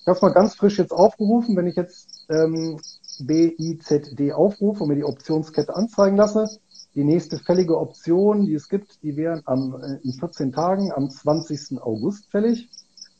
[0.00, 1.56] Ich habe es mal ganz frisch jetzt aufgerufen.
[1.56, 2.78] Wenn ich jetzt ähm,
[3.20, 6.60] BIZD aufrufe und mir die Optionskette anzeigen lasse,
[6.94, 11.10] die nächste fällige Option, die es gibt, die wären am, äh, in 14 Tagen am
[11.10, 11.80] 20.
[11.82, 12.68] August fällig.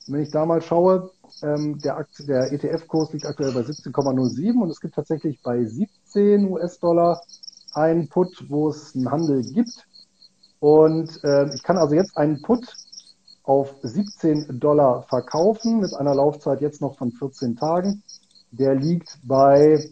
[0.07, 1.11] Und wenn ich da mal schaue,
[1.43, 7.21] ähm, der, der ETF-Kurs liegt aktuell bei 17,07 und es gibt tatsächlich bei 17 US-Dollar
[7.75, 9.87] einen Put, wo es einen Handel gibt.
[10.61, 12.75] Und äh, ich kann also jetzt einen Put
[13.43, 18.03] auf 17 Dollar verkaufen mit einer Laufzeit jetzt noch von 14 Tagen.
[18.51, 19.91] Der liegt bei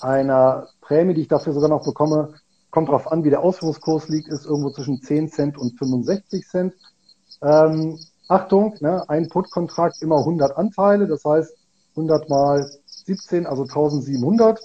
[0.00, 2.34] einer Prämie, die ich dafür sogar noch bekomme,
[2.70, 6.74] kommt darauf an, wie der Ausführungskurs liegt, ist irgendwo zwischen 10 Cent und 65 Cent.
[7.40, 7.98] Ähm,
[8.28, 11.54] Achtung, ne, ein Put-Kontrakt immer 100 Anteile, das heißt
[11.90, 14.60] 100 mal 17, also 1700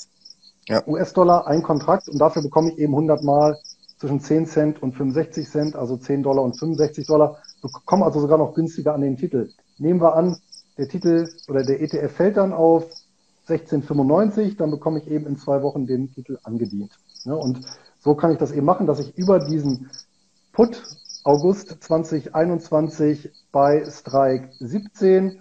[0.68, 0.84] ja.
[0.88, 3.58] US-Dollar, ein Kontrakt und dafür bekomme ich eben 100 mal
[3.98, 8.38] zwischen 10 Cent und 65 Cent, also 10 Dollar und 65 Dollar bekommen also sogar
[8.38, 9.50] noch günstiger an den Titel.
[9.78, 10.38] Nehmen wir an,
[10.78, 12.84] der Titel oder der ETF fällt dann auf
[13.50, 16.92] 1695, dann bekomme ich eben in zwei Wochen den Titel angedient.
[17.26, 17.60] Ja, und
[18.00, 19.90] so kann ich das eben machen, dass ich über diesen
[20.54, 20.82] Put
[21.30, 25.40] August 2021 bei Strike 17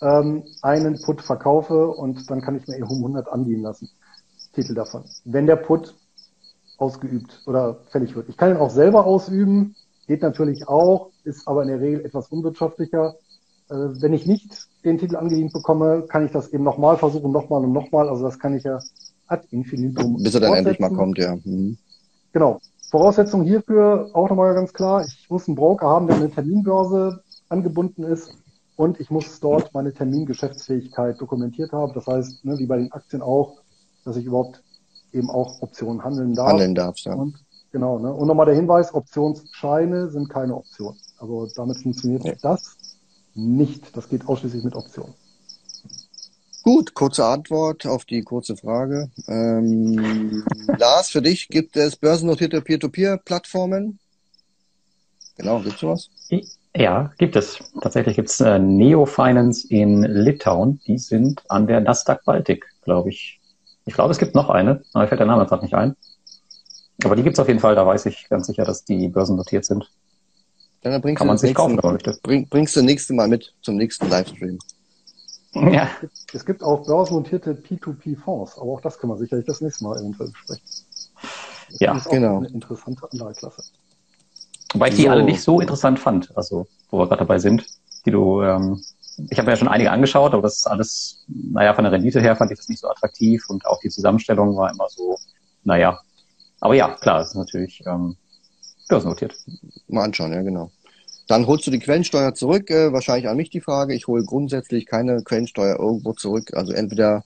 [0.00, 3.90] ähm, einen Put verkaufe und dann kann ich mir eben um 100 andienen lassen.
[4.54, 5.04] Titel davon.
[5.26, 5.94] Wenn der Put
[6.78, 8.30] ausgeübt oder fällig wird.
[8.30, 9.76] Ich kann ihn auch selber ausüben,
[10.06, 13.16] geht natürlich auch, ist aber in der Regel etwas unwirtschaftlicher.
[13.68, 17.62] Äh, wenn ich nicht den Titel angedient bekomme, kann ich das eben nochmal versuchen, nochmal
[17.64, 18.08] und nochmal.
[18.08, 18.78] Also das kann ich ja
[19.26, 20.22] ad infinitum.
[20.22, 21.36] Bis er dann endlich mal kommt, ja.
[21.44, 21.76] Mhm.
[22.32, 22.60] Genau.
[22.90, 25.04] Voraussetzung hierfür auch nochmal ganz klar.
[25.04, 28.34] Ich muss einen Broker haben, der eine Terminbörse angebunden ist
[28.76, 31.92] und ich muss dort meine Termingeschäftsfähigkeit dokumentiert haben.
[31.94, 33.58] Das heißt, ne, wie bei den Aktien auch,
[34.04, 34.62] dass ich überhaupt
[35.12, 36.48] eben auch Optionen handeln darf.
[36.48, 37.14] Handeln darf, ja.
[37.14, 37.36] Und
[37.70, 38.12] Genau, ne?
[38.12, 40.96] Und nochmal der Hinweis, Optionsscheine sind keine Option.
[41.18, 42.34] Also damit funktioniert ja.
[42.40, 42.76] das
[43.34, 43.96] nicht.
[43.96, 45.14] Das geht ausschließlich mit Optionen.
[46.68, 49.10] Gut, kurze Antwort auf die kurze Frage.
[49.26, 50.44] Ähm,
[50.76, 53.98] Lars, für dich gibt es börsennotierte Peer-to-Peer-Plattformen?
[55.38, 56.10] Genau, gibt es sowas?
[56.76, 57.58] Ja, gibt es.
[57.80, 60.78] Tatsächlich gibt es äh, Neo Finance in Litauen.
[60.86, 63.40] Die sind an der Nasdaq Baltic, glaube ich.
[63.86, 65.96] Ich glaube, es gibt noch eine, aber mir fällt der Name gerade nicht ein.
[67.02, 69.90] Aber die gibt's auf jeden Fall, da weiß ich ganz sicher, dass die börsennotiert sind.
[70.82, 72.18] Dann bringst Kann man sich kaufen, wenn möchte.
[72.22, 74.58] Bring, bringst du nächste Mal mit zum nächsten Livestream.
[75.54, 75.88] Ja.
[76.32, 80.30] Es gibt auch börsennotierte P2P-Fonds, aber auch das kann man sicherlich das nächste Mal eventuell
[80.30, 80.62] besprechen.
[81.70, 82.38] Das ja, ist genau.
[82.38, 83.62] Eine interessante Anlageklasse.
[84.72, 85.10] Wobei ich die so.
[85.10, 87.66] alle nicht so interessant fand, also wo wir gerade dabei sind,
[88.04, 88.82] die du, ähm,
[89.30, 92.36] ich habe ja schon einige angeschaut, aber das ist alles, naja, von der Rendite her
[92.36, 95.18] fand ich das nicht so attraktiv und auch die Zusammenstellung war immer so,
[95.64, 95.98] naja,
[96.60, 98.16] aber ja, klar, es ist natürlich ähm,
[98.88, 99.34] börsennotiert.
[99.88, 100.70] Mal anschauen, ja, genau.
[101.28, 103.94] Dann holst du die Quellensteuer zurück, äh, wahrscheinlich an mich die Frage.
[103.94, 106.54] Ich hole grundsätzlich keine Quellensteuer irgendwo zurück.
[106.54, 107.22] Also entweder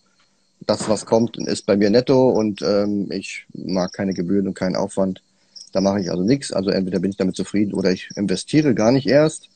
[0.66, 4.74] das, was kommt, ist bei mir netto und ähm, ich mag keine Gebühren und keinen
[4.74, 5.22] Aufwand.
[5.72, 6.52] Da mache ich also nichts.
[6.52, 9.48] Also entweder bin ich damit zufrieden oder ich investiere gar nicht erst.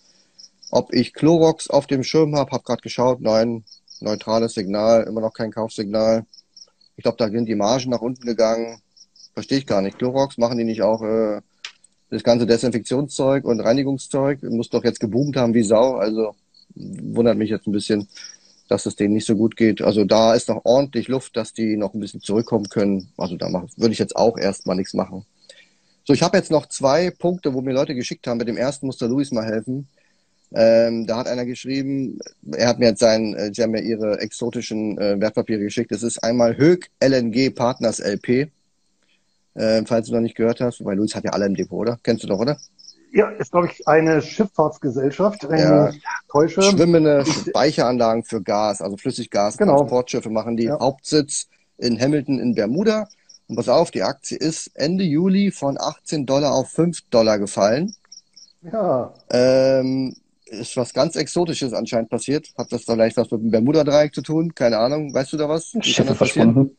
[0.70, 3.64] Ob ich Clorox auf dem Schirm habe, habe gerade geschaut, nein,
[4.01, 6.24] neutrales Signal, immer noch kein Kaufsignal.
[6.97, 8.81] Ich glaube, da sind die Margen nach unten gegangen.
[9.35, 9.98] Verstehe ich gar nicht.
[9.98, 11.40] Clorox, machen die nicht auch äh,
[12.11, 14.43] das ganze Desinfektionszeug und Reinigungszeug?
[14.43, 15.97] Muss doch jetzt geboomt haben wie Sau.
[15.97, 16.35] Also
[16.74, 18.09] wundert mich jetzt ein bisschen,
[18.69, 19.83] dass es denen nicht so gut geht.
[19.83, 23.09] Also da ist noch ordentlich Luft, dass die noch ein bisschen zurückkommen können.
[23.16, 23.47] Also da
[23.77, 25.24] würde ich jetzt auch erstmal nichts machen.
[26.05, 28.39] So, ich habe jetzt noch zwei Punkte, wo mir Leute geschickt haben.
[28.39, 29.89] Mit dem ersten muss der Luis mal helfen.
[30.55, 32.20] Ähm, da hat einer geschrieben,
[32.53, 35.91] er hat mir jetzt sein, äh, sie haben mir ihre exotischen äh, Wertpapiere geschickt.
[35.91, 38.51] Es ist einmal Höck LNG Partners LP.
[39.57, 41.99] Äh, falls du noch nicht gehört hast, weil Luis hat ja alle im Depot, oder?
[42.03, 42.57] Kennst du doch, oder?
[43.12, 45.89] Ja, ist, glaube ich, eine Schifffahrtsgesellschaft, wenn Ja.
[45.89, 46.62] ich mich täusche.
[46.62, 49.77] Schwimmende Speicheranlagen für Gas, also Flüssiggas, Genau.
[49.78, 50.65] Transportschiffe machen die.
[50.65, 50.78] Ja.
[50.78, 51.47] Hauptsitz
[51.78, 53.09] in Hamilton in Bermuda.
[53.49, 57.95] Und pass auf, die Aktie ist Ende Juli von 18 Dollar auf 5 Dollar gefallen.
[58.62, 60.15] Ja, Ähm,
[60.47, 62.49] ist was ganz Exotisches anscheinend passiert.
[62.59, 64.55] Hat das vielleicht was mit dem Bermuda-Dreieck zu tun?
[64.55, 65.15] Keine Ahnung.
[65.15, 65.73] Weißt du da was?
[65.81, 66.77] Schiffe verschwunden.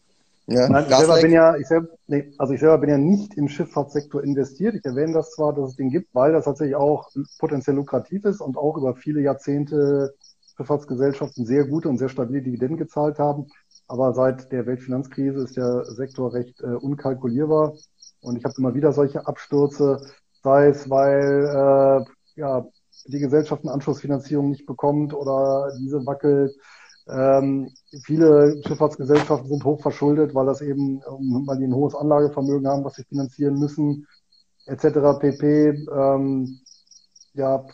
[0.49, 3.33] Ja, Nein, ich selber bin ja, ich selber, nee, also ich selber bin ja nicht
[3.35, 4.75] im Schifffahrtssektor investiert.
[4.75, 8.39] Ich erwähne das zwar, dass es den gibt, weil das tatsächlich auch potenziell lukrativ ist
[8.39, 10.15] und auch über viele Jahrzehnte
[10.55, 13.47] Schifffahrtsgesellschaften sehr gute und sehr stabile Dividenden gezahlt haben.
[13.89, 17.73] Aber seit der Weltfinanzkrise ist der Sektor recht äh, unkalkulierbar
[18.21, 20.01] und ich habe immer wieder solche Abstürze,
[20.43, 22.65] sei es weil äh, ja
[23.05, 26.55] die Gesellschaft eine Anschlussfinanzierung nicht bekommt oder diese wackelt.
[27.09, 27.69] Ähm,
[28.03, 32.83] viele Schifffahrtsgesellschaften sind hoch verschuldet, weil das eben, ähm, weil die ein hohes Anlagevermögen haben,
[32.83, 34.07] was sie finanzieren müssen,
[34.65, 35.19] etc.
[35.19, 35.69] pp.
[35.91, 36.59] Ähm,
[37.33, 37.65] ja,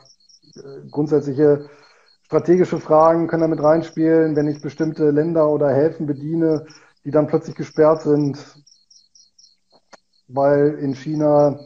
[0.91, 1.69] grundsätzliche
[2.23, 6.65] strategische Fragen können damit reinspielen, wenn ich bestimmte Länder oder Häfen bediene,
[7.05, 8.37] die dann plötzlich gesperrt sind,
[10.27, 11.59] weil in China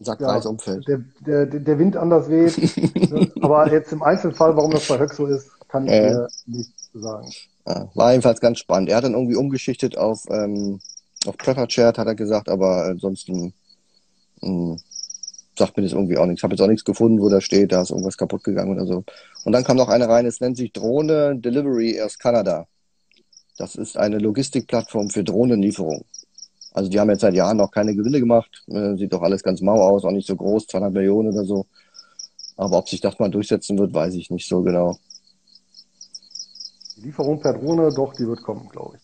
[0.00, 0.86] Sagt ja, umfällt.
[0.86, 2.56] der, der, der Wind anders weht.
[3.42, 6.08] Aber jetzt im Einzelfall, warum das bei Höck so ist, kann ich Ja.
[6.10, 7.30] dir nicht sagen.
[7.94, 8.88] War jedenfalls ganz spannend.
[8.88, 10.80] Er hat dann irgendwie umgeschichtet auf, ähm,
[11.26, 13.52] auf Preferred Shared, hat er gesagt, aber ansonsten
[14.40, 14.76] mh,
[15.56, 16.40] sagt mir das irgendwie auch nichts.
[16.40, 18.86] Ich habe jetzt auch nichts gefunden, wo da steht, da ist irgendwas kaputt gegangen oder
[18.86, 19.04] so.
[19.44, 22.66] Und dann kam noch eine rein, es nennt sich Drohne Delivery aus Kanada.
[23.58, 26.04] Das ist eine Logistikplattform für Drohnenlieferung.
[26.72, 28.62] Also die haben jetzt seit Jahren noch keine Gewinne gemacht.
[28.68, 31.66] Äh, sieht doch alles ganz mau aus, auch nicht so groß, 200 Millionen oder so.
[32.56, 34.96] Aber ob sich das mal durchsetzen wird, weiß ich nicht so genau.
[36.98, 39.02] Die Lieferung per Drohne, doch, die wird kommen, glaube ich.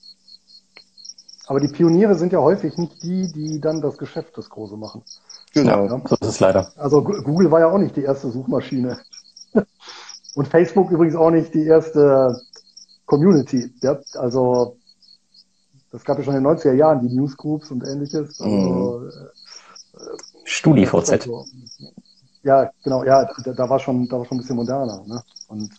[1.46, 5.02] Aber die Pioniere sind ja häufig nicht die, die dann das Geschäft das Große machen.
[5.52, 5.84] Genau.
[5.84, 6.02] Ja.
[6.04, 6.72] So ist es leider.
[6.76, 8.98] Also Google war ja auch nicht die erste Suchmaschine.
[10.34, 12.40] Und Facebook übrigens auch nicht die erste
[13.06, 13.72] Community.
[13.82, 14.78] Ja, also
[15.92, 18.40] das gab ja schon in den 90er Jahren die Newsgroups und ähnliches.
[18.40, 19.08] Also,
[20.42, 21.12] StudiVZ.
[21.12, 21.46] Also,
[22.42, 25.22] ja, genau, ja, da, da war schon, da war schon ein bisschen moderner, ne?
[25.46, 25.70] Und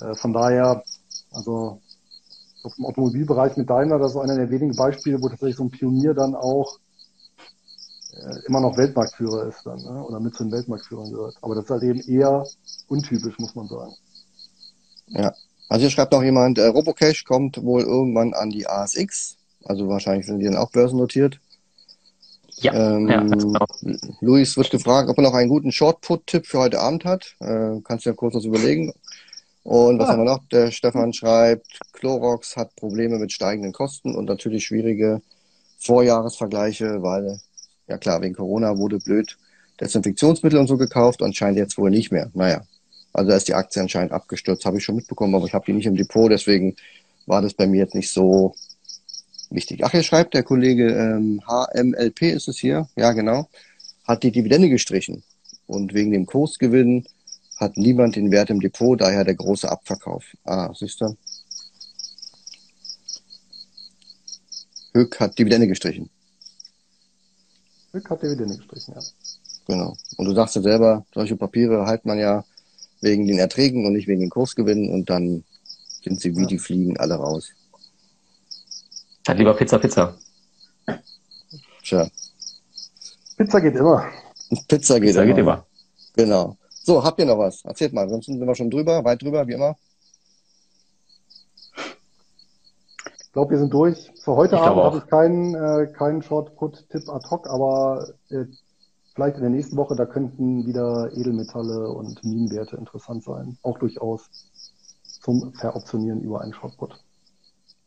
[0.00, 0.82] äh, von daher,
[1.30, 1.80] also
[2.62, 5.70] auf dem Automobilbereich mit Daimler, das ist einer der wenigen Beispiele, wo tatsächlich so ein
[5.70, 6.78] Pionier dann auch
[8.12, 10.04] äh, immer noch Weltmarktführer ist dann, ne?
[10.04, 11.36] Oder mit zu den Weltmarktführern gehört.
[11.42, 12.44] Aber das ist halt eben eher
[12.88, 13.94] untypisch, muss man sagen.
[15.06, 15.32] Ja.
[15.68, 19.36] Also hier schreibt noch jemand, äh, Robocash kommt wohl irgendwann an die ASX.
[19.64, 21.38] Also wahrscheinlich sind die dann auch börsennotiert.
[22.56, 23.64] Ja, Ähm, ja, genau.
[24.20, 27.36] Luis wird gefragt, ob er noch einen guten Short-Put-Tipp für heute Abend hat.
[27.40, 28.92] Äh, kannst du ja kurz was überlegen.
[29.62, 30.12] Und was Ah.
[30.12, 30.44] haben wir noch?
[30.48, 35.20] Der Stefan schreibt, Clorox hat Probleme mit steigenden Kosten und natürlich schwierige
[35.78, 37.40] Vorjahresvergleiche, weil,
[37.88, 39.36] ja klar, wegen Corona wurde blöd
[39.80, 42.30] Desinfektionsmittel und so gekauft und scheint jetzt wohl nicht mehr.
[42.34, 42.62] Naja,
[43.12, 45.72] also da ist die Aktie anscheinend abgestürzt, habe ich schon mitbekommen, aber ich habe die
[45.72, 46.76] nicht im Depot, deswegen
[47.26, 48.54] war das bei mir jetzt nicht so
[49.50, 49.82] wichtig.
[49.84, 53.48] Ach, hier schreibt der Kollege ähm, HMLP ist es hier, ja genau,
[54.06, 55.22] hat die Dividende gestrichen
[55.66, 57.06] und wegen dem Kursgewinn
[57.60, 60.24] hat niemand den Wert im Depot, daher der große Abverkauf.
[60.44, 61.16] Ah, siehst du?
[64.94, 66.10] Höck hat Dividende gestrichen,
[67.92, 69.02] Glück hat Dividende gestrichen, ja.
[69.66, 69.96] genau.
[70.16, 72.44] Und du sagst ja selber, solche Papiere halt man ja
[73.00, 75.44] wegen den Erträgen und nicht wegen den Kursgewinnen und dann
[76.02, 76.46] sind sie wie Ja.
[76.46, 77.50] die Fliegen alle raus.
[79.28, 80.16] Hat lieber Pizza, Pizza.
[81.82, 82.08] Tja,
[83.36, 84.06] Pizza geht immer.
[84.68, 85.34] Pizza geht Pizza immer.
[85.34, 85.66] geht immer.
[86.14, 86.56] Genau.
[86.82, 87.64] So, habt ihr noch was?
[87.64, 89.76] Erzählt mal, sonst sind wir schon drüber, weit drüber, wie immer.
[93.30, 94.10] Ich glaube, wir sind durch.
[94.24, 98.46] Für heute Ich Abend habe ich keinen, äh, keinen Short-Put-Tipp ad hoc, aber äh,
[99.14, 103.56] vielleicht in der nächsten Woche, da könnten wieder Edelmetalle und Minenwerte interessant sein.
[103.62, 104.28] Auch durchaus
[105.22, 106.98] zum Veroptionieren über einen Short-Put.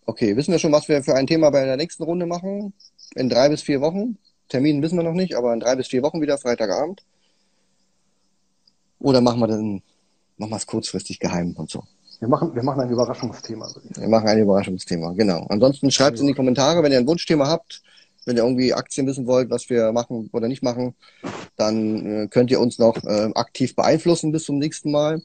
[0.05, 2.73] Okay, wissen wir schon, was wir für ein Thema bei der nächsten Runde machen?
[3.15, 4.17] In drei bis vier Wochen?
[4.47, 7.03] Termin wissen wir noch nicht, aber in drei bis vier Wochen wieder, Freitagabend.
[9.03, 9.84] Oder machen wir dann,
[10.38, 11.84] machen wir es kurzfristig geheim und so.
[12.19, 13.69] Wir machen, wir machen ein Überraschungsthema.
[13.95, 15.45] Wir machen ein Überraschungsthema, genau.
[15.49, 17.81] Ansonsten schreibt es in die Kommentare, wenn ihr ein Wunschthema habt,
[18.25, 20.95] wenn ihr irgendwie Aktien wissen wollt, was wir machen oder nicht machen,
[21.57, 25.21] dann äh, könnt ihr uns noch äh, aktiv beeinflussen bis zum nächsten Mal.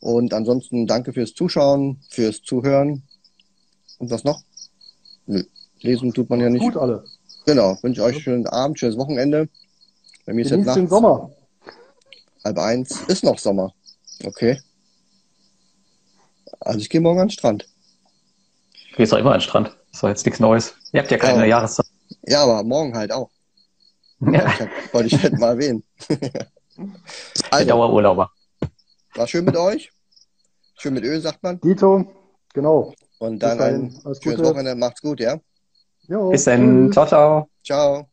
[0.00, 3.02] Und ansonsten danke fürs Zuschauen, fürs Zuhören.
[3.98, 4.42] Und was noch?
[5.26, 5.44] Nö.
[5.82, 6.62] Lesen tut man ja nicht.
[6.62, 7.04] Gut alle.
[7.44, 7.76] Genau.
[7.82, 9.50] Wünsche euch schönen Abend, schönes Wochenende.
[10.24, 11.30] Bei mir ist jetzt Genießt den nachts, Sommer.
[12.44, 13.02] Halb eins.
[13.08, 13.72] Ist noch Sommer.
[14.24, 14.60] Okay.
[16.60, 17.66] Also ich gehe morgen an den Strand.
[18.90, 19.76] Du gehst doch immer an den Strand.
[19.92, 20.74] Das war jetzt nichts Neues.
[20.92, 21.46] Ihr habt ja keine Ja.
[21.46, 21.86] Jahreszeit.
[22.26, 23.30] Ja, aber morgen halt auch.
[24.20, 25.82] Ja, Ich hab, wollte ich halt mal erwähnen.
[27.50, 28.30] also, Dauerurlauber.
[29.14, 29.90] war schön mit euch.
[30.76, 31.60] Schön mit Öl, sagt man.
[31.60, 32.04] Dito,
[32.52, 32.94] genau.
[33.18, 34.44] Und dann ein schönes Gute.
[34.44, 34.74] Wochenende.
[34.74, 35.38] Macht's gut, ja?
[36.08, 36.92] Jo, Bis dann.
[36.92, 37.48] Ciao, ciao.
[37.64, 38.08] Ciao.